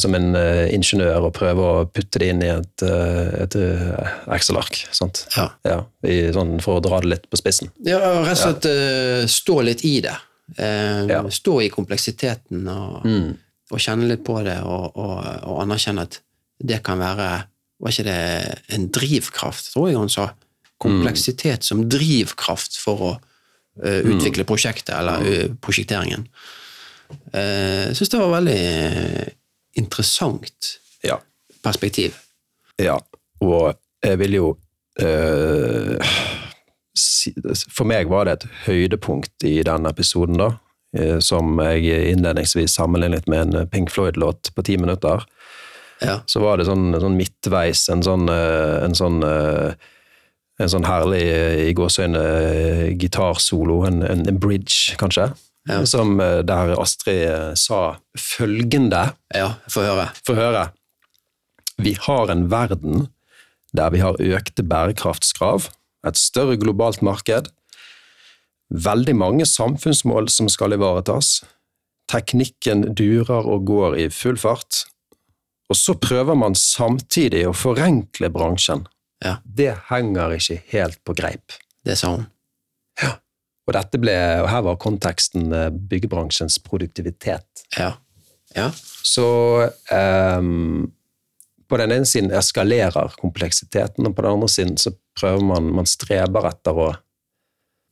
som 0.00 0.14
en 0.16 0.30
uh, 0.34 0.64
ingeniør 0.72 1.26
og 1.28 1.34
prøve 1.36 1.64
å 1.68 1.84
putte 1.92 2.18
det 2.22 2.30
inn 2.32 2.40
i 2.42 2.48
et, 2.48 2.82
eh, 2.82 3.42
et 3.44 3.54
eh, 3.60 4.14
Excel-ark. 4.32 4.78
Ja. 5.36 5.44
Ja, 5.68 5.76
sånn, 6.34 6.54
for 6.64 6.78
å 6.80 6.82
dra 6.84 7.00
det 7.04 7.10
litt 7.12 7.26
på 7.30 7.36
spissen. 7.36 7.68
ja, 7.84 7.98
og 8.00 8.24
rett 8.24 8.38
og 8.38 8.40
slett 8.40 8.68
eh, 8.70 9.26
stå 9.28 9.58
litt 9.68 9.84
i 9.84 9.98
det. 10.06 10.14
Uh, 10.58 11.04
Ja. 11.08 11.20
Stå 11.32 11.58
i 11.62 11.68
kompleksiteten 11.72 12.64
og, 12.68 13.04
Mm. 13.04 13.36
og 13.70 13.78
kjenne 13.78 14.08
litt 14.08 14.24
på 14.24 14.38
det, 14.44 14.56
og, 14.64 14.96
og, 14.96 15.20
og 15.44 15.60
anerkjenne 15.62 16.02
at 16.08 16.18
det 16.64 16.82
kan 16.84 16.98
være 16.98 17.44
Var 17.84 17.90
ikke 17.90 18.04
det 18.06 18.74
en 18.76 18.84
drivkraft, 18.88 19.72
tror 19.74 19.88
jeg 19.90 19.98
han 19.98 20.08
sa? 20.08 20.28
Kompleksitet 20.80 21.64
som 21.66 21.82
drivkraft 21.90 22.76
for 22.80 23.02
å 23.02 23.12
uh, 23.84 24.00
utvikle 24.00 24.44
prosjektet 24.48 24.94
eller 24.96 25.52
prosjekteringen. 25.60 26.24
Jeg 27.34 27.96
syns 27.98 28.12
det 28.14 28.20
var 28.20 28.32
veldig 28.40 28.60
interessant 29.76 30.78
Ja. 31.04 31.18
perspektiv. 31.62 32.14
Ja, 32.80 32.98
og 33.40 33.74
jeg 34.04 34.18
vil 34.18 34.34
jo 34.34 34.48
eh, 35.00 35.98
si, 36.96 37.32
For 37.72 37.84
meg 37.88 38.08
var 38.10 38.26
det 38.28 38.32
et 38.38 38.46
høydepunkt 38.66 39.46
i 39.46 39.62
den 39.66 39.86
episoden, 39.90 40.38
da. 40.40 40.50
eh, 40.96 41.18
som 41.20 41.58
jeg 41.60 42.12
innledningsvis 42.14 42.74
sammenlignet 42.78 43.26
med 43.28 43.54
en 43.54 43.68
Pink 43.70 43.90
Floyd-låt 43.90 44.52
på 44.54 44.62
ti 44.66 44.76
minutter. 44.78 45.24
Ja. 46.02 46.20
Så 46.26 46.40
var 46.42 46.58
det 46.58 46.66
sånn, 46.68 46.92
sånn 47.00 47.16
midtveis, 47.18 47.88
en 47.90 48.02
sånn, 48.02 48.28
eh, 48.28 48.84
en 48.84 48.94
sånn 48.94 49.22
eh, 49.24 49.74
en 50.62 50.70
sånn 50.70 50.84
herlig 50.86 51.22
i 51.66 51.72
gåseøyne 51.74 52.20
gitarsolo, 53.00 53.80
en, 53.88 54.04
en, 54.06 54.20
en 54.30 54.36
bridge, 54.38 54.94
kanskje, 55.00 55.32
Ja. 55.68 55.80
som 55.88 56.18
eh, 56.20 56.42
der 56.44 56.74
Astrid 56.76 57.24
eh, 57.24 57.52
sa 57.56 57.96
følgende 58.18 59.06
ja, 59.32 59.54
få 59.72 59.86
høre. 59.86 60.10
få 60.26 60.36
høre. 60.36 60.66
Vi 61.80 61.94
har 62.04 62.30
en 62.30 62.50
verden 62.52 63.06
der 63.74 63.90
vi 63.90 64.02
har 64.04 64.20
økte 64.20 64.62
bærekraftskrav, 64.62 65.70
et 66.06 66.20
større 66.20 66.56
globalt 66.60 67.02
marked, 67.02 67.48
veldig 68.70 69.16
mange 69.16 69.46
samfunnsmål 69.48 70.28
som 70.30 70.50
skal 70.52 70.76
ivaretas, 70.76 71.40
teknikken 72.10 72.90
durer 72.94 73.48
og 73.48 73.66
går 73.66 73.96
i 74.04 74.08
full 74.12 74.38
fart, 74.38 74.84
og 75.72 75.80
så 75.80 75.96
prøver 75.98 76.36
man 76.38 76.54
samtidig 76.58 77.46
å 77.48 77.56
forenkle 77.56 78.30
bransjen. 78.30 78.84
Ja. 79.24 79.38
Det 79.44 79.72
henger 79.88 80.36
ikke 80.36 80.60
helt 80.74 81.00
på 81.06 81.16
greip. 81.16 81.56
Det 81.84 81.96
sa 81.98 82.12
hun. 82.14 82.26
Og 83.64 83.72
dette 83.76 84.00
ble, 84.00 84.14
og 84.42 84.48
her 84.52 84.64
var 84.66 84.76
konteksten 84.82 85.46
eh, 85.56 85.70
byggebransjens 85.72 86.58
produktivitet. 86.66 87.64
Ja. 87.78 87.94
Ja. 88.54 88.68
Så 89.02 89.24
um, 89.90 90.92
på 91.66 91.78
den 91.80 91.94
ene 91.96 92.06
siden 92.06 92.30
eskalerer 92.36 93.16
kompleksiteten, 93.18 94.06
og 94.06 94.14
på 94.14 94.22
den 94.22 94.36
andre 94.36 94.50
siden 94.52 94.76
så 94.78 94.92
prøver 95.18 95.42
man, 95.48 95.72
man 95.80 95.88
streber 95.90 96.50
etter 96.52 96.84
å 96.88 96.92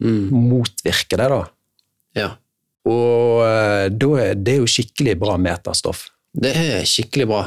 Mm. 0.03 0.33
motvirke 0.51 1.15
det, 1.15 1.27
da. 1.31 1.43
Ja. 2.19 2.29
Og 2.91 3.43
eh, 3.47 3.85
da 3.95 4.09
er 4.19 4.35
det 4.35 4.57
jo 4.59 4.65
skikkelig 4.67 5.13
bra 5.21 5.37
metastoff. 5.39 6.09
Det 6.35 6.51
er 6.59 6.83
skikkelig 6.89 7.27
bra. 7.31 7.43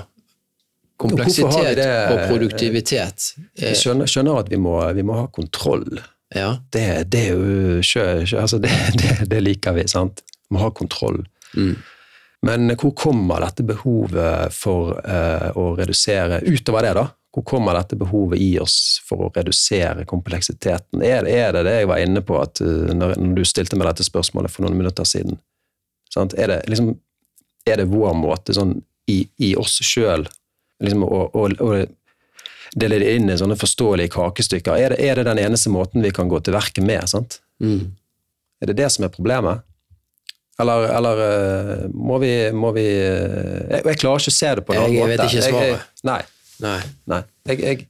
Kompleksitet 0.95 1.81
og 1.83 2.21
produktivitet. 2.29 3.25
Jeg 3.59 3.75
skjønner, 3.75 4.07
skjønner 4.07 4.39
at 4.39 4.51
vi 4.53 4.59
må, 4.61 4.77
vi 4.95 5.03
må 5.03 5.17
ha 5.19 5.25
kontroll. 5.35 5.99
Ja. 6.33 6.55
Det, 6.71 6.85
det 7.11 7.25
er 7.27 7.35
jo 7.35 7.81
sjø, 7.85 8.05
sjø, 8.25 8.39
altså 8.41 8.59
det, 8.63 8.71
det, 9.01 9.17
det 9.31 9.41
liker 9.43 9.75
vi, 9.77 9.85
sant? 9.91 10.23
Må 10.53 10.61
ha 10.63 10.71
kontroll. 10.73 11.21
Mm. 11.57 11.75
Men 12.45 12.73
hvor 12.77 12.93
kommer 12.97 13.41
dette 13.41 13.65
behovet 13.65 14.53
for 14.53 14.97
eh, 15.01 15.49
å 15.57 15.71
redusere 15.77 16.43
Utover 16.45 16.85
det, 16.85 16.95
da. 16.97 17.07
Hvor 17.35 17.43
kommer 17.43 17.75
dette 17.75 17.97
behovet 17.99 18.39
i 18.39 18.51
oss 18.61 19.01
for 19.03 19.25
å 19.25 19.31
redusere 19.35 20.05
kompleksiteten? 20.07 21.01
Er, 21.03 21.25
er 21.27 21.55
det 21.55 21.65
det 21.67 21.73
jeg 21.79 21.89
var 21.89 22.03
inne 22.03 22.21
på 22.23 22.37
at 22.39 22.61
eh, 22.63 22.93
når, 22.93 23.17
når 23.19 23.39
du 23.39 23.49
stilte 23.49 23.79
meg 23.79 23.89
dette 23.89 24.05
spørsmålet 24.07 24.53
for 24.53 24.65
noen 24.65 24.77
minutter 24.77 25.07
siden? 25.09 25.39
Sant? 26.13 26.37
Er, 26.37 26.53
det, 26.53 26.61
liksom, 26.71 26.93
er 27.67 27.81
det 27.81 27.89
vår 27.91 28.13
måte 28.19 28.55
sånn 28.55 28.77
i, 29.11 29.23
i 29.41 29.55
oss 29.59 29.79
sjøl 29.83 30.23
liksom, 30.83 31.03
å, 31.03 31.25
å, 31.33 31.49
å 31.49 31.73
dele 32.75 32.99
det 33.01 33.13
inn 33.17 33.31
i 33.31 33.37
sånne 33.39 33.57
forståelige 33.59 34.13
kakestykker? 34.15 34.75
Er 34.75 34.95
det, 34.95 34.99
er 35.03 35.19
det 35.19 35.29
den 35.29 35.41
eneste 35.45 35.71
måten 35.73 36.03
vi 36.03 36.11
kan 36.15 36.29
gå 36.31 36.41
til 36.43 36.55
verket 36.55 36.85
med? 36.85 37.07
sant? 37.11 37.39
Mm. 37.63 37.95
Er 38.61 38.71
det 38.71 38.77
det 38.81 38.91
som 38.93 39.07
er 39.07 39.13
problemet? 39.13 39.63
Eller, 40.59 40.87
eller 40.97 41.21
øh, 41.25 41.81
må 41.91 42.17
vi, 42.21 42.31
må 42.55 42.71
vi 42.75 42.85
øh, 42.87 43.65
jeg, 43.69 43.81
jeg 43.85 43.99
klarer 43.99 44.23
ikke 44.23 44.31
å 44.31 44.37
se 44.37 44.53
det 44.55 44.63
på 44.63 44.75
en 44.75 44.85
annen 44.85 44.95
måte. 44.95 45.09
Jeg 45.09 45.11
vet 45.11 45.25
ikke 45.27 45.49
svaret. 45.49 45.67
Jeg, 45.73 45.81
nei. 46.07 46.21
Nei. 46.63 46.77
nei. 47.11 47.21
Jeg, 47.51 47.87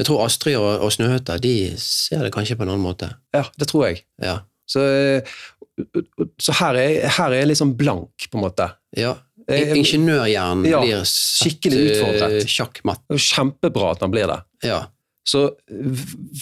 jeg, 0.00 0.06
tror 0.08 0.24
Astrid 0.24 0.58
og, 0.58 0.82
og 0.82 0.90
Snøhetta 0.90 1.36
de 1.38 1.54
ser 1.78 2.24
det 2.26 2.32
kanskje 2.34 2.58
på 2.58 2.66
en 2.66 2.72
annen 2.72 2.82
måte. 2.82 3.12
ja, 3.36 3.44
det 3.60 3.70
tror 3.70 3.86
jeg. 3.86 4.02
Ja. 4.22 4.40
Så, 4.70 4.82
øh, 4.82 5.94
så 6.42 6.54
her, 6.58 6.78
er, 6.78 7.06
her 7.06 7.30
er 7.30 7.44
jeg 7.44 7.52
liksom 7.52 7.76
blank, 7.78 8.26
på 8.30 8.40
en 8.40 8.46
måte. 8.48 8.70
ja. 8.98 9.14
Jeg- 9.50 9.76
Ingeniørhjernen 9.80 10.66
Ja, 10.70 10.80
blir 10.84 11.02
skikkelig 11.04 11.82
utfordret. 11.90 12.38
eh, 12.42 12.46
sjakkmatt. 12.46 13.02
Er 13.10 13.16
jo 13.18 13.24
kjempebra 13.26 13.90
at 13.94 14.00
han 14.00 14.10
blir 14.14 14.26
det. 14.30 14.40
Ja. 14.64 14.86
Så 15.26 15.50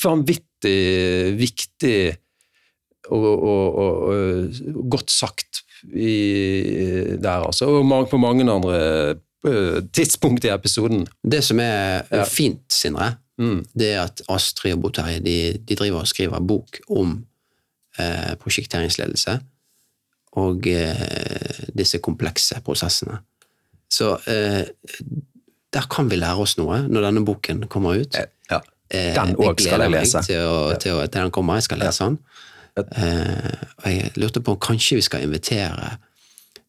vanvittig 0.04 1.38
viktig 1.38 2.16
og, 3.10 3.24
og, 3.24 3.78
og, 3.78 4.02
og 4.12 4.90
godt 4.92 5.10
sagt 5.10 5.62
i, 5.94 7.16
der, 7.22 7.44
altså. 7.46 7.66
Og 7.70 8.08
på 8.10 8.18
mange 8.20 8.44
andre 8.50 9.14
øh, 9.46 9.82
tidspunkt 9.94 10.44
i 10.44 10.48
episoden. 10.52 11.06
Det 11.24 11.42
som 11.44 11.60
er 11.60 12.02
Ja. 12.12 12.24
fint, 12.24 12.66
Sindre, 12.72 13.14
Mm. 13.38 13.64
det 13.78 13.92
er 13.92 14.00
at 14.02 14.20
Astrid 14.28 14.72
og 14.74 14.80
Bo 14.82 14.88
Terje 14.88 15.20
de, 15.20 15.58
de 15.68 15.74
driver 15.76 16.00
og 16.00 16.08
skriver 16.08 16.40
bok 16.40 16.80
om 16.90 17.24
eh, 17.98 18.34
prosjekteringsledelse 18.40 19.38
og 20.36 20.66
eh, 20.68 21.68
disse 21.76 22.00
komplekse 22.04 22.60
prosessene. 22.64 23.22
Så 23.88 24.16
eh, 24.28 24.68
der 25.72 25.86
kan 25.90 26.10
vi 26.10 26.18
lære 26.20 26.44
oss 26.44 26.56
noe 26.60 26.82
når 26.88 27.08
denne 27.08 27.24
boken 27.24 27.64
kommer 27.72 28.02
ut. 28.02 28.18
Ja. 28.50 28.60
Eh, 28.90 29.14
Den 29.16 29.36
også 29.36 29.68
skal 29.68 29.84
jeg 29.86 29.94
lese. 29.94 30.22
Til, 30.26 30.44
å, 30.44 30.60
til, 30.80 30.98
å, 30.98 31.06
til 31.06 31.22
den 31.22 31.32
kommer. 31.34 31.58
Jeg 31.60 31.68
skal 31.68 31.82
lese 31.82 32.04
den. 32.08 32.20
Eh, 32.78 33.64
og 33.82 33.88
jeg 33.90 34.12
lurte 34.20 34.44
på 34.44 34.54
om 34.54 34.60
kanskje 34.62 35.00
vi 35.00 35.06
skal 35.08 35.24
invitere 35.26 35.96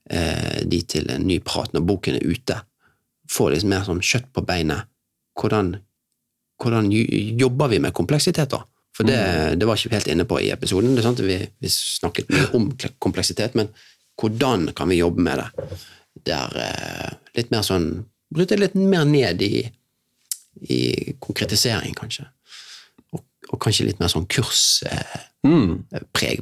eh, 0.10 0.64
de 0.66 0.82
til 0.90 1.12
en 1.14 1.28
ny 1.28 1.40
prat 1.46 1.76
når 1.76 1.86
boken 1.92 2.18
er 2.20 2.26
ute. 2.28 2.58
Få 3.30 3.52
litt 3.54 3.68
mer 3.68 3.86
sånn 3.88 4.02
kjøtt 4.02 4.32
på 4.34 4.44
beinet. 4.48 4.90
Hvordan, 5.40 5.76
hvordan 6.60 6.90
jobber 6.92 7.72
vi 7.72 7.80
med 7.84 7.96
kompleksiteter? 7.96 8.66
For 9.00 9.08
det, 9.08 9.20
det 9.56 9.68
var 9.68 9.80
ikke 9.80 9.94
vi 9.94 9.96
helt 9.96 10.10
inne 10.12 10.26
på 10.28 10.42
i 10.44 10.50
episoden. 10.52 10.92
Det 10.92 11.00
er 11.00 11.08
sant? 11.08 11.22
Vi, 11.24 11.38
vi 11.64 11.72
snakket 11.72 12.32
mye 12.34 12.50
om 12.58 12.66
kompleksitet, 13.00 13.56
men 13.56 13.72
hvordan 14.20 14.74
kan 14.76 14.92
vi 14.92 15.00
jobbe 15.00 15.24
med 15.24 15.40
det? 15.40 15.68
Det 16.28 16.36
er 16.36 16.58
eh, 16.66 17.14
litt 17.40 17.54
mer 17.56 17.64
sånn 17.64 17.92
Bryte 18.30 18.60
litt 18.60 18.76
mer 18.78 19.08
ned 19.10 19.40
i, 19.42 19.64
i 20.70 20.82
konkretisering, 21.18 21.96
kanskje. 21.98 22.28
Og, 23.16 23.24
og 23.50 23.58
kanskje 23.64 23.88
litt 23.88 24.04
mer 24.04 24.12
sånn 24.12 24.28
kurspreg 24.30 25.26
Mm, 25.48 25.86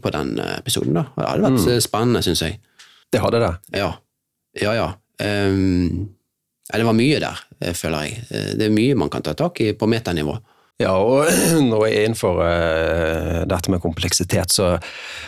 på 0.01 0.09
den 0.09 0.39
eh, 0.41 0.57
episoden, 0.57 0.95
da. 0.97 1.03
Det 1.13 1.25
hadde 1.29 1.43
vært 1.43 1.59
mm. 1.61 1.81
spennende, 1.85 2.21
syns 2.25 2.41
jeg. 2.41 2.55
det 3.13 3.21
hadde 3.21 3.41
det. 3.43 3.51
Ja. 3.77 3.91
Ja, 4.57 4.73
ja. 4.73 4.87
Um, 5.21 6.09
ja. 6.65 6.79
Det 6.79 6.87
var 6.87 6.97
mye 6.97 7.19
der, 7.21 7.43
eh, 7.61 7.75
føler 7.77 8.07
jeg. 8.07 8.23
Eh, 8.31 8.49
Det 8.57 8.65
er 8.65 8.73
mye 8.73 8.95
man 8.97 9.11
kan 9.13 9.21
ta 9.21 9.35
tak 9.37 9.61
i 9.61 9.73
på 9.77 9.87
metanivå. 9.87 10.33
Ja, 10.77 10.93
og 10.93 11.25
når 11.71 11.85
jeg 11.87 11.95
er 11.97 12.05
innenfor 12.05 12.41
uh, 12.43 13.39
dette 13.49 13.73
med 13.73 13.81
kompleksitet, 13.81 14.53
så 14.53 14.75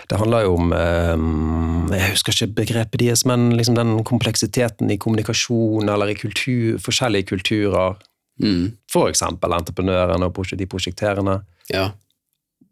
det 0.10 0.20
handler 0.22 0.46
jo 0.46 0.58
om 0.60 0.74
uh, 0.76 1.96
Jeg 1.96 2.14
husker 2.14 2.36
ikke 2.36 2.60
begrepet 2.62 3.02
deres, 3.02 3.26
men 3.26 3.50
liksom 3.58 3.80
den 3.80 3.96
kompleksiteten 4.06 4.94
i 4.94 5.00
kommunikasjon 5.02 5.90
eller 5.90 6.14
i 6.14 6.20
kultur, 6.20 6.78
forskjellige 6.84 7.32
kulturer. 7.34 7.98
Mm. 8.40 8.78
For 8.92 9.10
eksempel 9.10 9.58
entreprenørene 9.58 10.30
og 10.30 10.54
de 10.56 10.70
prosjekterende. 10.70 11.42
Ja. 11.74 11.90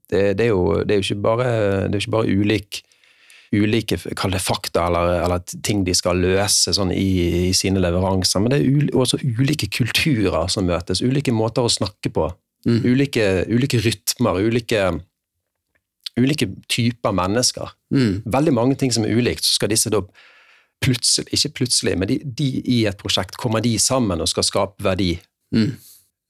Det, 0.07 0.38
det, 0.38 0.45
er 0.45 0.53
jo, 0.53 0.84
det 0.86 0.93
er 0.93 1.01
jo 1.01 1.07
ikke 1.09 1.23
bare, 1.25 1.49
det 1.89 1.97
er 1.97 2.05
ikke 2.05 2.15
bare 2.15 2.38
ulik, 2.39 2.84
ulike 3.51 3.97
fakta 3.97 4.86
eller, 4.88 5.17
eller 5.25 5.61
ting 5.65 5.84
de 5.84 5.95
skal 5.97 6.21
løse 6.21 6.71
sånn 6.75 6.93
i, 6.93 7.49
i 7.49 7.53
sine 7.57 7.82
leveranser, 7.84 8.39
men 8.39 8.53
det 8.53 8.61
er 8.61 8.69
ul, 8.69 8.89
også 8.93 9.19
ulike 9.23 9.67
kulturer 9.73 10.47
som 10.47 10.69
møtes, 10.69 11.01
ulike 11.01 11.34
måter 11.36 11.65
å 11.65 11.71
snakke 11.73 12.13
på. 12.13 12.30
Mm. 12.68 12.82
Ulike, 12.84 13.28
ulike 13.47 13.80
rytmer, 13.80 14.41
ulike, 14.43 14.82
ulike 16.20 16.49
typer 16.68 17.15
mennesker. 17.15 17.72
Mm. 17.95 18.24
Veldig 18.26 18.53
mange 18.55 18.76
ting 18.80 18.91
som 18.93 19.05
er 19.07 19.15
ulikt, 19.15 19.45
så 19.47 19.55
skal 19.55 19.72
disse 19.72 19.91
da 19.93 20.01
plutselig, 20.84 21.32
ikke 21.34 21.53
plutselig, 21.61 21.95
men 21.97 22.11
de, 22.11 22.20
de 22.22 22.49
i 22.61 22.82
et 22.89 22.99
prosjekt 22.99 23.39
kommer 23.39 23.63
de 23.63 23.78
sammen 23.82 24.22
og 24.22 24.30
skal 24.30 24.45
skape 24.45 24.84
verdi. 24.86 25.15
Mm. 25.55 25.74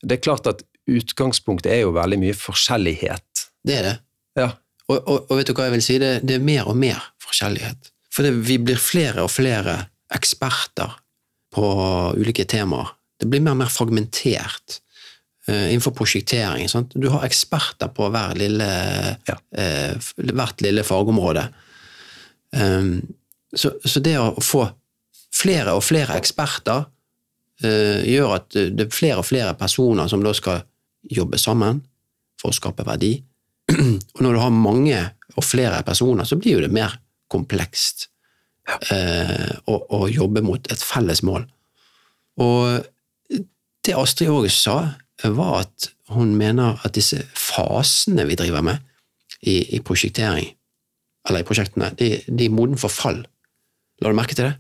Det 0.04 0.18
er 0.18 0.24
klart 0.24 0.48
at 0.50 0.64
utgangspunktet 0.88 1.74
er 1.74 1.84
jo 1.84 1.96
veldig 1.98 2.22
mye 2.22 2.38
forskjellighet. 2.38 3.48
Det 3.68 3.80
er 3.80 3.88
det. 3.90 3.96
Ja. 4.40 4.52
Og, 4.88 4.98
og, 5.02 5.26
og 5.28 5.40
vet 5.40 5.50
du 5.50 5.56
hva 5.58 5.68
jeg 5.68 5.76
vil 5.76 5.84
si? 5.84 5.98
Det, 6.00 6.12
det 6.24 6.38
er 6.38 6.46
mer 6.48 6.70
og 6.70 6.78
mer 6.80 7.10
forskjellighet. 7.24 7.92
For 8.14 8.24
det, 8.24 8.38
vi 8.48 8.56
blir 8.62 8.80
flere 8.80 9.26
og 9.26 9.34
flere 9.34 9.82
eksperter 10.16 10.96
på 11.54 11.68
ulike 12.16 12.46
temaer. 12.48 12.94
Det 13.20 13.28
blir 13.30 13.44
mer 13.44 13.58
og 13.58 13.64
mer 13.66 13.74
fragmentert 13.74 14.80
innenfor 15.54 15.94
prosjektering. 15.96 16.68
Sant? 16.70 16.92
Du 16.96 17.08
har 17.14 17.24
eksperter 17.28 17.92
på 17.96 18.10
hver 18.12 18.36
lille, 18.40 18.68
Ja. 19.28 19.38
eh, 19.52 19.96
hvert 20.18 20.62
lille 20.62 20.84
fagområde. 20.84 21.48
Um, 22.52 23.02
så, 23.56 23.72
så 23.86 24.00
det 24.04 24.18
å 24.20 24.34
få 24.44 24.66
flere 25.36 25.74
og 25.78 25.84
flere 25.84 26.16
eksperter 26.20 26.86
eh, 27.64 28.04
gjør 28.08 28.36
at 28.38 28.56
det 28.56 28.88
er 28.88 28.94
flere 28.94 29.22
og 29.22 29.28
flere 29.28 29.54
personer 29.60 30.08
som 30.12 30.24
da 30.24 30.34
skal 30.36 30.64
jobbe 31.12 31.40
sammen 31.40 31.82
for 32.40 32.52
å 32.52 32.56
skape 32.58 32.86
verdi. 32.88 33.14
Og 34.16 34.22
når 34.24 34.38
du 34.38 34.40
har 34.42 34.54
mange 34.54 35.00
og 35.38 35.44
flere 35.46 35.84
personer, 35.86 36.26
så 36.26 36.38
blir 36.40 36.58
jo 36.58 36.64
det 36.64 36.72
mer 36.74 36.96
komplekst 37.32 38.08
eh, 38.92 39.52
å, 39.68 39.76
å 39.96 40.08
jobbe 40.10 40.42
mot 40.46 40.72
et 40.72 40.84
felles 40.84 41.22
mål. 41.28 41.46
Og 42.42 42.86
det 43.88 43.96
Astrid 43.96 44.32
òg 44.34 44.48
sa, 44.52 44.78
var 45.24 45.64
at 45.66 45.90
hun 46.14 46.36
mener 46.38 46.78
at 46.86 46.96
disse 46.96 47.20
fasene 47.36 48.26
vi 48.30 48.38
driver 48.40 48.62
med 48.64 48.78
i, 49.42 49.76
i 49.76 49.80
prosjektering, 49.84 50.52
eller 51.28 51.44
i 51.44 51.48
prosjektene, 51.48 51.92
de, 52.00 52.14
de 52.28 52.48
er 52.48 52.54
moden 52.54 52.78
for 52.80 52.94
fall. 52.94 53.24
La 54.02 54.12
du 54.12 54.18
merke 54.18 54.38
til 54.38 54.50
det? 54.50 54.56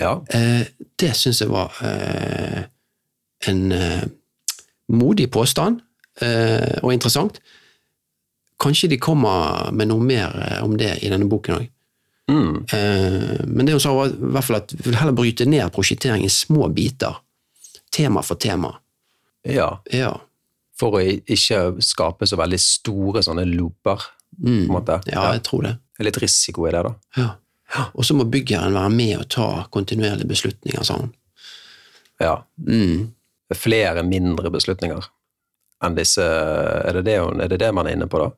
Ja. 0.00 0.18
Eh, 0.34 0.66
det 0.98 1.12
syns 1.16 1.40
jeg 1.40 1.52
var 1.52 1.74
eh, 1.86 2.64
en 3.48 3.72
eh, 3.72 4.06
modig 4.92 5.30
påstand, 5.32 5.80
eh, 6.20 6.80
og 6.82 6.92
interessant. 6.92 7.38
Kanskje 8.60 8.90
de 8.92 9.00
kommer 9.02 9.70
med 9.74 9.90
noe 9.90 10.02
mer 10.02 10.34
eh, 10.42 10.58
om 10.64 10.76
det 10.78 10.96
i 11.02 11.12
denne 11.12 11.30
boken 11.30 11.60
òg. 11.60 11.70
Mm. 12.30 12.64
Eh, 12.72 13.44
men 13.46 13.66
det 13.66 13.76
hun 13.76 13.82
sa, 13.82 13.94
var 13.94 14.10
i 14.10 14.32
hvert 14.34 14.46
fall 14.48 14.60
at 14.62 14.74
vi 14.74 14.88
vil 14.88 14.98
heller 14.98 15.16
bryte 15.16 15.46
ned 15.48 15.72
prosjektering 15.74 16.24
i 16.24 16.32
små 16.32 16.68
biter. 16.74 17.20
Tema 17.94 18.24
for 18.26 18.40
tema. 18.40 18.72
Ja. 19.44 19.68
Ja. 19.92 20.12
For 20.74 20.90
å 20.98 21.00
ikke 21.04 21.80
skape 21.84 22.26
så 22.26 22.36
veldig 22.40 22.58
store 22.60 23.22
sånne 23.22 23.44
looper, 23.46 24.02
Mm. 24.42 24.66
ja, 25.06 25.32
jeg 25.32 25.42
tror 25.46 25.62
det. 25.62 25.76
Det 25.94 26.00
er 26.00 26.04
litt 26.08 26.16
risiko 26.18 26.64
i 26.66 26.72
det, 26.74 26.80
da. 26.82 26.94
Ja. 27.16 27.84
Og 27.94 28.02
så 28.04 28.14
må 28.18 28.24
byggeren 28.26 28.74
være 28.74 28.90
med 28.90 29.18
og 29.20 29.28
ta 29.30 29.66
kontinuerlige 29.70 30.26
beslutninger, 30.26 30.82
sa 30.84 30.96
han. 30.98 31.12
Ja. 32.20 32.42
Mm. 32.66 33.12
Flere 33.54 34.02
mindre 34.02 34.50
beslutninger 34.50 35.06
enn 35.84 35.94
disse 35.94 36.22
Er 36.24 36.92
det 36.98 37.04
det, 37.04 37.14
er 37.20 37.48
det, 37.48 37.58
det 37.60 37.72
man 37.74 37.86
er 37.86 37.94
inne 37.94 38.08
på, 38.10 38.18
da? 38.18 38.30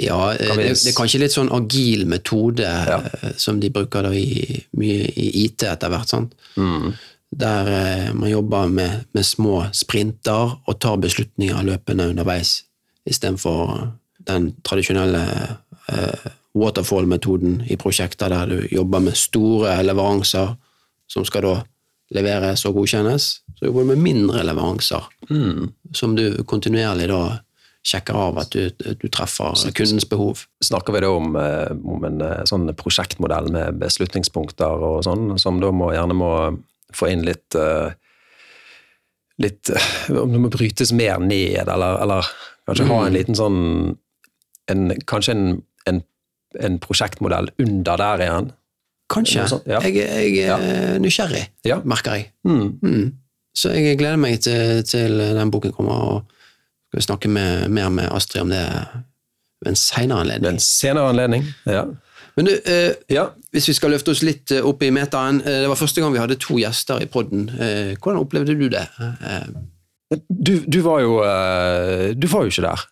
Ja, 0.00 0.32
eh, 0.34 0.48
Kan 0.48 0.58
vi 0.58 0.64
det, 0.68 0.82
det 0.82 0.90
er 0.92 0.96
kanskje 0.98 1.20
litt 1.22 1.32
sånn 1.36 1.52
agil 1.54 2.06
metode 2.10 2.66
Ja. 2.66 2.98
eh, 3.22 3.32
som 3.36 3.60
de 3.60 3.70
bruker 3.70 4.02
da 4.02 4.10
i, 4.10 4.64
mye 4.76 5.06
i 5.14 5.44
IT 5.44 5.62
etter 5.62 5.88
hvert. 5.94 6.08
sant? 6.08 6.34
Mm. 6.56 6.92
Der 7.30 7.68
eh, 7.68 8.14
man 8.14 8.30
jobber 8.30 8.68
med, 8.68 9.04
med 9.12 9.24
små 9.26 9.64
sprinter 9.72 10.56
og 10.66 10.80
tar 10.80 10.96
beslutninger 11.02 11.62
løpende 11.66 12.08
underveis, 12.08 12.62
istedenfor 13.06 13.92
den 14.26 14.52
tradisjonelle 14.64 15.22
eh, 15.88 16.28
waterfall-metoden 16.56 17.64
i 17.68 17.76
prosjekter 17.76 18.32
der 18.32 18.46
du 18.46 18.68
jobber 18.72 19.02
med 19.04 19.18
store 19.18 19.76
leveranser 19.82 20.54
som 21.10 21.24
skal 21.26 21.44
da 21.44 21.56
leveres 22.16 22.64
og 22.66 22.78
godkjennes. 22.78 23.26
Så 23.58 23.66
jobber 23.66 23.84
du 23.84 23.90
med 23.92 24.02
mindre 24.02 24.44
leveranser 24.46 25.04
som 25.94 26.16
du 26.16 26.42
kontinuerlig 26.46 27.10
da 27.10 27.20
sjekker 27.86 28.18
av 28.18 28.40
at 28.42 28.54
du, 28.54 28.70
du 28.98 29.06
treffer 29.12 29.54
kundens 29.76 30.08
behov. 30.10 30.42
Snakker 30.64 30.96
vi 30.96 31.02
da 31.04 31.10
om, 31.14 31.36
eh, 31.38 31.70
om 31.70 32.06
en 32.08 32.22
eh, 32.24 32.42
sånn 32.48 32.66
prosjektmodell 32.78 33.50
med 33.54 33.78
beslutningspunkter 33.82 34.86
og 34.88 35.04
sånn, 35.06 35.36
som 35.38 35.60
da 35.62 35.70
må, 35.74 35.92
gjerne 35.94 36.16
må 36.18 36.32
få 36.96 37.10
inn 37.12 37.24
litt 37.26 37.54
eh, 37.58 37.92
litt 39.42 39.70
Om 40.10 40.32
det 40.32 40.40
må 40.40 40.48
brytes 40.52 40.92
mer 40.96 41.18
ned, 41.20 41.68
eller, 41.68 41.98
eller 42.04 42.28
kanskje 42.66 42.86
ha 42.88 43.00
en 43.06 43.16
liten 43.16 43.36
sånn 43.36 43.58
en, 44.72 44.86
Kanskje 45.06 45.34
en, 45.36 45.44
en, 45.86 46.00
en 46.64 46.78
prosjektmodell 46.82 47.50
under 47.62 48.00
der 48.00 48.24
igjen? 48.24 48.48
Kanskje. 49.12 49.44
Sånt, 49.46 49.68
ja. 49.70 49.78
Jeg, 49.86 50.00
jeg 50.34 50.48
er 50.50 50.96
nysgjerrig, 50.98 51.44
Ja. 51.68 51.76
merker 51.86 52.16
jeg. 52.18 52.30
Mm. 52.48 52.72
Mm. 52.82 53.12
Så 53.54 53.70
jeg 53.76 54.00
gleder 54.00 54.18
meg 54.18 54.40
til, 54.42 54.80
til 54.88 55.14
den 55.36 55.52
boken 55.54 55.70
kommer, 55.76 56.00
og 56.16 56.32
skal 56.90 57.04
snakke 57.12 57.30
med, 57.30 57.68
mer 57.70 57.92
med 57.94 58.10
Astrid 58.10 58.42
om 58.42 58.50
det 58.50 58.64
ved 59.62 59.70
en 59.70 59.78
senere 59.78 60.24
Ved 60.24 60.32
anledning. 60.32 60.56
en 60.58 60.64
senere 60.64 61.12
anledning. 61.12 61.46
Ja. 61.70 61.84
Men 62.36 62.44
du, 62.50 62.52
eh, 62.68 62.92
ja. 63.08 63.30
hvis 63.54 63.68
vi 63.70 63.74
skal 63.78 63.94
løfte 63.94 64.12
oss 64.12 64.20
litt 64.26 64.52
eh, 64.52 64.64
opp 64.68 64.82
i 64.84 64.90
metaen, 64.92 65.38
eh, 65.40 65.62
det 65.64 65.70
var 65.70 65.78
første 65.80 66.02
gang 66.04 66.12
vi 66.12 66.20
hadde 66.20 66.36
to 66.42 66.58
gjester 66.60 67.00
i 67.00 67.08
podden. 67.08 67.46
Eh, 67.56 67.94
hvordan 67.96 68.20
opplevde 68.20 68.56
du 68.58 68.68
det? 68.72 68.84
Eh, 69.00 69.46
Du, 70.28 70.52
du 70.70 70.76
var 70.84 71.00
jo 71.02 71.16
eh, 71.26 72.12
Du 72.14 72.28
var 72.30 72.44
jo 72.46 72.52
ikke 72.52 72.62
der. 72.68 72.82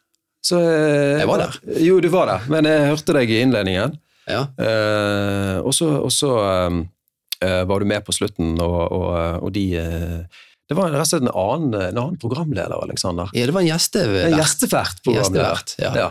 Så, 0.45 0.59
eh, 0.59 1.21
Jeg 1.21 1.29
var 1.31 1.39
der. 1.45 1.59
Jo, 1.79 2.01
du 2.03 2.09
var 2.11 2.27
der, 2.27 2.49
men 2.51 2.67
jeg 2.67 2.89
hørte 2.91 3.15
deg 3.17 3.31
i 3.31 3.39
innledningen. 3.45 3.95
ja. 4.27 4.41
Eh, 4.59 5.61
og 5.61 5.73
så 5.77 6.33
var 7.45 7.79
du 7.81 7.85
med 7.85 8.05
på 8.07 8.13
slutten, 8.17 8.55
og, 8.63 8.93
og, 8.93 9.43
og 9.45 9.51
de 9.53 9.65
Det 9.77 10.77
var 10.79 10.89
rett 10.95 11.03
og 11.05 11.09
slett 11.11 11.27
en 11.27 11.35
annen, 11.37 11.75
en 11.91 11.99
annen 12.01 12.17
programleder, 12.19 12.73
Aleksander. 12.81 13.29
ja, 13.37 13.45
det 13.45 13.53
var 13.53 13.61
en 13.61 13.69
gjestevert. 13.69 14.25
En 14.31 14.39
gjestevert 14.39 15.03
programleder. 15.05 15.61
Gjestevert, 15.61 15.75
ja. 15.79 15.91
Ja. 16.01 16.09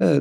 ja. 0.00 0.20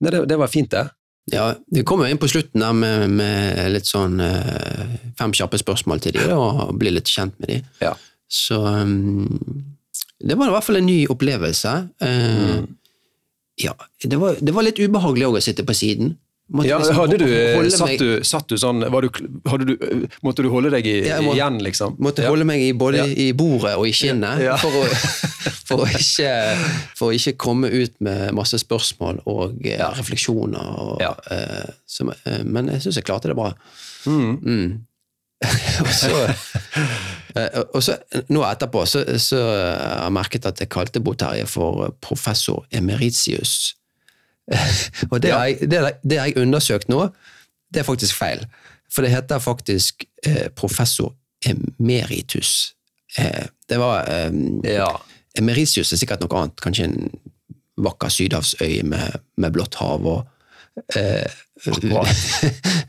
Det, 0.00 0.22
det 0.30 0.38
var 0.40 0.48
fint, 0.48 0.70
det. 0.72 0.86
Ja, 1.30 1.54
Vi 1.70 1.84
kom 1.86 2.00
jo 2.02 2.08
inn 2.10 2.18
på 2.18 2.28
slutten 2.30 2.62
der 2.64 2.72
med, 2.74 3.10
med 3.10 3.58
litt 3.74 3.86
sånn 3.86 4.16
eh, 4.24 4.96
fem 5.18 5.32
kjappe 5.36 5.60
spørsmål 5.60 6.00
til 6.02 6.16
de, 6.16 6.24
og 6.34 6.72
bli 6.80 6.90
litt 6.96 7.06
kjent 7.12 7.36
med 7.38 7.52
de. 7.52 7.58
Ja. 7.84 7.92
Så 8.30 8.58
um, 8.64 9.28
det 10.20 10.36
var 10.38 10.48
i 10.50 10.54
hvert 10.56 10.66
fall 10.66 10.80
en 10.80 10.86
ny 10.90 11.00
opplevelse. 11.12 11.76
Eh, 12.02 12.60
Mm. 12.60 12.76
Ja, 13.60 13.74
det 14.08 14.16
var, 14.16 14.38
det 14.40 14.54
var 14.56 14.64
litt 14.64 14.78
ubehagelig 14.80 15.26
òg 15.28 15.34
å 15.36 15.40
sitte 15.44 15.66
på 15.68 15.74
siden. 15.76 16.14
Ja, 16.50 16.78
liksom 16.80 16.96
hadde 16.98 17.16
du, 17.20 17.70
satt, 17.70 17.92
du, 18.00 18.24
satt 18.26 18.48
du 18.50 18.56
sånn 18.58 18.82
var 18.90 19.06
du, 19.06 19.10
du, 19.62 20.06
Måtte 20.26 20.42
du 20.42 20.48
holde 20.50 20.72
deg 20.74 20.86
i, 20.88 20.96
Ja, 21.06 21.20
må- 21.22 21.36
igjen, 21.36 21.60
liksom? 21.62 21.94
Måtte 22.02 22.24
ja. 22.24 22.32
holde 22.32 22.46
meg 22.48 22.64
i 22.64 22.72
både 22.74 23.04
i 23.14 23.28
bordet 23.38 23.76
og 23.78 23.86
i 23.86 23.92
kinnet 23.94 24.42
for, 24.58 24.80
å, 24.80 24.82
for, 25.68 25.84
å 25.84 25.88
ikke, 25.94 26.34
for 26.98 27.10
å 27.10 27.14
ikke 27.14 27.36
komme 27.38 27.70
ut 27.70 27.94
med 28.02 28.34
masse 28.34 28.58
spørsmål 28.58 29.22
og 29.30 29.62
eh, 29.62 29.84
refleksjoner. 30.00 30.74
Og, 30.82 31.06
eh, 31.30 31.70
som, 31.86 32.10
uh, 32.10 32.42
men 32.42 32.72
jeg 32.74 32.86
syns 32.86 32.98
jeg 32.98 33.06
klarte 33.06 33.30
det 33.30 33.38
bra. 33.38 33.52
Mm. 34.10 34.34
Mm. 34.42 34.78
og, 35.86 35.92
så, 35.94 36.24
uh, 37.38 37.60
og 37.70 37.82
så 37.84 38.00
nå 38.28 38.42
etterpå 38.44 38.82
så, 38.90 39.06
så 39.22 39.38
har 39.46 40.08
jeg 40.08 40.16
merket 40.18 40.50
at 40.50 40.66
jeg 40.66 40.72
kalte 40.72 41.02
Bo 41.04 41.14
Terje 41.14 41.46
for 41.48 41.94
professor 42.02 42.66
emeritius. 42.74 43.76
Og 45.10 45.20
det 45.22 45.30
har 45.32 45.46
jeg, 45.50 45.68
det, 45.70 45.80
det 46.02 46.16
jeg 46.18 46.36
undersøkt 46.42 46.88
nå, 46.90 47.04
det 47.70 47.80
er 47.82 47.86
faktisk 47.86 48.16
feil. 48.18 48.44
For 48.90 49.06
det 49.06 49.12
heter 49.14 49.38
faktisk 49.38 50.04
eh, 50.26 50.48
professor 50.58 51.12
emeritus. 51.46 52.72
Eh, 53.18 53.46
det 53.70 53.78
var 53.78 54.08
eh, 54.10 54.32
Ja. 54.66 54.90
Emeritius 55.38 55.92
er 55.94 56.00
sikkert 56.00 56.24
noe 56.24 56.40
annet, 56.40 56.58
kanskje 56.60 56.88
en 56.88 57.10
vakker 57.80 58.10
sydhavsøy 58.10 58.80
med, 58.90 59.20
med 59.38 59.52
blått 59.54 59.78
hav 59.78 60.02
og 60.10 60.26
eh, 60.98 61.30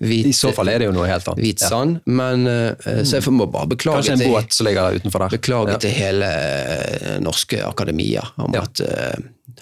hvit, 0.02 0.26
I 0.30 0.34
så 0.36 0.50
fall 0.56 0.70
er 0.72 0.82
det 0.82 0.88
jo 0.90 0.94
noe 0.96 1.08
helt 1.10 1.28
annet. 1.28 1.42
hvit 1.44 1.62
sand. 1.62 2.00
Men, 2.10 2.46
eh, 2.50 3.02
så 3.06 3.20
jeg 3.20 3.34
må 3.36 3.46
bare 3.52 3.70
beklage, 3.76 4.02
Kanskje 4.02 4.16
en 4.18 4.24
til, 4.24 4.32
båt 4.34 4.56
som 4.58 4.68
ligger 4.70 4.98
utenfor 4.98 5.26
der. 5.26 5.36
beklage 5.38 5.76
Ja. 5.76 5.80
til 5.86 5.94
hele 5.96 6.30
eh, 6.32 7.20
norske 7.24 7.62
akademia 7.68 8.24
om 8.42 8.54
Ja. 8.58 8.64
at 8.66 8.82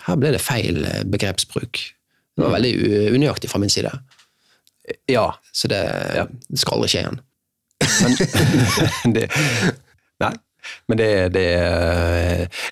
her 0.06 0.16
ble 0.20 0.32
det 0.36 0.42
feil 0.42 0.84
eh, 0.86 1.04
begrepsbruk. 1.04 1.72
Det 1.74 2.46
Mm. 2.46 2.52
var 2.52 2.60
veldig 2.60 2.74
unøyaktig 3.16 3.50
fra 3.52 3.60
min 3.60 3.70
side, 3.70 3.92
Ja. 5.10 5.32
så 5.54 5.68
det, 5.68 5.82
Ja. 6.16 6.26
det 6.50 6.60
skal 6.60 6.74
aldri 6.78 6.88
skje 6.90 7.02
igjen. 7.04 7.20
Men 8.02 9.14
det, 9.16 9.30
Nei, 10.20 10.32
men 10.88 10.98
det, 10.98 11.10
det 11.34 11.46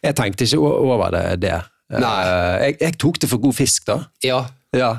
Jeg 0.04 0.16
tenkte 0.16 0.44
ikke 0.46 0.58
over 0.60 1.12
det. 1.12 1.40
det. 1.42 1.62
Nei. 1.90 2.16
Eh, 2.28 2.66
Jeg, 2.66 2.78
jeg 2.82 2.98
tok 3.00 3.20
det 3.20 3.30
for 3.30 3.38
god 3.44 3.54
fisk, 3.56 3.86
da. 3.88 4.00
Ja, 4.24 4.46
Ja. 4.74 4.94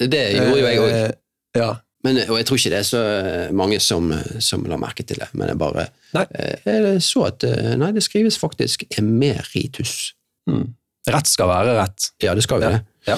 det 0.00 0.34
gjorde 0.36 0.58
jo 0.60 0.66
jeg 0.66 0.78
òg. 0.80 0.90
Eh, 0.90 1.10
Ja. 1.54 1.74
Men, 2.04 2.16
og 2.30 2.36
jeg 2.38 2.46
tror 2.46 2.56
ikke 2.58 2.70
det 2.70 2.78
er 2.80 2.88
så 2.88 3.52
mange 3.54 3.78
som, 3.80 4.08
som 4.40 4.64
la 4.64 4.76
merke 4.76 5.04
til 5.06 5.18
det, 5.20 5.28
men 5.34 5.48
jeg 5.52 5.58
bare 5.58 5.84
Nei. 6.14 6.24
jeg 6.66 6.96
så 7.02 7.26
at 7.28 7.44
nei, 7.78 7.92
det 7.92 8.02
skrives 8.02 8.38
faktisk 8.38 8.82
emeritus. 8.98 10.14
Mm. 10.50 10.74
Rett 11.10 11.26
skal 11.26 11.48
være 11.50 11.74
rett. 11.80 12.10
Ja, 12.22 12.34
det 12.38 12.44
skal 12.46 12.62
jo 12.62 12.68
Ja. 12.68 12.76
det. 12.76 12.84
Ja. 13.10 13.16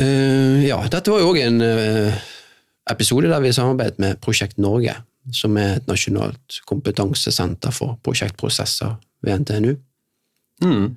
Uh, 0.00 0.60
ja, 0.66 0.78
dette 0.92 1.10
var 1.12 1.20
jo 1.22 1.30
òg 1.32 1.38
en 1.40 1.60
uh, 1.64 2.16
episode 2.92 3.28
der 3.32 3.40
vi 3.44 3.52
samarbeidet 3.52 3.98
med 3.98 4.18
Prosjekt 4.24 4.58
Norge, 4.60 4.94
som 5.32 5.56
er 5.60 5.76
et 5.78 5.88
nasjonalt 5.88 6.60
kompetansesenter 6.68 7.72
for 7.74 7.96
prosjektprosesser 8.04 8.94
ved 9.24 9.40
NTNU. 9.42 9.74
Mm. 10.64 10.96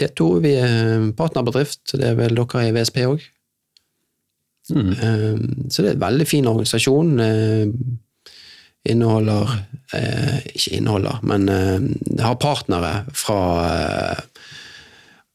T2, 0.00 0.28
vi 0.40 0.54
er 0.56 1.10
partnerbedrift, 1.16 1.92
det 1.96 2.08
er 2.12 2.16
vel 2.18 2.34
dere 2.38 2.64
i 2.68 2.72
VSP 2.76 2.96
òg. 3.08 3.24
Mm. 4.70 4.92
Så 5.72 5.82
det 5.82 5.88
er 5.90 5.94
en 5.96 6.04
veldig 6.04 6.26
fin 6.28 6.46
organisasjon. 6.46 7.08
eh, 7.20 7.66
Inneholder 8.86 9.48
eh, 9.92 10.36
Ikke 10.54 10.76
inneholder, 10.78 11.18
men 11.26 11.48
har 12.20 12.36
partnere 12.40 13.04
fra 13.12 13.40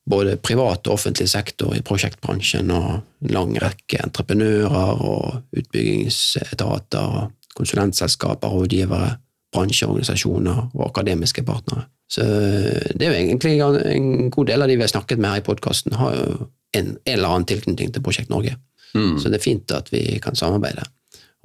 både 0.06 0.38
privat 0.38 0.88
og 0.88 1.00
offentlig 1.00 1.28
sektor 1.30 1.74
i 1.76 1.82
prosjektbransjen, 1.86 2.72
og 2.72 2.90
en 3.26 3.34
lang 3.34 3.56
rekke 3.62 4.04
entreprenører 4.06 5.02
og 5.02 5.58
utbyggingsetater, 5.58 7.18
og 7.20 7.56
konsulentselskaper, 7.56 8.52
rådgivere, 8.52 9.16
bransjeorganisasjoner 9.56 10.58
og 10.76 10.84
akademiske 10.90 11.44
partnere. 11.48 11.88
Så 12.12 12.22
det 12.22 13.02
er 13.02 13.14
jo 13.14 13.18
egentlig 13.18 13.56
en 13.96 14.30
god 14.30 14.52
del 14.52 14.62
av 14.62 14.70
de 14.70 14.76
vi 14.78 14.86
har 14.86 14.92
snakket 14.92 15.22
med 15.22 15.32
her 15.32 15.42
i 15.42 15.46
podkasten, 15.48 15.96
har 15.98 16.18
jo 16.20 16.28
en, 16.76 16.92
en 16.98 17.14
eller 17.16 17.32
annen 17.32 17.48
tilknytning 17.50 17.94
til 17.96 18.04
Prosjekt 18.06 18.30
Norge. 18.30 18.58
Mm. 18.96 19.16
Så 19.20 19.32
det 19.32 19.40
er 19.40 19.46
fint 19.48 19.74
at 19.76 19.90
vi 19.94 20.04
kan 20.24 20.38
samarbeide 20.38 20.86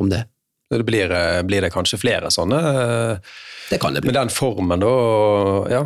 om 0.01 0.11
det. 0.11 0.25
Det 0.71 0.85
blir, 0.87 1.11
eh, 1.11 1.41
blir 1.43 1.65
det 1.65 1.73
kanskje 1.75 1.99
flere 1.99 2.31
sånne 2.31 2.59
eh, 2.59 3.33
Det 3.71 3.81
kan 3.83 3.95
det 3.95 4.05
bli. 4.05 4.13
med 4.13 4.21
den 4.21 4.31
formen, 4.31 4.83
da? 4.83 4.93
Ja. 5.71 5.83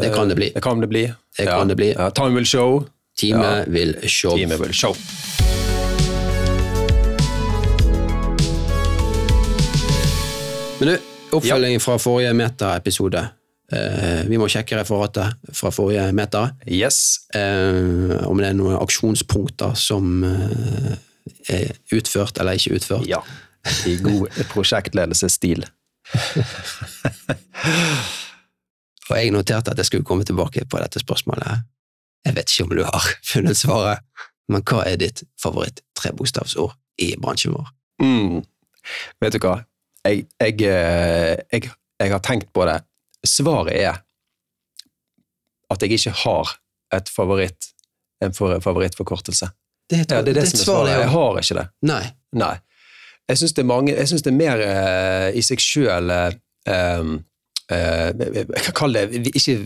Det 0.00 0.14
kan 0.14 0.28
det 0.28 0.34
bli. 0.34 0.50
Det 0.54 0.60
kan 0.60 0.80
det 0.80 0.86
bli. 0.86 1.12
Det 1.38 1.46
kan 1.46 1.68
det 1.68 1.76
bli. 1.76 1.92
Ja, 1.92 2.10
time 2.10 2.34
will 2.34 2.46
show. 2.46 2.84
Teamet 3.20 3.68
vil 3.68 4.08
show. 4.08 4.36
Time 4.36 4.56
will 4.56 4.72
show. 4.72 4.96
Men 10.80 10.88
du, 10.88 10.98
oppfølging 11.32 11.80
fra 11.80 11.96
forrige 11.98 12.34
meta-episode. 12.36 13.28
Eh, 13.72 14.28
vi 14.28 14.36
må 14.36 14.44
sjekke 14.52 14.76
referatet 14.76 15.56
fra 15.56 15.72
forrige 15.72 16.12
meta. 16.12 16.50
Yes. 16.68 17.24
Uh, 17.32 18.20
om 18.28 18.36
det 18.36 18.50
er 18.50 18.60
noen 18.60 18.76
aksjonspunkter 18.76 19.72
som 19.80 20.20
uh, 20.28 20.92
er 21.48 21.72
utført 21.96 22.36
eller 22.36 22.60
ikke 22.60 22.76
utført. 22.76 23.08
Ja. 23.08 23.24
I 23.88 23.96
god 24.04 24.28
prosjektledelsesstil. 24.52 25.64
Og 29.10 29.18
jeg 29.18 29.32
noterte 29.34 29.70
at 29.70 29.78
jeg 29.78 29.88
skulle 29.88 30.06
komme 30.06 30.26
tilbake 30.26 30.64
på 30.70 30.80
dette 30.82 31.02
spørsmålet. 31.02 31.64
Jeg 32.26 32.34
vet 32.34 32.50
ikke 32.50 32.66
om 32.66 32.74
du 32.74 32.82
har 32.84 33.08
funnet 33.32 33.58
svaret, 33.58 34.02
men 34.50 34.64
hva 34.66 34.82
er 34.86 34.98
ditt 35.02 35.22
favoritt 35.42 35.82
trebokstavsord 35.98 36.74
i 37.02 37.12
bransjen 37.20 37.54
vår? 37.56 37.70
Mm. 38.02 38.42
Vet 39.22 39.36
du 39.36 39.40
hva? 39.42 39.60
Jeg, 40.06 40.26
jeg, 40.40 40.58
eh, 40.70 41.34
jeg, 41.52 41.70
jeg 42.02 42.12
har 42.12 42.22
tenkt 42.22 42.52
på 42.54 42.66
det. 42.68 42.80
Svaret 43.26 43.74
er 43.74 44.02
at 45.72 45.82
jeg 45.82 45.96
ikke 45.98 46.14
har 46.22 46.52
et 46.94 47.08
favoritt, 47.10 47.72
en 48.22 48.34
favorittforkortelse. 48.34 49.50
Det, 49.90 50.04
Ja, 50.10 50.22
det 50.22 50.34
er 50.34 50.40
det, 50.40 50.48
som 50.50 50.60
er 50.60 50.64
svaret. 50.64 50.92
Jeg 50.98 51.10
har 51.10 51.40
ikke 51.40 51.58
det. 51.58 51.66
Nei. 51.86 52.04
Nei. 52.38 52.54
Jeg 53.26 53.40
syns 53.40 53.54
det 53.56 53.64
er 53.66 54.22
det 54.22 54.30
er 54.30 54.36
mer 54.38 54.62
eh, 54.62 55.28
i 55.38 55.42
seg 55.42 55.62
sjøl 55.62 56.10
Jeg 57.70 58.74
kan 58.78 58.92
det 58.94 59.08
ikke, 59.32 59.56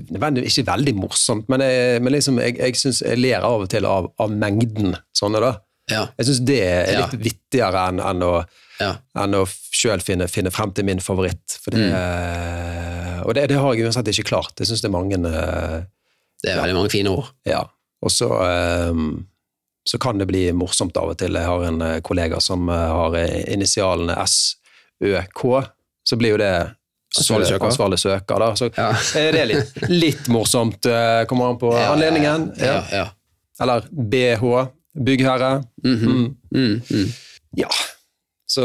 ikke 0.46 0.64
veldig 0.70 0.94
morsomt, 0.96 1.48
men, 1.52 1.60
jeg, 1.60 2.00
men 2.02 2.14
liksom, 2.14 2.38
jeg, 2.40 2.56
jeg, 2.58 2.76
synes 2.80 3.02
jeg 3.04 3.18
ler 3.20 3.44
av 3.44 3.66
og 3.66 3.68
til 3.72 3.84
av, 3.88 4.08
av 4.20 4.30
mengden 4.32 4.94
sånne, 5.16 5.42
da. 5.44 5.50
Ja. 5.90 6.04
Jeg 6.16 6.28
syns 6.28 6.40
det 6.46 6.58
er 6.64 6.92
Ja. 6.94 7.00
litt 7.06 7.20
vittigere 7.26 7.82
enn, 7.90 8.00
enn 8.00 8.22
å, 8.24 8.32
Ja. 8.80 8.94
enn 9.20 9.34
å 9.36 9.42
sjøl 9.74 10.00
finne, 10.00 10.28
finne 10.32 10.50
frem 10.54 10.72
til 10.72 10.86
min 10.88 11.00
favoritt. 11.04 11.58
For 11.60 11.70
det, 11.74 11.90
Mm. 11.90 13.26
Og 13.26 13.34
det, 13.36 13.48
det 13.50 13.58
har 13.60 13.74
jeg 13.74 13.84
uansett 13.84 14.08
ikke 14.08 14.28
klart. 14.30 14.54
Jeg 14.58 14.70
syns 14.70 14.80
det 14.80 14.88
er 14.88 14.94
mange 14.94 15.18
eh, 15.28 15.82
Det 16.42 16.50
er 16.54 16.60
veldig 16.62 16.74
mange 16.78 16.90
fine 16.90 17.10
ord. 17.12 17.26
Ja. 17.44 17.66
Og 18.00 18.10
så, 18.10 18.30
eh, 18.46 18.94
så 19.84 19.98
kan 20.00 20.16
det 20.18 20.26
bli 20.30 20.46
morsomt 20.56 20.96
av 20.96 21.10
og 21.12 21.18
til. 21.20 21.36
Jeg 21.36 21.44
har 21.44 21.66
en 21.68 21.82
eh, 21.84 22.00
kollega 22.00 22.40
som 22.40 22.64
eh, 22.72 22.74
har 22.96 23.16
initialene 23.52 24.16
SØK. 24.24 25.44
Så 26.08 26.16
blir 26.16 26.32
jo 26.34 26.40
det 26.40 26.54
Ansvarlig 27.18 27.46
søker. 27.50 27.66
Ansvarlig 27.66 27.98
søker 27.98 28.38
da. 28.38 28.50
Så 28.54 28.68
Ja. 28.76 28.90
er 29.18 29.46
litt, 29.46 29.72
litt 29.90 30.28
morsomt, 30.28 30.86
eh, 30.86 31.24
kommer 31.26 31.50
an 31.50 31.58
på 31.58 31.72
Ja, 31.74 31.92
anledningen. 31.94 32.52
Ja, 32.58 32.66
Ja. 32.66 32.84
ja. 32.92 33.06
Eller 33.60 33.82
BH, 33.92 34.68
byggherre. 35.04 35.64
Mhm. 35.84 36.36
Mm, 36.54 36.82
mm. 36.90 37.12
Ja. 37.56 37.68
Så 38.48 38.62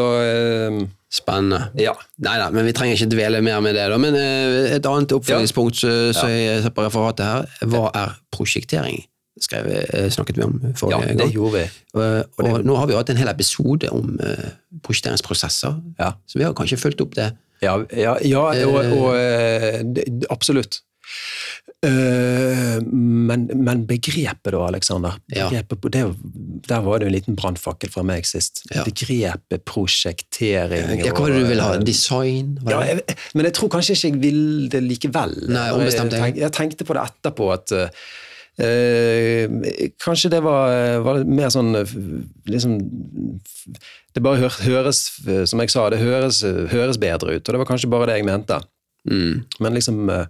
um, 0.70 0.90
Spennende. 1.12 1.70
ja. 1.80 1.94
Nei 2.18 2.38
da, 2.40 2.50
men 2.52 2.66
vi 2.66 2.74
trenger 2.74 2.96
ikke 2.98 3.10
dvele 3.14 3.42
mer 3.42 3.62
med 3.62 3.76
det. 3.76 3.90
da. 3.90 3.98
Men 3.98 4.16
uh, 4.16 4.76
et 4.76 4.86
annet 4.86 5.12
oppfølgingspunkt 5.16 5.76
så 5.82 6.28
jeg 6.28 6.64
ser 6.64 6.70
på 6.76 6.84
referatet 6.86 7.26
her, 7.26 7.46
hva 7.70 7.90
er 7.96 8.16
prosjektering? 8.32 9.04
Skrev, 9.42 9.66
eh, 9.68 10.08
snakket 10.10 10.38
vi 10.38 10.44
om 10.46 10.54
ja, 10.64 10.70
forrige 10.80 11.08
det 11.10 11.18
gang. 11.20 11.32
gjorde 11.34 11.52
vi. 11.60 11.64
Og, 11.94 12.26
og 12.40 12.62
nå 12.64 12.76
har 12.80 12.88
vi 12.88 12.94
hatt 12.96 13.10
en 13.12 13.18
hel 13.20 13.28
episode 13.28 13.90
om 13.92 14.14
uh, 14.24 14.46
prosjekteringsprosesser, 14.82 15.76
Ja. 16.00 16.14
så 16.26 16.40
vi 16.40 16.46
har 16.46 16.54
kanskje 16.56 16.78
fulgt 16.80 17.02
opp 17.04 17.16
det. 17.16 17.34
Ja, 17.64 17.78
ja, 17.96 18.18
ja 18.24 18.44
og, 18.68 18.82
og 18.98 19.16
eh, 19.16 19.82
absolutt. 20.34 20.82
Eh, 21.86 22.78
men, 22.92 23.46
men 23.54 23.84
begrepet 23.88 24.54
da, 24.54 24.62
Aleksander, 24.68 25.20
er 25.30 25.52
der 26.66 26.82
var 26.86 27.00
det 27.00 27.08
jo 27.08 27.12
en 27.12 27.16
liten 27.16 27.38
brannfakkel 27.38 27.92
fra 27.94 28.04
meg 28.08 28.26
sist. 28.28 28.64
Begrepet 28.74 29.66
prosjektering 29.68 31.04
Ja, 31.04 31.14
hva 31.14 31.28
var 31.28 31.34
det 31.36 31.44
du 31.44 31.50
ville 31.52 31.66
ha? 31.66 31.78
eh, 31.78 31.86
Design? 31.86 32.56
Ja, 32.66 32.82
jeg, 32.90 33.04
men 33.38 33.50
jeg 33.50 33.58
tror 33.58 33.74
kanskje 33.76 33.98
ikke 33.98 34.12
jeg 34.12 34.22
vil 34.24 34.44
det 34.74 34.84
likevel. 34.86 35.36
Nei, 35.52 35.68
ombestemt 35.76 36.16
jeg 36.16 36.54
tenkte 36.56 36.88
på 36.88 36.98
det 36.98 37.06
etterpå 37.12 37.52
at 37.54 37.76
eh, 38.60 39.46
eh, 39.46 39.90
Kanskje 40.02 40.32
det 40.32 40.42
var, 40.46 40.72
var 41.06 41.24
mer 41.28 41.52
sånn 41.54 41.76
eh, 41.80 41.92
liksom 42.50 42.78
Det 44.16 44.24
bare 44.24 44.40
hør, 44.46 44.56
høres, 44.64 45.02
eh, 45.28 45.44
som 45.50 45.60
jeg 45.64 45.74
sa, 45.74 45.90
det 45.92 46.00
høres, 46.00 46.42
høres 46.72 47.00
bedre 47.02 47.36
ut, 47.36 47.44
og 47.44 47.52
det 47.54 47.62
var 47.62 47.70
kanskje 47.70 47.90
bare 47.92 48.08
det 48.12 48.20
jeg 48.22 48.28
mente. 48.30 48.62
Mm. 49.10 49.44
Men 49.60 49.76
liksom 49.76 50.10
eh, 50.10 50.26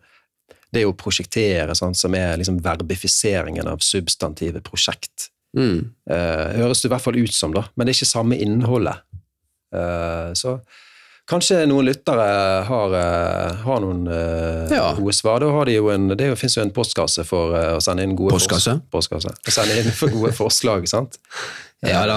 det 0.76 0.82
å 0.90 0.96
prosjektere, 0.98 1.76
sånn, 1.78 1.94
som 1.96 2.16
er 2.18 2.36
liksom 2.42 2.58
verbifiseringen 2.66 3.68
av 3.72 3.80
substantivet 3.86 4.66
prosjekt, 4.66 5.30
Mm. 5.56 5.86
eh, 6.12 6.50
høres 6.60 6.82
det 6.82 6.90
i 6.90 6.92
hvert 6.92 7.04
fall 7.06 7.16
ut 7.16 7.32
som, 7.32 7.54
da. 7.56 7.62
Men 7.78 7.88
det 7.88 7.94
er 7.94 7.96
ikke 8.02 8.10
samme 8.10 8.36
innholdet. 8.44 8.98
Eh, 9.72 10.34
så 10.36 10.58
kanskje 11.30 11.64
noen 11.70 11.88
lyttere 11.88 12.26
har, 12.68 12.94
eh, 13.00 13.56
har 13.66 13.80
noen 13.82 14.06
eh, 14.08 14.76
Ja. 14.76 14.94
gode 14.98 15.14
svar. 15.14 15.40
Da 15.42 15.50
har 15.52 15.66
de 15.66 15.74
jo 15.78 15.90
en, 15.90 16.08
det 16.14 16.28
finnes 16.38 16.58
jo 16.58 16.62
en 16.62 16.74
postkasse 16.76 17.26
for 17.26 17.56
eh, 17.58 17.74
å 17.76 17.82
sende 17.82 18.04
inn 18.06 18.16
gode 18.16 18.36
Postkasse? 18.36 18.78
postkasse. 18.94 19.34
Å 19.34 19.54
sende 19.54 19.80
inn 19.82 19.92
for 19.92 20.14
gode 20.14 20.34
forslag, 20.42 20.88
sant? 20.88 21.18
Ja 21.86 22.06
da. 22.10 22.16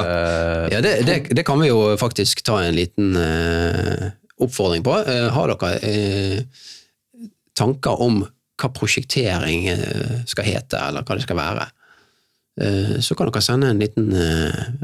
Ja, 0.72 0.80
det, 0.80 0.92
det, 1.04 1.16
det 1.36 1.44
kan 1.44 1.60
vi 1.60 1.68
jo 1.68 1.96
faktisk 2.00 2.40
ta 2.46 2.60
en 2.62 2.76
liten 2.76 3.10
uh, 3.18 4.06
oppfordring 4.40 4.84
på. 4.86 4.94
Uh, 5.04 5.26
har 5.34 5.50
dere 5.50 5.72
uh, 5.82 7.26
tanker 7.58 8.00
om 8.00 8.22
hva 8.58 8.70
prosjektering 8.74 9.66
skal 10.26 10.46
hete, 10.46 10.78
eller 10.80 11.04
hva 11.04 11.14
det 11.18 11.26
skal 11.26 11.38
være? 11.38 11.66
Så 13.04 13.14
kan 13.14 13.28
dere 13.28 13.42
sende 13.44 13.68
en 13.70 13.78
liten 13.78 14.08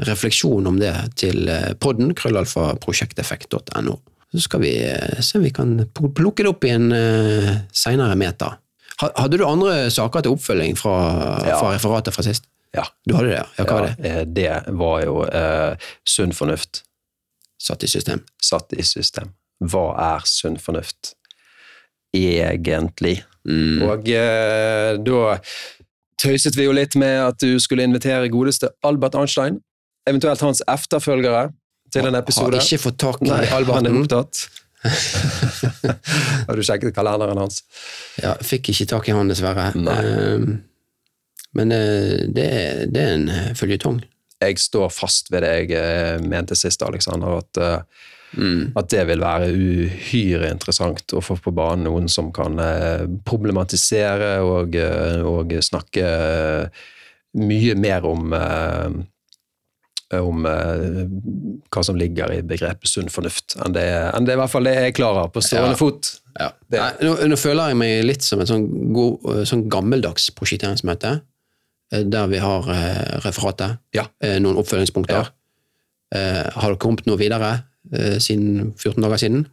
refleksjon 0.07 0.69
om 0.69 0.77
det 0.79 0.93
til 1.19 1.41
podden, 1.83 2.13
krøllalfa 2.15 2.69
prosjekteffekt.no. 2.85 3.97
Så 4.35 4.41
skal 4.49 4.59
vi 4.65 4.73
eh, 4.83 5.21
se 5.23 5.37
om 5.39 5.43
vi 5.45 5.53
kan 5.55 5.77
plukke 5.95 6.43
det 6.43 6.51
opp 6.51 6.65
i 6.67 6.73
en 6.75 6.89
uh, 6.91 7.51
seinere 7.71 8.17
meta. 8.19 8.57
Hadde 8.99 9.37
du 9.39 9.45
andre 9.47 9.89
saker 9.91 10.23
til 10.23 10.35
oppfølging 10.35 10.75
fra, 10.79 10.95
Ja. 11.47 11.57
fra 11.59 11.71
referatet 11.75 12.15
fra 12.15 12.23
sist? 12.23 12.45
ja. 12.75 12.83
Du 13.07 13.15
hadde 13.15 13.29
det, 13.31 13.37
ja? 13.39 13.45
ja 13.57 13.63
hva 13.67 13.75
var 13.79 13.85
det? 13.87 14.09
Eh, 14.09 14.21
det 14.27 14.49
var 14.75 15.03
jo 15.05 15.21
eh, 15.23 15.75
sunn 16.03 16.33
fornuft 16.35 16.81
Satt 17.61 17.83
i 17.83 17.87
system? 17.87 18.19
satt 18.43 18.73
i 18.75 18.83
system. 18.83 19.31
Hva 19.63 19.85
er 19.95 20.25
sunn 20.27 20.57
fornuft 20.59 21.13
egentlig? 22.15 23.21
Mm. 23.47 23.81
Og 23.87 24.09
eh, 24.11 24.95
da 24.99 25.37
tøyset 26.21 26.57
vi 26.59 26.67
jo 26.67 26.75
litt 26.75 26.95
med 26.99 27.15
at 27.29 27.39
du 27.39 27.55
skulle 27.63 27.83
invitere 27.87 28.29
godeste 28.31 28.71
Albert 28.83 29.15
Einstein, 29.19 29.61
eventuelt 30.07 30.43
hans 30.43 30.61
efterfølgere, 30.67 31.49
til 31.95 32.11
en 32.11 32.19
episode. 32.19 32.59
Har 32.59 32.67
ikke 32.67 32.83
fått 32.83 33.01
tak 33.01 33.23
i 33.23 33.31
Nei, 33.31 33.41
han 33.49 33.89
er 33.89 33.99
opptatt. 34.03 34.45
Har 36.47 36.55
du 36.57 36.63
sjekket 36.65 36.95
kalenderen 36.95 37.39
hans? 37.41 37.63
Ja, 38.21 38.35
fikk 38.45 38.69
ikke 38.73 38.87
tak 38.95 39.09
i 39.09 39.15
han, 39.15 39.31
dessverre. 39.31 39.71
Nei. 39.79 39.99
Ehm, 40.05 40.49
men 41.55 41.71
eh, 41.71 42.25
det, 42.27 42.49
det 42.93 43.05
er 43.05 43.15
en 43.15 43.29
eh, 43.31 43.53
føljetong. 43.57 44.03
Jeg 44.43 44.59
står 44.59 44.91
fast 44.91 45.31
ved 45.33 45.45
det 45.45 45.53
jeg 45.55 45.79
eh, 45.79 46.19
mente 46.23 46.57
sist, 46.59 46.85
Alexander, 46.85 47.39
at, 47.43 47.87
Mm. 48.35 48.73
at 48.75 48.89
det 48.91 49.03
vil 49.07 49.21
være 49.21 49.45
uhyre 49.53 50.49
interessant 50.51 51.13
å 51.15 51.21
få 51.23 51.37
på 51.39 51.53
banen 51.55 51.85
noen 51.87 52.09
som 52.11 52.33
kan 52.35 52.57
problematisere 53.23 54.41
og, 54.43 54.75
og 55.29 55.53
snakke 55.63 56.09
mye 57.39 57.77
mer 57.79 58.07
om 58.09 58.35
om 60.13 60.45
eh, 60.45 61.05
hva 61.73 61.81
som 61.83 61.97
ligger 61.97 62.31
i 62.35 62.41
begrepet 62.45 62.87
sunn 62.91 63.09
fornuft, 63.09 63.55
enn 63.65 63.73
det, 63.73 63.85
enn 64.13 64.27
det 64.27 64.35
i 64.35 64.39
hvert 64.39 64.51
fall 64.53 64.67
det 64.67 64.75
jeg 64.75 64.95
klarer 64.99 65.31
på 65.33 65.41
stående 65.43 65.73
Ja. 65.73 65.79
fot. 65.79 66.11
Ja. 66.39 66.49
Det- 66.69 66.79
Nei, 66.81 66.91
nå, 67.07 67.15
nå 67.31 67.37
føler 67.39 67.69
jeg 67.71 67.77
meg 67.77 68.03
litt 68.05 68.21
som 68.21 68.39
et 68.41 68.47
sånn, 68.51 68.67
god, 68.93 69.25
sånn 69.49 69.67
gammeldags 69.71 70.29
prosjekteringsmøte, 70.37 71.21
eh, 71.91 72.03
der 72.03 72.27
vi 72.27 72.37
har 72.37 72.69
eh, 72.69 73.19
referatet, 73.25 73.79
Ja. 73.97 74.05
eh, 74.21 74.37
noen 74.39 74.57
oppfølgingspunkter. 74.61 75.29
Eh, 76.13 76.43
har 76.53 76.69
det 76.71 76.79
kommet 76.79 77.05
noe 77.07 77.17
videre 77.17 77.63
eh, 77.91 78.19
siden 78.19 78.73
14 78.77 79.01
dager 79.01 79.17
siden? 79.17 79.47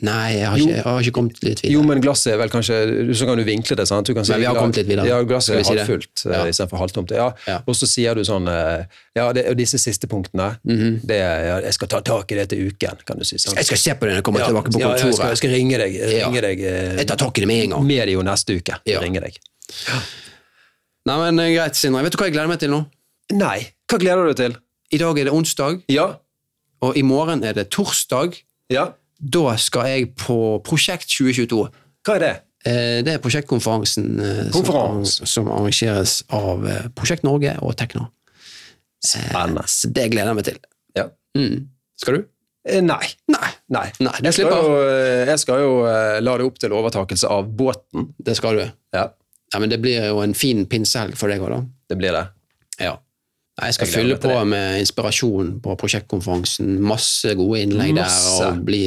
Nei, 0.00 0.38
jeg 0.38 0.46
har, 0.48 0.56
ikke, 0.56 0.74
jeg 0.78 0.84
har 0.86 1.00
ikke 1.04 1.12
kommet 1.18 1.40
litt 1.44 1.60
videre. 1.60 1.72
Jo, 1.74 1.80
men 1.84 2.00
glasset 2.00 2.32
er 2.32 2.38
vel 2.40 2.48
kanskje 2.52 2.76
Så 3.18 3.26
kan 3.28 3.36
du 3.36 3.42
vinkle 3.44 3.76
det, 3.76 3.84
sant? 3.90 4.06
Du 4.08 4.14
kan 4.16 4.24
si, 4.24 4.32
Men 4.32 4.40
vi 4.40 4.46
har 4.48 4.56
kommet 4.56 4.78
litt 4.80 4.88
videre. 4.88 5.04
Ja, 5.10 5.18
glasset 5.28 5.58
er 5.58 5.64
si 5.66 5.74
halvfullt 5.76 6.22
Ja. 6.24 6.32
ja. 6.38 6.46
istedenfor 6.48 6.80
halvtomt. 6.80 7.10
Ja. 7.12 7.26
Ja. 7.46 7.58
Og 7.68 7.76
så 7.76 7.88
sier 7.90 8.14
du 8.16 8.22
sånn 8.24 8.48
eh, 8.48 8.86
Ja, 9.18 9.26
det, 9.36 9.44
og 9.52 9.58
disse 9.60 9.76
siste 9.82 10.08
punktene 10.08 10.50
Mhm. 10.64 11.00
det, 11.04 11.18
ja, 11.20 11.58
Jeg 11.66 11.74
skal 11.76 11.88
ta 11.92 12.00
tak 12.00 12.32
i 12.32 12.40
det 12.40 12.48
til 12.54 12.66
uken, 12.70 13.04
kan 13.06 13.18
du 13.20 13.24
si. 13.28 13.36
Sant? 13.38 13.56
Jeg 13.60 13.66
skal 13.68 13.76
se 13.84 13.94
på 13.94 14.06
det 14.08 14.14
når 14.14 14.22
jeg 14.22 14.24
kommer 14.30 14.40
ja, 14.40 14.46
tilbake 14.48 14.72
på 14.72 14.80
ja, 14.80 14.86
kontoret. 14.88 15.04
jeg, 15.04 15.14
skal, 15.20 15.28
jeg 15.34 15.42
skal 15.42 15.50
ringe 15.58 15.78
deg. 15.84 15.98
Ja. 16.00 16.26
Ringe 16.28 16.40
deg 16.48 16.60
eh, 16.64 16.96
Jeg 17.02 17.06
tar 17.12 17.16
tak 17.26 17.36
i 17.36 17.40
det 17.44 17.48
med 17.52 17.64
en 17.66 17.70
gang. 17.76 17.86
Med 17.92 18.02
deg 18.08 18.14
jo 18.16 18.22
neste 18.22 18.56
uke. 18.56 18.80
Ja. 18.88 19.00
Ringe 19.04 19.20
deg. 19.20 19.36
Nei, 21.08 21.16
men 21.30 21.38
eh, 21.44 21.52
Greit, 21.56 21.76
Sindre. 21.78 22.02
Vet 22.06 22.14
du 22.14 22.18
hva 22.20 22.28
jeg 22.28 22.34
gleder 22.36 22.50
meg 22.50 22.60
til 22.62 22.72
nå? 22.72 22.80
Nei, 23.36 23.58
hva 23.90 23.98
gleder 24.02 24.24
du 24.26 24.32
deg 24.32 24.40
til? 24.40 24.56
I 24.90 24.98
dag 25.00 25.18
er 25.22 25.28
det 25.28 25.32
onsdag, 25.36 25.82
Ja. 25.92 26.08
og 26.82 26.96
i 26.98 27.02
morgen 27.06 27.44
er 27.46 27.52
det 27.54 27.68
torsdag. 27.70 28.34
Ja. 28.72 28.88
Da 29.20 29.56
skal 29.60 29.86
jeg 29.90 30.12
på 30.16 30.36
Prosjekt 30.64 31.08
2022. 31.12 31.60
Hva 32.06 32.14
er 32.16 32.22
det? 32.24 32.32
Eh, 32.64 33.02
Det 33.04 33.14
er 33.14 33.20
prosjektkonferansen 33.24 34.08
eh, 34.20 34.50
Konferans. 34.52 35.18
som, 35.28 35.48
arrangeres 35.52 36.22
av 36.32 36.66
eh, 36.68 36.88
Prosjekt 36.96 37.24
Norge 37.24 37.54
og 37.60 37.76
Tekna. 37.76 38.08
Spennende. 39.04 39.64
Det 39.96 40.08
gleder 40.12 40.32
jeg 40.32 40.38
meg 40.40 40.48
til. 40.48 40.58
Ja. 40.96 41.06
Mm. 41.36 41.68
Skal 42.00 42.18
du? 42.18 42.26
Nei. 42.84 43.06
Nei, 43.32 43.48
Nei. 43.72 43.86
Nei, 44.04 44.16
jeg, 44.20 44.34
skal 44.36 44.50
jo, 44.52 44.74
jeg 45.24 45.40
skal 45.40 45.62
jo 45.62 45.70
la 46.20 46.34
det 46.36 46.44
opp 46.44 46.58
til 46.60 46.74
overtakelse 46.76 47.30
av 47.32 47.48
båten. 47.56 48.10
det 48.20 48.36
skal 48.36 48.60
du. 48.60 48.66
Ja, 48.96 49.06
Ja, 49.52 49.58
Men 49.58 49.70
det 49.72 49.80
blir 49.82 50.04
jo 50.12 50.20
en 50.22 50.34
fin 50.36 50.66
pinsehelg 50.70 51.16
for 51.18 51.32
deg 51.32 51.40
òg, 51.42 51.50
da. 51.50 51.62
det 51.90 51.96
blir 51.98 52.12
det. 52.14 52.26
Ja. 52.78 52.92
Jeg 53.60 53.74
skal 53.76 53.86
Jeg 53.86 53.94
fylle 53.94 54.16
på 54.22 54.32
med 54.48 54.80
inspirasjon 54.80 55.60
på 55.64 55.76
prosjektkonferansen. 55.80 56.78
Masse 56.80 57.34
gode 57.38 57.60
innlegg 57.64 57.94
Masse. 57.98 58.38
der, 58.40 58.52
og 58.56 58.64
bli, 58.64 58.82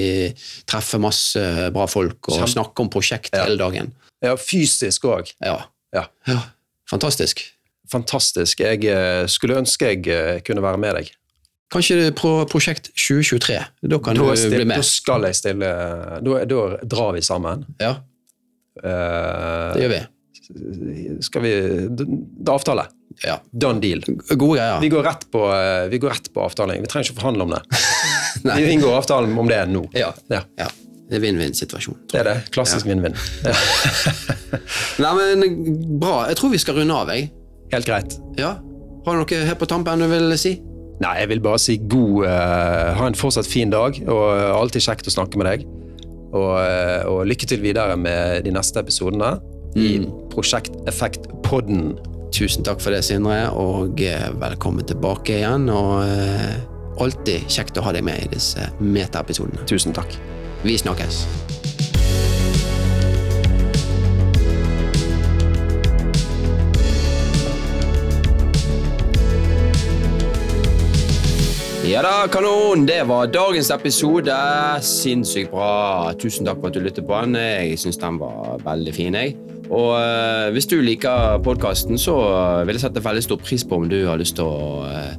treffe 0.69 0.99
masse 1.01 1.43
bra 1.75 1.85
folk 1.89 2.29
og 2.31 2.39
Kjem. 2.39 2.47
snakke 2.55 2.85
om 2.85 2.89
prosjekt 2.89 3.29
Ja. 3.33 3.43
hele 3.45 3.57
dagen. 3.61 3.91
Ja, 4.23 4.35
fysisk 4.39 5.03
òg. 5.05 5.33
Ja. 5.43 5.59
Ja. 5.93 6.05
ja. 6.27 6.39
Fantastisk. 6.89 7.43
Fantastisk. 7.91 8.59
Jeg 8.59 8.85
eh, 8.85 9.25
skulle 9.27 9.57
ønske 9.59 9.91
jeg 9.93 10.07
eh, 10.07 10.39
kunne 10.41 10.61
være 10.63 10.77
med 10.81 10.95
deg. 10.95 11.11
Kanskje 11.73 12.11
på 12.13 12.31
prosjekt 12.49 12.91
2023. 12.95 13.59
Da 13.89 13.97
kan 13.99 14.15
Da, 14.15 14.33
du 14.35 14.49
bli 14.49 14.65
med. 14.65 14.77
da 14.77 14.81
skal 14.85 15.23
jeg 15.25 15.35
stille 15.35 15.69
Da, 16.21 16.45
da 16.45 16.77
drar 16.85 17.13
vi 17.13 17.21
sammen. 17.21 17.65
Ja, 17.81 17.95
Uh, 18.73 19.69
det 19.75 19.83
gjør 19.83 19.91
vi. 19.91 21.19
skal 21.21 21.43
vi 21.45 21.51
da 21.93 22.55
avtaler 22.55 22.87
Avtale. 22.87 22.87
Ja. 23.23 23.37
Done 23.51 23.83
deal. 23.83 24.01
Gode 24.33 24.57
greier. 24.57 24.79
Vi 24.81 24.89
går 24.93 25.05
rett 25.05 25.27
på, 25.31 25.43
eh, 25.53 25.87
vi 25.91 25.99
går 26.01 26.15
rett 26.15 26.31
på 26.33 26.43
avtaling. 26.43 26.81
Vi 26.81 26.91
trenger 26.91 27.11
ikke 27.11 27.21
forhandle 27.21 27.47
om 27.47 27.53
det. 27.55 27.61
Nei. 28.47 28.57
Vi 28.61 28.73
inngår 28.77 28.97
avtalen 29.01 29.37
om 29.39 29.51
det 29.51 29.61
nå. 29.71 29.85
Ja. 29.97 30.11
Ja, 30.33 30.43
ja. 30.59 30.71
Det 31.09 31.19
er 31.19 31.23
vinn-vinn-situasjon. 31.27 31.97
det 32.09 32.21
er 32.23 32.29
det. 32.29 32.35
Klassisk 32.55 32.87
vinn-vinn. 32.89 33.15
Ja. 33.45 33.53
Nei, 35.03 35.13
men 35.19 35.97
bra. 36.01 36.23
Jeg 36.31 36.39
tror 36.39 36.53
vi 36.53 36.61
skal 36.61 36.79
runde 36.79 36.95
av, 36.95 37.11
jeg. 37.13 37.29
Helt 37.73 37.89
greit. 37.89 38.15
Ja. 38.39 38.55
Har 39.03 39.17
du 39.17 39.21
noe 39.21 39.45
her 39.49 39.57
på 39.59 39.67
tampen 39.69 40.01
du 40.01 40.07
vil 40.09 40.33
si? 40.39 40.55
Nei, 41.03 41.13
jeg 41.19 41.29
vil 41.33 41.41
bare 41.43 41.59
si 41.59 41.75
god 41.89 42.27
uh, 42.29 42.93
Ha 42.95 43.07
en 43.09 43.17
fortsatt 43.17 43.49
fin 43.49 43.71
dag, 43.73 43.97
og 44.07 44.27
alltid 44.61 44.85
kjekt 44.85 45.09
å 45.09 45.13
snakke 45.13 45.39
med 45.41 45.49
deg. 45.49 45.65
Og, 46.33 46.53
uh, 46.57 47.01
og 47.11 47.25
lykke 47.29 47.49
til 47.49 47.61
videre 47.61 47.97
med 47.99 48.45
de 48.47 48.53
neste 48.55 48.81
episodene 48.81 49.35
i 49.77 49.97
Prosjekt 50.33 50.75
Effekt-podden. 50.89 51.93
Tusen 52.33 52.65
takk 52.65 52.81
for 52.81 52.89
det, 52.89 53.03
Sindre, 53.05 53.51
og 53.53 53.99
velkommen 54.41 54.85
tilbake 54.89 55.35
igjen. 55.37 55.67
Og 55.69 56.01
alltid 57.03 57.45
kjekt 57.45 57.77
å 57.77 57.83
ha 57.85 57.93
deg 57.93 58.01
med 58.07 58.25
i 58.25 58.31
disse 58.33 58.71
metaepisodene. 58.81 59.61
Tusen 59.69 59.93
takk. 59.93 60.17
Vi 60.65 60.73
snakkes. 60.81 61.21
Ja 71.85 72.01
da, 72.01 72.25
kanon! 72.33 72.87
Det 72.89 73.03
var 73.05 73.29
dagens 73.29 73.69
episode. 73.75 74.41
Sinnssykt 74.81 75.53
bra. 75.53 76.13
Tusen 76.17 76.49
takk 76.49 76.63
for 76.63 76.73
at 76.73 76.79
du 76.79 76.81
lyttet 76.81 77.05
på 77.05 77.25
den. 77.27 77.37
Jeg 77.37 77.77
syns 77.85 78.01
den 78.01 78.23
var 78.23 78.55
veldig 78.65 78.95
fin. 78.97 79.21
jeg. 79.21 79.52
Og 79.71 79.93
uh, 79.95 80.49
hvis 80.53 80.67
du 80.69 80.79
liker 80.83 81.39
podkasten, 81.45 81.99
så 82.01 82.17
vil 82.67 82.75
jeg 82.75 82.83
sette 82.85 83.03
veldig 83.03 83.23
stor 83.23 83.39
pris 83.41 83.63
på 83.63 83.79
om 83.79 83.87
du 83.91 84.01
har 84.09 84.19
lyst 84.19 84.37
til 84.39 84.49
å 84.49 84.83
uh, 84.87 85.13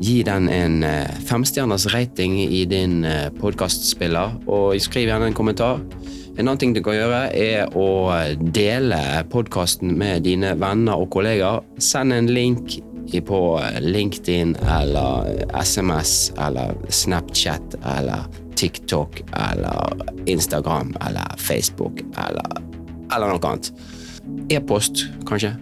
gi 0.00 0.20
den 0.26 0.48
en 0.52 0.84
uh, 0.86 1.08
femstjerners 1.28 1.88
rating 1.94 2.38
i 2.40 2.64
din 2.68 3.02
uh, 3.04 3.28
podkastspiller. 3.40 4.38
Og 4.46 4.78
skriv 4.82 5.10
gjerne 5.10 5.30
en 5.30 5.36
kommentar. 5.36 5.82
En 6.38 6.46
annen 6.46 6.60
ting 6.62 6.76
du 6.76 6.80
kan 6.84 6.96
gjøre, 6.96 7.24
er 7.36 7.74
å 7.76 7.88
dele 8.54 9.00
podkasten 9.32 9.92
med 9.98 10.24
dine 10.24 10.54
venner 10.60 11.02
og 11.02 11.10
kollegaer. 11.12 11.66
Send 11.82 12.14
en 12.16 12.30
link 12.32 12.78
på 13.26 13.40
LinkedIn 13.82 14.54
eller 14.70 15.44
SMS 15.58 16.30
eller 16.38 16.76
Snapchat 16.88 17.74
eller 17.82 18.28
TikTok 18.54 19.20
eller 19.34 20.04
Instagram 20.30 20.94
eller 21.08 21.36
Facebook 21.36 22.00
eller, 22.00 22.69
eller 23.14 23.32
noe 23.32 23.42
annet. 23.50 23.72
E-post, 24.52 25.06
kanskje. 25.28 25.54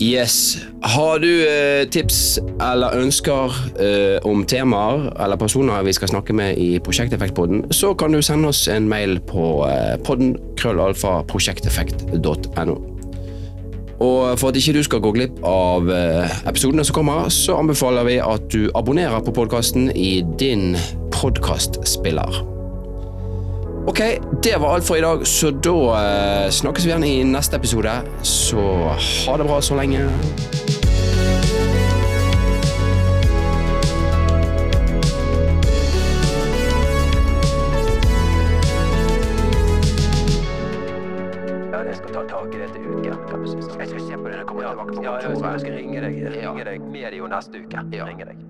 Yes. 0.00 0.58
Har 0.82 1.18
du 1.20 1.28
eh, 1.44 1.84
tips 1.92 2.38
eller 2.62 2.94
ønsker 3.02 3.56
eh, 3.76 4.16
om 4.24 4.46
temaer 4.48 5.10
eller 5.20 5.36
personer 5.36 5.82
vi 5.84 5.92
skal 5.92 6.08
snakke 6.08 6.32
med 6.32 6.56
i 6.56 6.78
Prosjekteffektpodden, 6.80 7.66
så 7.76 7.92
kan 7.94 8.12
du 8.12 8.22
sende 8.24 8.48
oss 8.48 8.64
en 8.72 8.88
mail 8.88 9.18
på 9.28 9.66
eh, 9.68 9.98
podden 10.06 10.38
krøllalfa 10.56 11.20
prosjekteffekt.no. 11.28 12.78
Og 14.00 14.38
for 14.40 14.48
at 14.48 14.56
ikke 14.56 14.78
du 14.78 14.82
skal 14.86 15.02
gå 15.04 15.12
glipp 15.12 15.42
av 15.44 15.90
eh, 15.92 16.38
episodene 16.48 16.86
som 16.88 16.96
kommer, 16.96 17.28
så 17.28 17.58
anbefaler 17.60 18.08
vi 18.08 18.16
at 18.24 18.48
du 18.48 18.70
abonnerer 18.78 19.20
på 19.26 19.36
podkasten 19.36 19.92
i 19.92 20.22
din 20.40 20.72
podkastspiller. 21.12 22.40
Ok, 23.86 24.00
det 24.42 24.56
var 24.60 24.74
alt 24.74 24.84
for 24.84 24.96
i 24.96 25.00
dag, 25.00 25.26
så 25.26 25.50
da 25.50 25.76
eh, 26.44 26.50
snakkes 26.50 26.84
vi 26.84 26.90
igjen 26.90 27.04
i 27.04 27.24
neste 27.24 27.56
episode. 27.56 27.92
Så 28.22 28.60
ha 29.26 29.36
det 29.40 29.44
bra 29.48 29.60
så 29.60 29.76
lenge. 29.76 30.00
Ja, 41.72 41.82
jeg 41.88 41.96
skal 41.96 42.12
ta 42.14 42.22
tak 42.28 42.54
i 42.54 42.58
det 42.60 42.68
til. 42.76 42.84
Jeg 43.04 43.88
skal 43.88 44.00
se 44.00 44.16
på 44.16 44.28
det 44.28 44.30
når 44.30 44.36
jeg 44.36 44.46
kommer 44.46 44.62
tilbake 44.68 44.96
på 44.96 45.02
Ja, 45.02 45.16
jeg 45.50 45.60
skal 45.60 45.72
ringe 45.80 46.06
deg, 46.06 46.22
ringe 46.36 46.64
deg 46.68 46.88
medio 46.92 47.32
neste 47.32 47.64
uke. 47.64 47.88
Ja. 47.96 48.12
Ringe 48.12 48.28
deg. 48.28 48.49